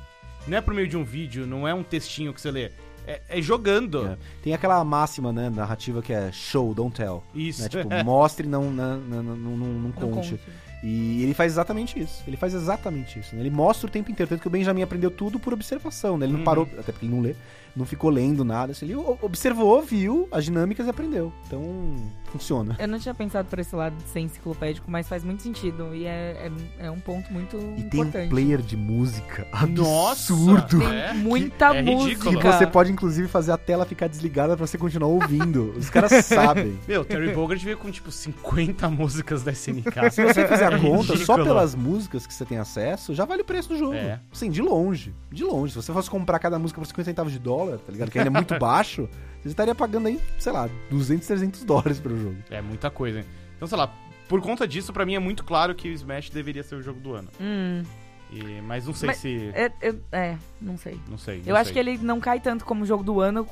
não 0.47 0.57
é 0.57 0.61
por 0.61 0.73
meio 0.73 0.87
de 0.87 0.95
um 0.95 1.03
vídeo, 1.03 1.45
não 1.47 1.67
é 1.67 1.73
um 1.73 1.83
textinho 1.83 2.33
que 2.33 2.39
você 2.39 2.51
lê. 2.51 2.71
É, 3.07 3.19
é 3.29 3.41
jogando. 3.41 4.05
É. 4.07 4.17
Tem 4.43 4.53
aquela 4.53 4.83
máxima, 4.85 5.33
né, 5.33 5.49
narrativa 5.49 6.01
que 6.01 6.13
é 6.13 6.31
show, 6.31 6.73
don't 6.75 6.95
tell. 6.95 7.23
Isso. 7.33 7.63
Né? 7.63 7.69
Tipo, 7.69 7.89
mostre, 8.05 8.47
não, 8.47 8.69
não, 8.71 8.97
não, 8.99 9.23
não, 9.23 9.35
não, 9.35 9.57
não 9.57 9.79
Não 9.79 9.91
conte. 9.91 10.31
conte. 10.37 10.39
E 10.81 11.23
ele 11.23 11.33
faz 11.33 11.51
exatamente 11.51 11.99
isso. 11.99 12.23
Ele 12.25 12.37
faz 12.37 12.53
exatamente 12.53 13.19
isso. 13.19 13.35
né? 13.35 13.41
Ele 13.41 13.49
mostra 13.49 13.87
o 13.87 13.89
tempo 13.91 14.09
inteiro. 14.11 14.29
Tanto 14.29 14.41
que 14.41 14.47
o 14.47 14.51
Benjamin 14.51 14.81
aprendeu 14.81 15.11
tudo 15.11 15.37
por 15.37 15.51
observação, 15.51 16.17
né? 16.17 16.25
Ele 16.25 16.31
não 16.33 16.39
Uhum. 16.39 16.45
parou, 16.45 16.69
até 16.79 16.91
porque 16.93 17.05
ele 17.05 17.13
não 17.13 17.21
lê, 17.21 17.35
não 17.75 17.85
ficou 17.85 18.09
lendo 18.09 18.43
nada. 18.43 18.71
assim, 18.71 18.85
Ele 18.85 18.95
observou, 19.21 19.81
viu 19.81 20.27
as 20.31 20.45
dinâmicas 20.45 20.87
e 20.87 20.89
aprendeu. 20.89 21.31
Então, 21.47 21.61
funciona. 22.31 22.75
Eu 22.79 22.87
não 22.87 22.99
tinha 22.99 23.13
pensado 23.13 23.47
por 23.47 23.59
esse 23.59 23.75
lado 23.75 23.95
de 23.95 24.03
ser 24.03 24.19
enciclopédico, 24.19 24.89
mas 24.89 25.07
faz 25.07 25.23
muito 25.23 25.41
sentido. 25.43 25.93
E 25.95 26.05
é, 26.05 26.49
é, 26.79 26.85
é 26.87 26.91
um 26.91 26.99
ponto 26.99 27.31
muito 27.31 27.57
E 27.77 27.83
tem 27.83 28.01
um 28.01 28.03
importante. 28.05 28.29
player 28.29 28.61
de 28.61 28.75
música 28.77 29.47
Nossa! 29.69 30.33
absurdo. 30.33 30.79
Tem 30.79 30.95
É? 30.99 31.13
muita 31.13 31.75
é 31.75 31.81
música. 31.81 32.29
Que 32.29 32.35
você 32.43 32.67
pode, 32.67 32.91
inclusive, 32.91 33.27
fazer 33.27 33.51
a 33.51 33.57
tela 33.57 33.85
ficar 33.85 34.07
desligada 34.07 34.55
pra 34.57 34.65
você 34.65 34.77
continuar 34.77 35.07
ouvindo. 35.09 35.73
Os 35.77 35.89
caras 35.89 36.11
sabem. 36.25 36.77
Meu, 36.87 37.03
Terry 37.05 37.33
Bogard 37.33 37.63
veio 37.63 37.77
com 37.77 37.89
tipo 37.91 38.11
50 38.11 38.89
músicas 38.89 39.43
da 39.43 39.51
SNK. 39.51 40.09
Se 40.11 40.23
você 40.23 40.47
fizer 40.47 40.73
a 40.73 40.77
É 40.77 40.79
conta, 40.79 41.15
só 41.17 41.35
pelas 41.35 41.75
músicas 41.75 42.25
que 42.27 42.33
você 42.33 42.45
tem 42.45 42.57
acesso, 42.57 43.13
já 43.13 43.25
vale 43.25 43.41
o 43.41 43.45
preço 43.45 43.69
do 43.69 43.77
jogo. 43.77 43.93
É. 43.93 44.19
Sim, 44.31 44.49
de 44.49 44.61
longe. 44.61 45.13
De 45.31 45.43
longe. 45.43 45.73
Se 45.73 45.81
você 45.81 45.91
fosse 45.93 46.09
comprar 46.09 46.39
cada 46.39 46.57
música 46.59 46.79
por 46.79 46.87
50 46.87 47.05
centavos 47.09 47.31
de 47.31 47.39
dólar, 47.39 47.68
tá 47.77 47.91
ligado? 47.91 48.09
Que 48.11 48.17
ainda 48.19 48.29
é 48.29 48.33
muito 48.33 48.57
baixo, 48.59 49.07
você 49.41 49.49
estaria 49.49 49.75
pagando 49.75 50.07
aí, 50.07 50.19
sei 50.37 50.51
lá, 50.51 50.69
200, 50.89 51.27
300 51.27 51.63
dólares 51.63 51.99
pelo 51.99 52.17
jogo. 52.17 52.37
É 52.49 52.61
muita 52.61 52.89
coisa. 52.89 53.23
Então, 53.55 53.67
sei 53.67 53.77
lá, 53.77 53.93
por 54.27 54.41
conta 54.41 54.67
disso, 54.67 54.91
pra 54.93 55.05
mim 55.05 55.15
é 55.15 55.19
muito 55.19 55.43
claro 55.43 55.73
que 55.75 55.89
o 55.89 55.93
Smash 55.93 56.29
deveria 56.29 56.63
ser 56.63 56.75
o 56.75 56.81
jogo 56.81 56.99
do 56.99 57.13
ano. 57.13 57.29
Hum, 57.39 57.83
E- 58.31 58.61
mas 58.61 58.85
não 58.85 58.93
sei 58.93 59.07
Mas- 59.07 59.17
se. 59.17 59.49
é, 59.55 59.71
eu- 59.81 59.99
é, 60.11 60.37
não 60.61 60.77
sei. 60.77 60.99
Não 61.09 61.17
sei. 61.17 61.41
Eu 61.45 61.55
acho 61.55 61.73
que 61.73 61.79
ele 61.79 61.97
não 61.97 62.19
cai 62.19 62.39
tanto 62.39 62.63
como 62.63 62.85
jogo 62.85 63.03
do 63.03 63.19
ano 63.19 63.47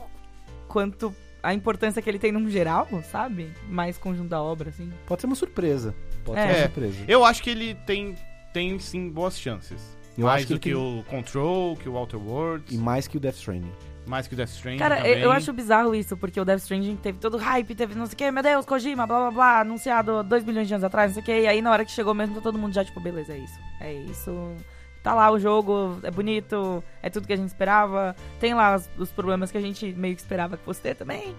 quanto 0.68 1.14
a 1.42 1.52
importância 1.54 2.00
que 2.02 2.08
ele 2.10 2.20
tem 2.20 2.32
num 2.32 2.48
geral, 2.50 2.88
sabe? 3.10 3.52
Mais 3.70 3.98
conjunto 3.98 4.30
da 4.30 4.40
obra, 4.42 4.70
assim. 4.70 4.92
Pode 5.08 5.22
ser 5.22 5.28
uma 5.28 5.36
surpresa. 5.36 5.96
Pode 6.24 6.40
É. 6.40 6.44
ser 6.44 6.50
uma 6.50 6.58
É. 6.58 6.62
surpresa. 6.64 6.96
Eu 7.08 7.26
acho 7.26 7.42
que 7.42 7.50
ele 7.50 7.74
tem, 7.88 8.16
tem 8.54 8.78
sim 8.80 9.10
boas 9.10 9.40
chances. 9.40 9.98
Eu 10.18 10.26
mais 10.26 10.38
acho 10.44 10.48
que 10.48 10.54
do 10.54 10.60
que 10.60 10.70
tem- 10.70 10.78
o 10.78 11.04
Control, 11.08 11.76
que 11.78 11.88
o 11.90 11.96
Outer 11.96 12.20
Worlds, 12.20 12.74
E 12.76 12.78
mais 12.78 13.08
que 13.08 13.18
o 13.18 13.20
Death 13.20 13.36
Stranding. 13.38 13.72
Mais 14.08 14.28
que 14.28 14.34
o 14.34 14.38
Death 14.38 14.50
Stranding 14.50 14.80
Cara, 14.80 14.96
eu, 15.00 15.04
também. 15.04 15.20
eu 15.22 15.32
acho 15.32 15.54
bizarro 15.54 15.94
isso, 15.96 16.16
porque 16.18 16.40
o 16.40 16.46
Death 16.46 16.60
Stranding 16.62 16.96
teve 16.98 17.18
todo 17.20 17.38
hype, 17.38 17.76
teve 17.76 17.96
não 17.96 18.06
sei 18.06 18.14
o 18.14 18.18
que, 18.18 18.32
meu 18.32 18.42
Deus, 18.44 18.66
Kojima, 18.66 19.06
blá 19.06 19.20
blá 19.20 19.32
blá, 19.32 19.60
anunciado 19.62 20.24
2 20.24 20.44
bilhões 20.44 20.68
de 20.68 20.74
anos 20.74 20.84
atrás, 20.84 21.10
não 21.10 21.14
sei 21.16 21.22
o 21.24 21.26
que, 21.26 21.42
e 21.44 21.48
aí 21.48 21.62
na 21.62 21.72
hora 21.72 21.86
que 21.86 21.92
chegou 21.92 22.14
mesmo, 22.14 22.36
tá 22.36 22.42
todo 22.42 22.58
mundo 22.58 22.74
já, 22.74 22.84
tipo, 22.84 23.00
beleza, 23.00 23.34
é 23.34 23.38
isso. 23.38 23.60
É 23.80 23.94
isso. 23.94 24.56
Tá 25.04 25.14
lá 25.14 25.32
o 25.32 25.40
jogo, 25.40 26.00
é 26.04 26.12
bonito, 26.12 26.84
é 27.02 27.10
tudo 27.10 27.26
que 27.28 27.34
a 27.34 27.38
gente 27.38 27.48
esperava, 27.48 28.16
tem 28.40 28.54
lá 28.54 28.76
os, 28.76 28.90
os 28.98 29.12
problemas 29.12 29.52
que 29.52 29.58
a 29.58 29.62
gente 29.62 29.94
meio 29.94 30.16
que 30.16 30.22
esperava 30.22 30.58
que 30.58 30.64
fosse 30.66 30.82
ter 30.82 30.96
também. 30.96 31.36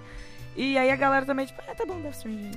E 0.57 0.79
aí 0.79 0.91
a 0.91 0.97
galera 0.97 1.27
também, 1.27 1.45
tipo, 1.47 1.61
é, 1.69 1.75
tá 1.75 1.85
bom, 1.85 2.01
Death 2.01 2.15
Stranding. 2.15 2.51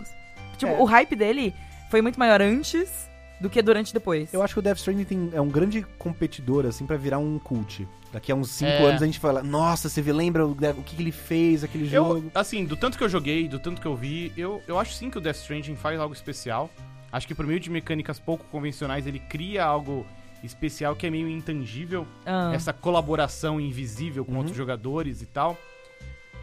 Tipo, 0.57 0.71
É. 0.71 0.77
o 0.79 0.85
hype 0.85 1.15
dele 1.15 1.53
foi 1.89 2.01
muito 2.01 2.17
maior 2.19 2.41
antes 2.41 3.09
do 3.41 3.49
que 3.49 3.61
durante 3.61 3.89
e 3.89 3.93
depois. 3.93 4.33
Eu 4.33 4.41
acho 4.43 4.53
que 4.53 4.59
o 4.59 4.61
Death 4.61 4.77
Stranding 4.77 5.03
tem- 5.03 5.29
é 5.33 5.41
um 5.41 5.49
grande 5.49 5.81
competidor, 5.97 6.65
assim, 6.65 6.85
pra 6.85 6.95
virar 6.95 7.17
um 7.17 7.39
cult. 7.39 7.87
Daqui 8.13 8.31
a 8.31 8.35
uns 8.35 8.49
5 8.51 8.69
É. 8.69 8.85
anos 8.85 9.01
a 9.01 9.05
gente 9.05 9.19
fala, 9.19 9.41
nossa, 9.41 9.89
você 9.89 10.01
lembra 10.11 10.45
o, 10.45 10.51
o 10.51 10.83
que, 10.83 10.95
que 10.95 11.01
ele 11.01 11.11
fez, 11.11 11.63
aquele 11.63 11.85
jogo. 11.85 12.17
Eu, 12.17 12.31
assim, 12.35 12.65
do 12.65 12.75
tanto 12.75 12.97
que 12.97 13.03
eu 13.03 13.09
joguei, 13.09 13.47
do 13.47 13.57
tanto 13.57 13.81
que 13.81 13.87
eu 13.87 13.95
vi, 13.95 14.31
eu, 14.37 14.61
eu 14.67 14.77
acho 14.77 14.93
sim 14.93 15.09
que 15.09 15.17
o 15.17 15.21
Death 15.21 15.37
Stranding 15.37 15.75
faz 15.75 15.99
algo 15.99 16.13
especial. 16.13 16.69
Acho 17.11 17.27
que 17.27 17.33
por 17.35 17.45
meio 17.47 17.59
de 17.59 17.69
mecânicas 17.69 18.19
pouco 18.19 18.45
convencionais, 18.51 19.07
ele 19.07 19.19
cria 19.19 19.63
algo 19.65 20.05
especial 20.43 20.95
que 20.95 21.07
é 21.07 21.09
meio 21.09 21.27
intangível. 21.29 22.05
Ah. 22.25 22.51
Essa 22.53 22.71
colaboração 22.73 23.59
invisível 23.59 24.23
com 24.25 24.33
Uhum. 24.33 24.37
outros 24.39 24.55
jogadores 24.57 25.21
e 25.21 25.25
tal. 25.25 25.57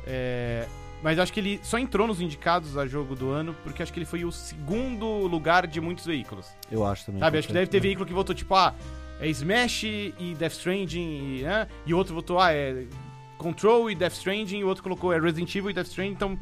É, 0.07 0.66
Mas 1.03 1.18
acho 1.18 1.32
que 1.32 1.40
ele 1.40 1.61
só 1.62 1.78
entrou 1.78 2.07
nos 2.07 2.20
indicados 2.20 2.76
a 2.76 2.86
jogo 2.86 3.14
do 3.14 3.30
ano 3.30 3.55
porque 3.62 3.82
acho 3.82 3.92
que 3.92 3.99
ele 3.99 4.07
foi 4.07 4.24
o 4.24 4.32
segundo 4.32 5.07
lugar 5.26 5.66
de 5.66 5.80
muitos 5.80 6.05
veículos. 6.05 6.46
Eu 6.70 6.84
acho 6.84 7.07
também. 7.07 7.20
Sabe? 7.20 7.38
Acho 7.38 7.49
que 7.49 7.55
deve 7.55 7.66
ter 7.68 7.80
veículo 7.80 8.05
que 8.05 8.12
votou 8.12 8.34
tipo, 8.34 8.55
ah, 8.55 8.74
é 9.20 9.28
Smash 9.28 9.84
e 9.84 10.34
Death 10.38 10.53
Stranding, 10.53 11.38
e, 11.38 11.42
né? 11.42 11.66
e 11.86 11.94
outro 11.94 12.14
votou, 12.14 12.38
ah, 12.40 12.53
é 12.53 12.86
Control 13.36 13.90
e 13.90 13.94
Death 13.94 14.14
Stranding, 14.14 14.59
e 14.59 14.64
o 14.64 14.68
outro 14.68 14.82
colocou 14.82 15.12
é 15.12 15.20
Resident 15.20 15.55
Evil 15.55 15.70
e 15.70 15.72
Death 15.72 15.86
Stranding. 15.86 16.12
Então, 16.12 16.38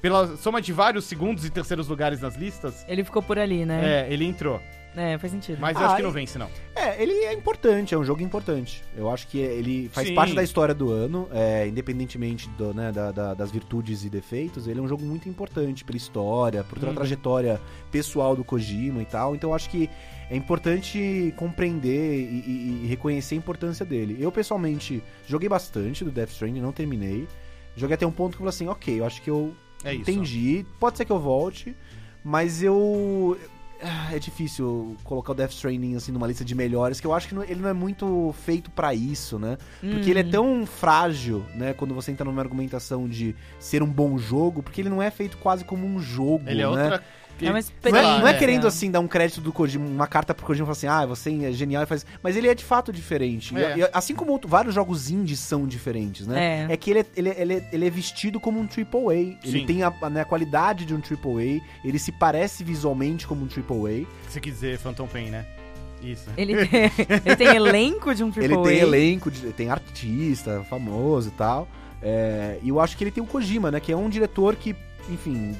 pela 0.00 0.36
soma 0.36 0.62
de 0.62 0.72
vários 0.72 1.04
segundos 1.04 1.44
e 1.44 1.50
terceiros 1.50 1.88
lugares 1.88 2.20
nas 2.20 2.36
listas, 2.36 2.84
Ele 2.88 3.04
ficou 3.04 3.22
por 3.22 3.38
ali, 3.38 3.66
né? 3.66 4.06
é, 4.08 4.12
ele 4.12 4.24
entrou. 4.24 4.60
É, 4.96 5.16
faz 5.18 5.32
sentido. 5.32 5.58
Mas 5.60 5.76
eu 5.76 5.82
Ah, 5.82 5.86
acho 5.88 5.96
que 5.96 6.02
não 6.02 6.10
e- 6.10 6.12
vence, 6.12 6.38
não. 6.38 6.48
É, 6.74 7.00
ele 7.00 7.12
é 7.12 7.32
importante, 7.32 7.94
é 7.94 7.98
um 7.98 8.04
jogo 8.04 8.20
importante. 8.22 8.82
Eu 8.96 9.08
acho 9.10 9.28
que 9.28 9.38
ele 9.38 9.88
faz 9.92 10.08
Sim. 10.08 10.14
parte 10.14 10.34
da 10.34 10.42
história 10.42 10.74
do 10.74 10.90
ano, 10.90 11.28
é, 11.32 11.68
independentemente 11.68 12.48
do, 12.50 12.74
né, 12.74 12.90
da- 12.90 13.12
da- 13.12 13.34
das 13.34 13.50
virtudes 13.50 14.04
e 14.04 14.10
defeitos, 14.10 14.66
ele 14.66 14.80
é 14.80 14.82
um 14.82 14.88
jogo 14.88 15.04
muito 15.04 15.28
importante 15.28 15.84
pela 15.84 15.96
história, 15.96 16.64
por 16.64 16.74
toda 16.76 16.86
a 16.86 16.90
Uhum. 16.90 16.96
trajetória 16.96 17.60
pessoal 17.92 18.34
do 18.34 18.42
Kojima 18.42 19.00
e 19.02 19.04
tal. 19.04 19.36
Então 19.36 19.50
eu 19.50 19.54
acho 19.54 19.70
que 19.70 19.88
é 20.30 20.36
importante 20.36 21.32
compreender 21.36 22.20
e, 22.20 22.24
e- 22.46 22.80
e 22.84 22.86
reconhecer 22.88 23.34
a 23.34 23.38
importância 23.38 23.84
dele. 23.86 24.16
Eu, 24.18 24.32
pessoalmente, 24.32 25.02
joguei 25.26 25.48
bastante 25.48 26.04
do 26.04 26.10
Death 26.10 26.30
Stranding, 26.30 26.60
não 26.60 26.72
terminei. 26.72 27.28
Joguei 27.76 27.94
até 27.94 28.06
um 28.06 28.10
ponto 28.10 28.30
que 28.36 28.42
eu 28.42 28.46
falei 28.46 28.48
assim, 28.50 28.66
ok, 28.66 29.00
eu 29.00 29.04
acho 29.04 29.22
que 29.22 29.30
eu 29.30 29.54
É 29.84 29.92
isso. 29.94 30.10
Entendi. 30.10 30.66
Pode 30.80 30.96
ser 30.96 31.04
que 31.04 31.12
eu 31.12 31.20
volte, 31.20 31.76
mas 32.24 32.62
eu. 32.64 33.38
Ah, 33.82 34.08
É 34.12 34.18
difícil 34.18 34.96
colocar 35.04 35.32
o 35.32 35.34
Death 35.34 35.52
Stranding 35.52 35.94
assim 35.94 36.10
numa 36.10 36.26
lista 36.26 36.44
de 36.44 36.54
melhores, 36.54 36.98
que 37.00 37.06
eu 37.06 37.14
acho 37.14 37.28
que 37.28 37.34
não- 37.34 37.44
ele 37.44 37.60
não 37.60 37.68
é 37.68 37.72
muito 37.72 38.34
feito 38.44 38.70
pra 38.70 38.92
isso, 38.94 39.38
né? 39.38 39.56
Porque 39.80 40.10
ele 40.10 40.18
é 40.20 40.24
Hum. 40.24 40.30
tão 40.30 40.66
frágil, 40.66 41.44
né, 41.54 41.72
quando 41.74 41.94
você 41.94 42.10
entra 42.10 42.24
numa 42.24 42.42
argumentação 42.42 43.08
de 43.08 43.36
ser 43.60 43.82
um 43.82 43.86
bom 43.86 44.18
jogo, 44.18 44.62
porque 44.62 44.80
ele 44.80 44.88
não 44.88 45.00
é 45.02 45.10
feito 45.10 45.36
quase 45.38 45.64
como 45.64 45.86
um 45.86 46.00
jogo, 46.00 46.42
Ele 46.48 46.62
é 46.62 46.64
né? 46.66 46.70
outra. 46.84 47.04
É 47.46 47.50
uma 47.50 47.60
Não 47.90 47.98
é, 47.98 48.20
não 48.20 48.28
é 48.28 48.34
querendo 48.34 48.66
assim 48.66 48.90
dar 48.90 49.00
um 49.00 49.06
crédito 49.08 49.40
do 49.40 49.52
Kojima, 49.52 49.86
uma 49.86 50.06
carta 50.06 50.34
pro 50.34 50.44
Kojima 50.46 50.64
e 50.64 50.66
falar 50.66 50.72
assim, 50.72 50.86
ah, 51.04 51.06
você 51.06 51.44
é 51.44 51.52
genial 51.52 51.82
e 51.82 51.86
faz. 51.86 52.04
Mas 52.22 52.36
ele 52.36 52.48
é 52.48 52.54
de 52.54 52.64
fato 52.64 52.92
diferente. 52.92 53.54
E- 53.54 53.58
É. 53.58 53.78
e 53.78 53.90
assim 53.92 54.14
como 54.14 54.32
outro- 54.32 54.48
vários 54.48 54.74
jogos 54.74 55.10
indies 55.10 55.38
são 55.38 55.66
diferentes, 55.66 56.26
né? 56.26 56.66
É. 56.70 56.76
que 56.76 56.90
ele 56.90 57.00
é, 57.00 57.06
ele, 57.16 57.28
é- 57.28 57.40
ele, 57.42 57.54
é- 57.54 57.68
ele 57.72 57.86
é 57.86 57.90
vestido 57.90 58.38
como 58.40 58.58
um 58.60 58.66
AAA. 58.66 59.14
Ele 59.44 59.64
tem 59.66 59.82
a, 59.82 59.92
a, 60.02 60.10
né, 60.10 60.20
a 60.22 60.24
qualidade 60.24 60.84
de 60.84 60.94
um 60.94 61.00
AAA. 61.00 61.60
Ele 61.84 61.98
se 61.98 62.10
parece 62.12 62.62
visualmente 62.64 63.26
como 63.26 63.44
um 63.44 63.48
AAA. 63.48 64.06
Se 64.28 64.40
quiser 64.40 64.78
Phantom 64.78 65.06
Pain, 65.06 65.30
né? 65.30 65.44
Isso. 66.02 66.30
Ele 66.36 66.66
tem, 66.66 66.80
ele 67.24 67.36
tem 67.36 67.48
elenco 67.56 68.14
de 68.14 68.22
um 68.22 68.28
AAA. 68.30 68.44
Ele 68.44 68.56
tem 68.62 68.78
elenco, 68.78 69.30
de- 69.30 69.52
tem 69.52 69.68
artista 69.70 70.64
famoso 70.70 71.28
e 71.28 71.32
tal. 71.32 71.68
É, 72.00 72.58
e 72.62 72.68
eu 72.68 72.78
acho 72.80 72.96
que 72.96 73.02
ele 73.02 73.10
tem 73.10 73.22
o 73.22 73.26
Kojima, 73.26 73.70
né? 73.72 73.80
Que 73.80 73.90
é 73.90 73.96
um 73.96 74.08
diretor 74.08 74.54
que, 74.54 74.76
enfim, 75.10 75.56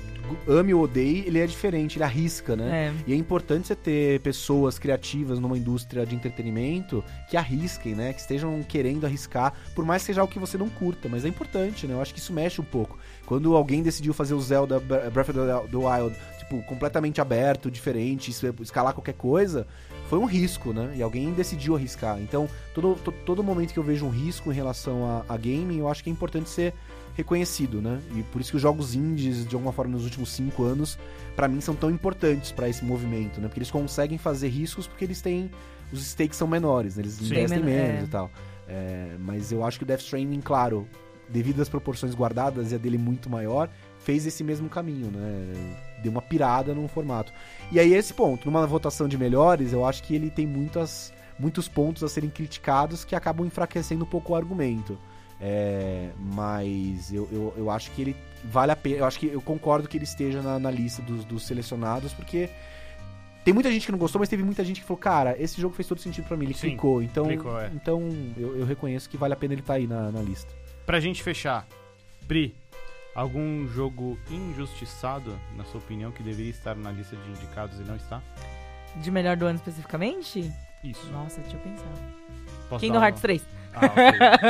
ame 0.47 0.75
ou 0.75 0.83
odeie, 0.83 1.25
ele 1.27 1.39
é 1.39 1.47
diferente, 1.47 1.97
ele 1.97 2.05
arrisca, 2.05 2.55
né? 2.55 2.89
É. 2.89 3.03
E 3.07 3.13
é 3.13 3.17
importante 3.17 3.67
você 3.69 3.75
ter 3.75 4.21
pessoas 4.21 4.79
criativas 4.79 5.39
numa 5.39 5.57
indústria 5.57 6.05
de 6.05 6.15
entretenimento 6.15 7.03
que 7.31 7.37
arrisquem, 7.37 7.95
né? 7.95 8.13
Que 8.13 8.21
estejam 8.21 8.63
querendo 8.63 9.05
arriscar, 9.07 9.53
por 9.75 9.85
mais 9.85 10.03
que 10.03 10.07
seja 10.09 10.21
algo 10.21 10.33
que 10.33 10.39
você 10.39 10.59
não 10.59 10.69
curta, 10.69 11.09
mas 11.09 11.25
é 11.25 11.29
importante, 11.29 11.87
né? 11.87 11.95
Eu 11.95 12.03
acho 12.03 12.13
que 12.13 12.21
isso 12.21 12.33
mexe 12.33 12.61
um 12.61 12.65
pouco. 12.65 12.99
Quando 13.27 13.55
alguém 13.57 13.83
decidiu 13.83 14.13
fazer 14.13 14.35
o 14.35 14.41
Zelda 14.41 14.79
Breath 14.81 15.31
of 15.31 15.71
the 15.71 15.77
Wild, 15.77 16.15
tipo, 16.39 16.63
completamente 16.65 17.21
aberto, 17.21 17.71
diferente, 17.71 18.31
isso- 18.31 18.47
escalar 18.63 18.93
qualquer 18.95 19.15
coisa, 19.15 19.67
foi 20.09 20.19
um 20.19 20.25
risco, 20.25 20.73
né? 20.73 20.93
E 20.97 21.03
alguém 21.03 21.33
decidiu 21.33 21.75
arriscar. 21.77 22.19
Então, 22.21 22.49
todo, 22.75 22.95
to- 22.97 23.13
todo 23.27 23.43
momento 23.43 23.73
que 23.75 23.79
eu 23.79 23.83
vejo 23.83 24.07
um 24.07 24.11
risco 24.11 24.51
em 24.51 24.55
relação 24.55 25.05
a, 25.29 25.35
a 25.35 25.37
gaming, 25.37 25.79
eu 25.81 25.89
acho 25.89 26.03
que 26.03 26.09
é 26.09 26.13
importante 26.13 26.49
ser 26.49 26.73
reconhecido, 27.19 27.83
né? 27.83 28.01
E 28.17 28.23
por 28.23 28.41
isso 28.41 28.51
que 28.51 28.57
os 28.57 28.63
jogos 28.63 28.95
indies, 28.95 29.47
de 29.47 29.55
alguma 29.55 29.73
forma, 29.73 29.93
nos 29.93 30.05
últimos 30.05 30.31
cinco 30.31 30.63
anos, 30.63 30.99
pra 31.37 31.47
mim 31.49 31.61
são 31.61 31.75
tão 31.75 31.91
importantes 31.91 32.53
pra 32.53 32.69
esse 32.69 32.85
movimento, 32.85 33.41
né? 33.41 33.49
Porque 33.49 33.59
eles 33.59 33.71
conseguem 33.71 34.17
fazer 34.17 34.49
riscos 34.49 34.87
porque 34.87 35.05
eles 35.05 35.21
têm 35.21 35.51
os 35.93 36.05
stakes 36.07 36.37
são 36.37 36.47
menores, 36.47 36.97
né? 36.97 37.03
eles 37.03 37.15
Sim. 37.15 37.27
investem 37.27 37.63
Men- 37.63 37.75
menos 37.75 38.01
é. 38.01 38.05
e 38.05 38.09
tal. 38.09 38.31
É, 38.69 39.17
mas 39.19 39.51
eu 39.51 39.65
acho 39.65 39.79
que 39.79 39.85
o 39.85 39.87
Death 39.87 40.01
Stranding, 40.01 40.41
claro, 40.41 40.87
devido 41.29 41.61
às 41.61 41.69
proporções 41.69 42.15
guardadas 42.15 42.73
e 42.73 42.75
a 42.75 42.79
dele 42.79 42.99
muito 42.99 43.29
maior, 43.29 43.69
fez 43.99 44.27
esse 44.27 44.45
mesmo 44.45 44.69
caminho, 44.69 45.11
né? 45.11 45.75
Deu 46.03 46.13
uma 46.13 46.23
pirada 46.23 46.75
no 46.75 46.87
formato. 46.89 47.33
E 47.73 47.81
aí 47.81 47.95
esse 47.95 48.15
ponto, 48.15 48.47
numa 48.47 48.67
votação 48.67 49.09
de 49.09 49.19
melhores, 49.19 49.73
eu 49.73 49.85
acho 49.85 50.03
que 50.03 50.15
ele 50.15 50.31
tem 50.31 50.47
muitas 50.47 51.13
muitos 51.39 51.69
pontos 51.69 52.03
a 52.03 52.09
serem 52.09 52.29
criticados 52.29 53.05
que 53.05 53.15
acabam 53.15 53.47
enfraquecendo 53.47 54.05
um 54.05 54.09
pouco 54.09 54.33
o 54.33 54.37
argumento. 54.37 54.99
É, 55.41 56.11
mas 56.19 57.13
eu, 57.13 57.29
eu, 57.31 57.55
eu 57.57 57.71
acho 57.71 57.91
que 57.93 58.03
ele 58.03 58.17
vale 58.45 58.73
a 58.73 58.77
pena. 58.77 58.97
Eu 58.97 59.05
acho 59.05 59.19
que 59.19 59.27
eu 59.27 59.41
concordo 59.41 59.89
que 59.89 59.97
ele 59.97 60.05
esteja 60.05 60.43
na, 60.43 60.59
na 60.59 60.71
lista 60.71 61.01
dos, 61.03 61.25
dos 61.25 61.47
selecionados, 61.47 62.13
porque 62.13 62.49
tem 63.45 63.55
muita 63.55 63.71
gente 63.71 63.87
que 63.87 63.93
não 63.93 63.99
gostou, 63.99 64.19
mas 64.19 64.29
teve 64.29 64.43
muita 64.43 64.65
gente 64.65 64.81
que 64.81 64.87
falou, 64.87 64.99
cara, 65.01 65.37
esse 65.41 65.61
jogo 65.61 65.75
fez 65.75 65.87
todo 65.87 66.01
sentido 66.01 66.27
pra 66.27 66.37
mim, 66.37 66.47
ele 66.47 66.55
Sim, 66.55 66.71
clicou. 66.71 67.03
Então, 67.03 67.27
clicou, 67.27 67.61
é. 67.61 67.71
então 67.75 68.09
eu, 68.37 68.59
eu 68.59 68.67
reconheço 68.67 69.09
que 69.09 69.17
vale 69.17 69.33
a 69.33 69.37
pena 69.37 69.55
ele 69.55 69.61
estar 69.61 69.75
aí 69.75 69.87
na, 69.87 70.11
na 70.11 70.21
lista. 70.21 70.53
Pra 70.85 70.99
gente 71.01 71.23
fechar, 71.23 71.67
Pri, 72.27 72.55
algum 73.15 73.67
jogo 73.69 74.19
injustiçado, 74.31 75.39
na 75.57 75.65
sua 75.65 75.79
opinião, 75.81 76.11
que 76.11 76.23
deveria 76.23 76.51
estar 76.51 76.75
na 76.75 76.91
lista 76.91 77.17
de 77.17 77.31
indicados 77.31 77.79
e 77.79 77.83
não 77.85 77.97
está? 77.97 78.21
De 78.97 79.11
melhor 79.11 79.37
do 79.37 79.47
ano 79.47 79.57
especificamente? 79.57 80.53
Isso. 80.83 81.11
Nossa, 81.11 81.41
deixa 81.41 81.57
eu 81.57 81.61
pensar. 81.61 81.85
Posso 82.69 82.81
Kingdom 82.81 83.01
dar 83.01 83.07
Hearts 83.07 83.21
uma- 83.21 83.23
3. 83.23 83.43
Ah, 83.75 83.87
ok. 83.87 83.95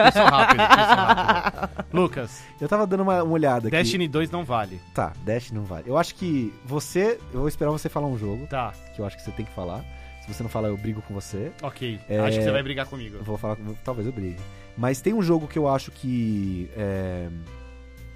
Pensou 0.03 0.25
rápido, 0.25 0.57
pensou 0.59 0.97
rápido. 0.97 1.87
Lucas, 1.93 2.43
Eu 2.61 2.69
tava 2.69 2.87
dando 2.87 3.03
uma, 3.03 3.23
uma 3.23 3.33
olhada 3.33 3.69
aqui. 3.69 3.77
Destiny 3.77 4.09
2 4.09 4.31
não 4.31 4.45
vale. 4.45 4.81
Tá, 4.95 5.13
Dash 5.25 5.51
não 5.53 5.65
vale. 5.65 5.85
Eu 5.89 5.97
acho 5.99 6.15
que 6.15 6.53
você. 6.65 7.19
Eu 7.33 7.41
vou 7.41 7.49
esperar 7.49 7.71
você 7.71 7.89
falar 7.89 8.07
um 8.07 8.17
jogo, 8.19 8.47
Tá, 8.47 8.73
que 8.95 9.01
eu 9.01 9.07
acho 9.07 9.17
que 9.17 9.23
você 9.23 9.31
tem 9.33 9.45
que 9.45 9.53
falar. 9.55 9.85
Se 10.23 10.35
você 10.35 10.43
não 10.43 10.51
falar, 10.51 10.69
eu 10.69 10.77
brigo 10.77 11.01
com 11.03 11.15
você. 11.15 11.51
ok. 11.63 11.99
É- 12.09 12.19
Acho 12.21 12.39
que 12.39 12.45
você 12.45 12.51
vai 12.51 12.63
brigar 12.63 12.87
comigo. 12.87 13.17
Eu 13.17 13.25
vou 13.25 13.39
falar 13.39 13.57
com. 13.57 13.73
Talvez 13.85 14.07
eu 14.07 14.13
brigue. 14.13 14.37
Mas 14.77 15.01
tem 15.01 15.13
um 15.15 15.23
jogo 15.23 15.47
que 15.49 15.59
eu 15.59 15.67
acho 15.69 15.91
que. 15.91 16.71
É... 16.77 17.29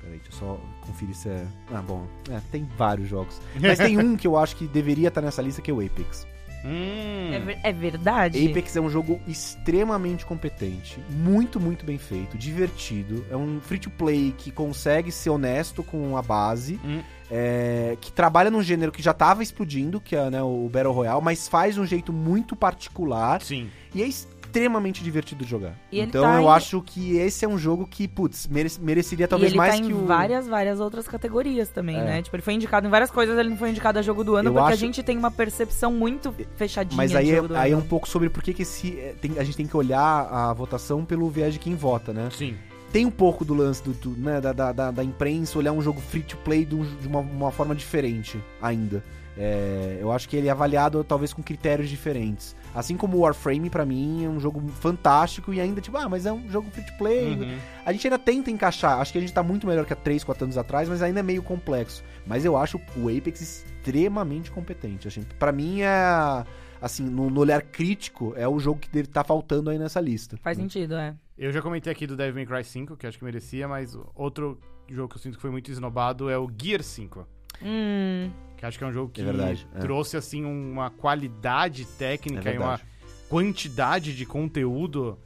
Peraí, 0.02 0.18
deixa 0.18 0.30
eu 0.32 0.38
só 0.38 0.60
conferir 0.86 1.14
se 1.14 1.28
é. 1.28 1.46
Ah, 1.72 1.80
bom. 1.80 2.06
É, 2.30 2.40
tem 2.50 2.68
vários 2.76 3.08
jogos. 3.08 3.40
Mas 3.60 3.78
tem 3.78 3.96
um 3.98 4.16
que 4.16 4.26
eu 4.26 4.36
acho 4.36 4.56
que 4.56 4.66
deveria 4.66 5.08
estar 5.08 5.20
nessa 5.22 5.40
lista, 5.40 5.62
que 5.62 5.70
é 5.70 5.74
o 5.74 5.80
Apex. 5.80 6.26
Hum, 6.64 7.32
É, 7.32 7.38
ver- 7.40 7.58
é 7.62 7.72
verdade? 7.72 8.46
Apex 8.50 8.76
é 8.76 8.80
um 8.80 8.88
jogo 8.88 9.20
extremamente 9.26 10.24
competente, 10.26 10.98
muito, 11.10 11.58
muito 11.60 11.84
bem 11.84 11.98
feito, 11.98 12.36
divertido. 12.38 13.24
É 13.30 13.36
um 13.36 13.60
free-to-play 13.60 14.34
que 14.36 14.50
consegue 14.50 15.10
ser 15.12 15.30
honesto 15.30 15.82
com 15.82 16.16
a 16.16 16.22
base, 16.22 16.78
Hum. 16.84 17.00
é, 17.30 17.96
que 18.00 18.12
trabalha 18.12 18.50
num 18.50 18.62
gênero 18.62 18.92
que 18.92 19.02
já 19.02 19.12
tava 19.14 19.42
explodindo, 19.42 20.00
que 20.00 20.14
é 20.16 20.30
né, 20.30 20.42
o 20.42 20.68
Battle 20.72 20.92
Royale, 20.92 21.22
mas 21.22 21.48
faz 21.48 21.74
de 21.74 21.80
um 21.80 21.86
jeito 21.86 22.12
muito 22.12 22.54
particular 22.54 23.40
sim. 23.42 23.68
e 23.94 24.02
é 24.02 24.06
extremamente 24.52 25.02
divertido 25.02 25.44
de 25.44 25.50
jogar. 25.50 25.74
E 25.90 26.00
então 26.00 26.22
tá 26.22 26.36
eu 26.36 26.42
em- 26.42 26.48
acho 26.48 26.82
que 26.82 27.16
esse 27.16 27.44
é 27.44 27.48
um 27.48 27.56
jogo 27.56 27.86
que, 27.86 28.06
putz, 28.06 28.46
mere- 28.46 28.70
mereceria 28.80 29.26
talvez 29.26 29.50
e 29.50 29.54
ele 29.54 29.58
mais 29.58 29.76
tá 29.76 29.80
que 29.82 29.88
em 29.90 29.94
o. 29.94 30.04
várias, 30.04 30.46
várias 30.46 30.78
outras 30.78 31.08
categorias 31.08 31.70
também, 31.70 31.96
É. 31.96 32.04
né? 32.04 32.22
Tipo, 32.22 32.36
ele 32.36 32.42
foi 32.42 32.52
indicado 32.54 32.86
em 32.86 32.90
várias 32.90 33.10
coisas, 33.10 33.38
ele 33.38 33.48
não 33.48 33.56
foi 33.56 33.70
indicado 33.70 33.98
a 33.98 34.02
jogo 34.02 34.22
do 34.22 34.36
ano, 34.36 34.50
Eu 34.50 34.52
porque 34.52 34.64
a 34.70 34.74
acho- 34.74 34.76
gente 34.80 35.02
tem 35.02 35.16
uma 35.16 35.30
percepção 35.30 35.90
muito 35.92 36.34
fechadinha 36.56 36.96
Mas 36.96 37.10
de 37.12 37.16
aí, 37.16 37.30
é, 37.30 37.40
aí 37.54 37.72
é 37.72 37.76
um 37.76 37.80
pouco 37.82 38.06
sobre 38.08 38.28
por 38.28 38.42
que, 38.42 38.52
que 38.52 38.62
esse, 38.62 38.98
é, 38.98 39.14
tem- 39.20 39.38
a 39.38 39.44
gente 39.44 39.56
tem 39.56 39.66
que 39.66 39.76
olhar 39.76 40.02
a 40.30 40.52
votação 40.52 41.04
pelo 41.04 41.28
viés 41.30 41.54
de 41.54 41.58
quem 41.58 41.74
vota, 41.74 42.12
né? 42.12 42.28
Sim. 42.30 42.54
tem 42.92 43.06
um 43.06 43.10
pouco 43.10 43.42
do 43.42 43.54
lance 43.54 43.82
do, 43.82 43.92
do, 43.94 44.10
né, 44.20 44.38
da, 44.38 44.52
da, 44.52 44.70
da, 44.70 44.90
da 44.90 45.02
imprensa 45.02 45.58
olhar 45.58 45.72
um 45.72 45.80
jogo 45.80 45.98
free 45.98 46.20
to 46.22 46.36
play 46.44 46.62
de, 46.66 46.74
um- 46.74 46.84
de 47.00 47.08
uma, 47.08 47.20
uma 47.20 47.50
forma 47.50 47.74
diferente 47.74 48.38
ainda. 48.60 49.02
É, 49.36 49.98
eu 50.00 50.12
acho 50.12 50.28
que 50.28 50.36
ele 50.36 50.48
é 50.48 50.50
avaliado 50.50 51.02
talvez 51.04 51.32
com 51.32 51.42
critérios 51.42 51.88
diferentes. 51.88 52.54
Assim 52.74 52.96
como 52.96 53.16
o 53.16 53.20
Warframe, 53.20 53.70
pra 53.70 53.84
mim, 53.84 54.24
é 54.24 54.28
um 54.28 54.38
jogo 54.38 54.66
fantástico 54.68 55.52
e 55.52 55.60
ainda, 55.60 55.80
tipo, 55.80 55.96
ah, 55.96 56.08
mas 56.08 56.26
é 56.26 56.32
um 56.32 56.48
jogo 56.50 56.70
free 56.70 56.84
to 56.84 56.92
play. 56.98 57.34
Uhum. 57.34 57.58
A 57.84 57.92
gente 57.92 58.06
ainda 58.06 58.18
tenta 58.18 58.50
encaixar. 58.50 59.00
Acho 59.00 59.12
que 59.12 59.18
a 59.18 59.20
gente 59.20 59.32
tá 59.32 59.42
muito 59.42 59.66
melhor 59.66 59.84
que 59.84 59.92
há 59.92 59.96
3, 59.96 60.24
4 60.24 60.44
anos 60.44 60.58
atrás, 60.58 60.88
mas 60.88 61.02
ainda 61.02 61.20
é 61.20 61.22
meio 61.22 61.42
complexo. 61.42 62.02
Mas 62.26 62.44
eu 62.44 62.56
acho 62.56 62.80
o 62.96 63.08
Apex 63.08 63.40
extremamente 63.40 64.50
competente. 64.50 65.08
Assim, 65.08 65.22
pra 65.38 65.52
mim 65.52 65.82
é. 65.82 66.44
Assim, 66.80 67.04
no, 67.04 67.30
no 67.30 67.40
olhar 67.40 67.62
crítico, 67.62 68.34
é 68.36 68.48
o 68.48 68.58
jogo 68.58 68.80
que 68.80 68.90
deve 68.90 69.06
estar 69.06 69.22
faltando 69.22 69.70
aí 69.70 69.78
nessa 69.78 70.00
lista. 70.00 70.36
Faz 70.42 70.56
sentido, 70.56 70.94
é. 70.96 71.14
Eu 71.38 71.52
já 71.52 71.62
comentei 71.62 71.92
aqui 71.92 72.08
do 72.08 72.16
Devil 72.16 72.34
May 72.34 72.46
Cry 72.46 72.64
5, 72.64 72.96
que 72.96 73.06
eu 73.06 73.08
acho 73.08 73.18
que 73.18 73.24
merecia, 73.24 73.68
mas 73.68 73.96
outro 74.16 74.58
jogo 74.88 75.08
que 75.08 75.16
eu 75.16 75.20
sinto 75.22 75.36
que 75.36 75.42
foi 75.42 75.50
muito 75.50 75.70
esnobado 75.70 76.28
é 76.28 76.36
o 76.36 76.50
Gear 76.60 76.82
5. 76.82 77.26
Hum, 77.62 78.30
Que 78.62 78.66
acho 78.66 78.78
que 78.78 78.84
é 78.84 78.86
um 78.86 78.92
jogo 78.92 79.10
que 79.10 79.20
É 79.20 79.24
verdade, 79.24 79.66
é. 79.74 79.80
trouxe, 79.80 80.16
assim, 80.16 80.44
uma 80.44 80.88
qualidade 80.88 81.84
técnica 81.98 82.48
É 82.48 82.54
e 82.54 82.58
uma 82.58 82.80
quantidade 83.28 84.14
de 84.14 84.24
conteúdo 84.24 85.18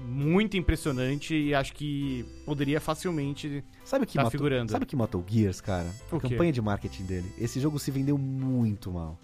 muito 0.00 0.56
impressionante 0.56 1.32
e 1.32 1.54
acho 1.54 1.74
que 1.74 2.24
poderia 2.44 2.80
facilmente 2.80 3.62
Sabe 3.84 4.02
o 4.02 4.06
que 4.08 4.14
tá 4.14 4.24
matou, 4.24 4.30
figurando. 4.32 4.72
Sabe 4.72 4.82
o 4.82 4.86
que 4.88 4.96
matou 4.96 5.20
o 5.20 5.24
Gears, 5.24 5.60
cara? 5.60 5.86
O 6.10 6.16
A 6.16 6.20
quê? 6.20 6.30
campanha 6.30 6.50
de 6.52 6.60
marketing 6.60 7.04
dele. 7.04 7.32
Esse 7.38 7.60
jogo 7.60 7.78
se 7.78 7.88
vendeu 7.92 8.18
muito 8.18 8.90
mal. 8.90 9.16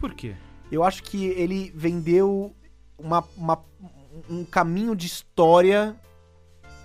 Por 0.00 0.14
quê? 0.14 0.34
Eu 0.72 0.82
acho 0.82 1.02
que 1.02 1.26
ele 1.26 1.70
vendeu 1.76 2.56
uma, 2.96 3.22
uma- 3.36 3.62
um 4.30 4.46
caminho 4.46 4.96
de 4.96 5.06
história 5.06 5.94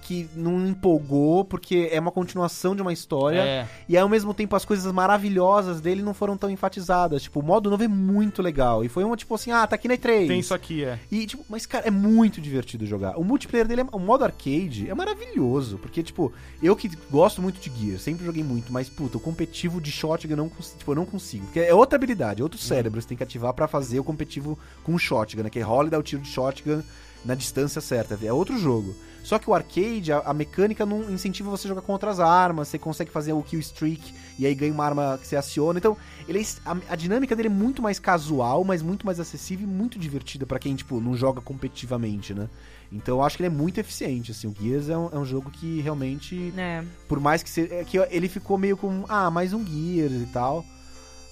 que 0.09 0.27
não 0.35 0.65
empolgou, 0.65 1.45
porque 1.45 1.87
é 1.91 1.99
uma 1.99 2.11
continuação 2.11 2.75
de 2.75 2.81
uma 2.81 2.91
história. 2.91 3.41
É, 3.41 3.67
E 3.87 3.95
aí, 3.95 4.01
ao 4.01 4.09
mesmo 4.09 4.33
tempo, 4.33 4.55
as 4.55 4.65
coisas 4.65 4.91
maravilhosas 4.91 5.79
dele 5.79 6.01
não 6.01 6.15
foram 6.15 6.35
tão 6.35 6.49
enfatizadas. 6.49 7.21
Tipo, 7.21 7.41
o 7.41 7.43
modo 7.43 7.69
novo 7.69 7.83
é 7.83 7.87
muito 7.87 8.41
legal. 8.41 8.83
E 8.83 8.89
foi 8.89 9.03
uma, 9.03 9.15
tipo 9.15 9.35
assim, 9.35 9.51
ah, 9.51 9.67
tá 9.67 9.75
aqui 9.75 9.87
na 9.87 9.93
E3. 9.93 10.27
tem 10.27 10.39
isso 10.39 10.51
aqui, 10.55 10.83
é. 10.83 10.97
E, 11.11 11.27
tipo, 11.27 11.45
mas, 11.47 11.67
cara, 11.67 11.87
é 11.87 11.91
muito 11.91 12.41
divertido 12.41 12.87
jogar. 12.87 13.19
O 13.19 13.23
multiplayer 13.23 13.67
dele, 13.67 13.81
é, 13.81 13.85
o 13.91 13.99
modo 13.99 14.23
arcade, 14.23 14.89
é 14.89 14.95
maravilhoso. 14.95 15.77
Porque, 15.77 16.01
tipo, 16.01 16.33
eu 16.59 16.75
que 16.75 16.89
gosto 17.11 17.39
muito 17.39 17.59
de 17.59 17.69
Gear, 17.69 17.99
sempre 17.99 18.25
joguei 18.25 18.43
muito, 18.43 18.73
mas, 18.73 18.89
puta, 18.89 19.17
o 19.17 19.19
competitivo 19.19 19.79
de 19.79 19.91
shotgun 19.91 20.31
eu 20.31 20.37
não, 20.37 20.49
tipo, 20.49 20.89
eu 20.89 20.95
não 20.95 21.05
consigo. 21.05 21.45
Porque 21.45 21.59
é 21.59 21.73
outra 21.75 21.97
habilidade, 21.97 22.41
é 22.41 22.43
outro 22.43 22.57
cérebro 22.57 22.97
que 22.97 23.03
você 23.03 23.09
tem 23.09 23.17
que 23.17 23.23
ativar 23.23 23.53
pra 23.53 23.67
fazer 23.67 23.99
o 23.99 24.03
competitivo 24.03 24.57
com 24.83 24.95
o 24.95 24.97
shotgun, 24.97 25.43
né? 25.43 25.51
Que 25.51 25.59
rola 25.59 25.87
e 25.87 25.91
dá 25.91 25.99
o 25.99 26.03
tiro 26.03 26.23
de 26.23 26.29
shotgun 26.29 26.81
na 27.23 27.35
distância 27.35 27.79
certa. 27.79 28.17
É 28.23 28.33
outro 28.33 28.57
jogo. 28.57 28.95
Só 29.23 29.37
que 29.37 29.49
o 29.49 29.53
arcade, 29.53 30.11
a, 30.11 30.19
a 30.19 30.33
mecânica 30.33 30.85
não 30.85 31.11
incentiva 31.11 31.49
você 31.49 31.67
a 31.67 31.69
jogar 31.69 31.81
com 31.81 31.91
outras 31.91 32.19
armas, 32.19 32.67
você 32.67 32.79
consegue 32.79 33.11
fazer 33.11 33.33
o 33.33 33.43
kill 33.43 33.59
streak 33.59 34.13
e 34.37 34.45
aí 34.45 34.55
ganha 34.55 34.73
uma 34.73 34.85
arma 34.85 35.17
que 35.21 35.27
você 35.27 35.35
aciona. 35.35 35.77
Então, 35.77 35.97
ele 36.27 36.39
é 36.39 36.43
a, 36.65 36.93
a 36.93 36.95
dinâmica 36.95 37.35
dele 37.35 37.47
é 37.47 37.51
muito 37.51 37.81
mais 37.81 37.99
casual, 37.99 38.63
mas 38.63 38.81
muito 38.81 39.05
mais 39.05 39.19
acessível 39.19 39.67
e 39.67 39.69
muito 39.69 39.99
divertida 39.99 40.45
pra 40.45 40.59
quem, 40.59 40.75
tipo, 40.75 40.99
não 40.99 41.15
joga 41.15 41.41
competitivamente, 41.41 42.33
né? 42.33 42.49
Então 42.91 43.17
eu 43.17 43.23
acho 43.23 43.37
que 43.37 43.43
ele 43.43 43.53
é 43.53 43.55
muito 43.55 43.79
eficiente, 43.79 44.31
assim. 44.31 44.47
O 44.47 44.55
Gears 44.59 44.89
é 44.89 44.97
um, 44.97 45.09
é 45.11 45.17
um 45.17 45.25
jogo 45.25 45.51
que 45.51 45.79
realmente, 45.81 46.53
é. 46.57 46.83
por 47.07 47.19
mais 47.19 47.43
que, 47.43 47.49
se, 47.49 47.71
é 47.71 47.83
que 47.83 47.97
ele 47.97 48.27
ficou 48.27 48.57
meio 48.57 48.75
com, 48.75 49.05
ah, 49.07 49.29
mais 49.29 49.53
um 49.53 49.65
Gears 49.65 50.21
e 50.21 50.29
tal. 50.33 50.65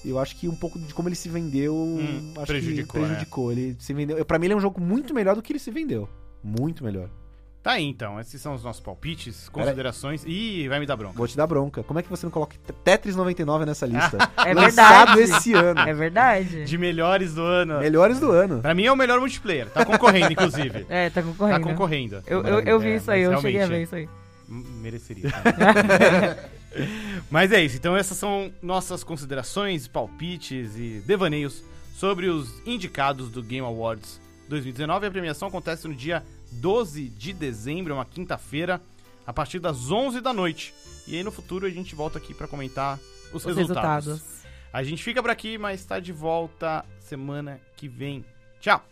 Eu 0.06 0.20
acho 0.20 0.36
que 0.36 0.48
um 0.48 0.56
pouco 0.56 0.78
de 0.78 0.94
como 0.94 1.10
ele 1.10 1.16
se 1.16 1.28
vendeu, 1.28 1.76
Hum, 1.76 2.34
acho 2.38 2.46
prejudicou, 2.46 3.02
que 3.02 3.08
prejudicou. 3.08 3.52
Ele 3.52 3.76
se 3.80 3.94
vendeu. 3.94 4.24
Pra 4.24 4.38
mim 4.38 4.46
ele 4.46 4.54
é 4.54 4.58
um 4.58 4.62
jogo 4.62 4.80
muito 4.80 5.14
melhor 5.14 5.36
do 5.36 5.42
que 5.42 5.52
ele 5.52 5.60
se 5.60 5.72
vendeu. 5.72 6.08
Muito 6.44 6.84
melhor. 6.84 7.10
Tá 7.68 7.74
aí, 7.74 7.84
então. 7.84 8.18
Esses 8.18 8.42
são 8.42 8.54
os 8.54 8.64
nossos 8.64 8.82
palpites, 8.82 9.50
considerações. 9.50 10.24
Ih, 10.26 10.70
vai 10.70 10.80
me 10.80 10.86
dar 10.86 10.96
bronca. 10.96 11.18
Vou 11.18 11.28
te 11.28 11.36
dar 11.36 11.46
bronca. 11.46 11.84
Como 11.84 12.00
é 12.00 12.02
que 12.02 12.10
você 12.10 12.26
não 12.26 12.32
coloca 12.32 12.56
Tetris 12.82 13.14
99 13.14 13.66
nessa 13.66 13.86
lista? 13.88 14.18
É 14.46 14.54
Lançado 14.54 15.16
verdade. 15.18 15.38
esse 15.38 15.54
ano. 15.54 15.80
É 15.82 15.94
verdade. 15.94 16.64
De 16.64 16.78
melhores 16.78 17.34
do 17.34 17.42
ano. 17.42 17.80
Melhores 17.80 18.22
do 18.22 18.32
ano. 18.32 18.62
Pra 18.62 18.74
mim 18.74 18.86
é 18.86 18.92
o 18.92 18.96
melhor 18.96 19.20
multiplayer. 19.20 19.68
Tá 19.70 19.84
concorrendo, 19.84 20.32
inclusive. 20.32 20.86
É, 20.90 21.10
tá 21.10 21.22
Tá 21.22 21.28
concorrendo. 21.28 21.68
concorrendo. 21.68 22.24
Eu, 22.26 22.42
eu, 22.44 22.60
eu 22.62 22.80
vi 22.80 22.92
É, 22.92 22.96
isso 22.96 23.12
aí, 23.12 23.22
eu 23.24 23.42
cheguei 23.42 23.62
a 23.62 23.68
ver 23.68 23.84
isso 23.84 23.96
aí. 23.96 24.08
M- 24.48 24.64
Mereceria. 24.82 25.30
tá? 25.30 26.38
Mas 27.30 27.52
é 27.52 27.62
isso. 27.62 27.76
Então 27.76 27.98
essas 27.98 28.18
são 28.18 28.50
nossas 28.62 29.04
considerações, 29.04 29.88
palpites 29.90 30.78
e 30.78 31.02
devaneios 31.06 31.64
sobre 31.98 32.28
os 32.28 32.62
indicados 32.66 33.30
do 33.30 33.44
Game 33.44 33.66
Awards 33.68 34.22
2019. 34.48 35.06
A 35.08 35.12
premiação 35.12 35.48
acontece 35.50 35.86
no 35.88 35.94
dia 35.94 36.24
12 36.52 37.10
de 37.10 37.34
dezembro, 37.34 37.94
uma 37.94 38.06
quinta-feira, 38.06 38.82
a 39.26 39.34
partir 39.34 39.60
das 39.60 39.92
11 39.92 40.22
da 40.22 40.34
noite. 40.34 40.74
E 41.08 41.16
aí 41.16 41.24
no 41.24 41.32
futuro 41.32 41.66
a 41.66 41.70
gente 41.70 41.96
volta 41.96 42.18
aqui 42.18 42.34
pra 42.34 42.48
comentar 42.48 43.00
os, 43.34 43.46
Os 43.46 43.56
resultados. 43.56 44.06
resultados. 44.08 44.38
A 44.74 44.84
gente 44.84 45.04
fica 45.04 45.22
por 45.22 45.32
aqui, 45.32 45.58
mas 45.58 45.84
tá 45.86 46.00
de 46.00 46.12
volta 46.12 46.84
semana 47.00 47.60
que 47.76 47.88
vem. 47.88 48.26
Tchau! 48.60 48.84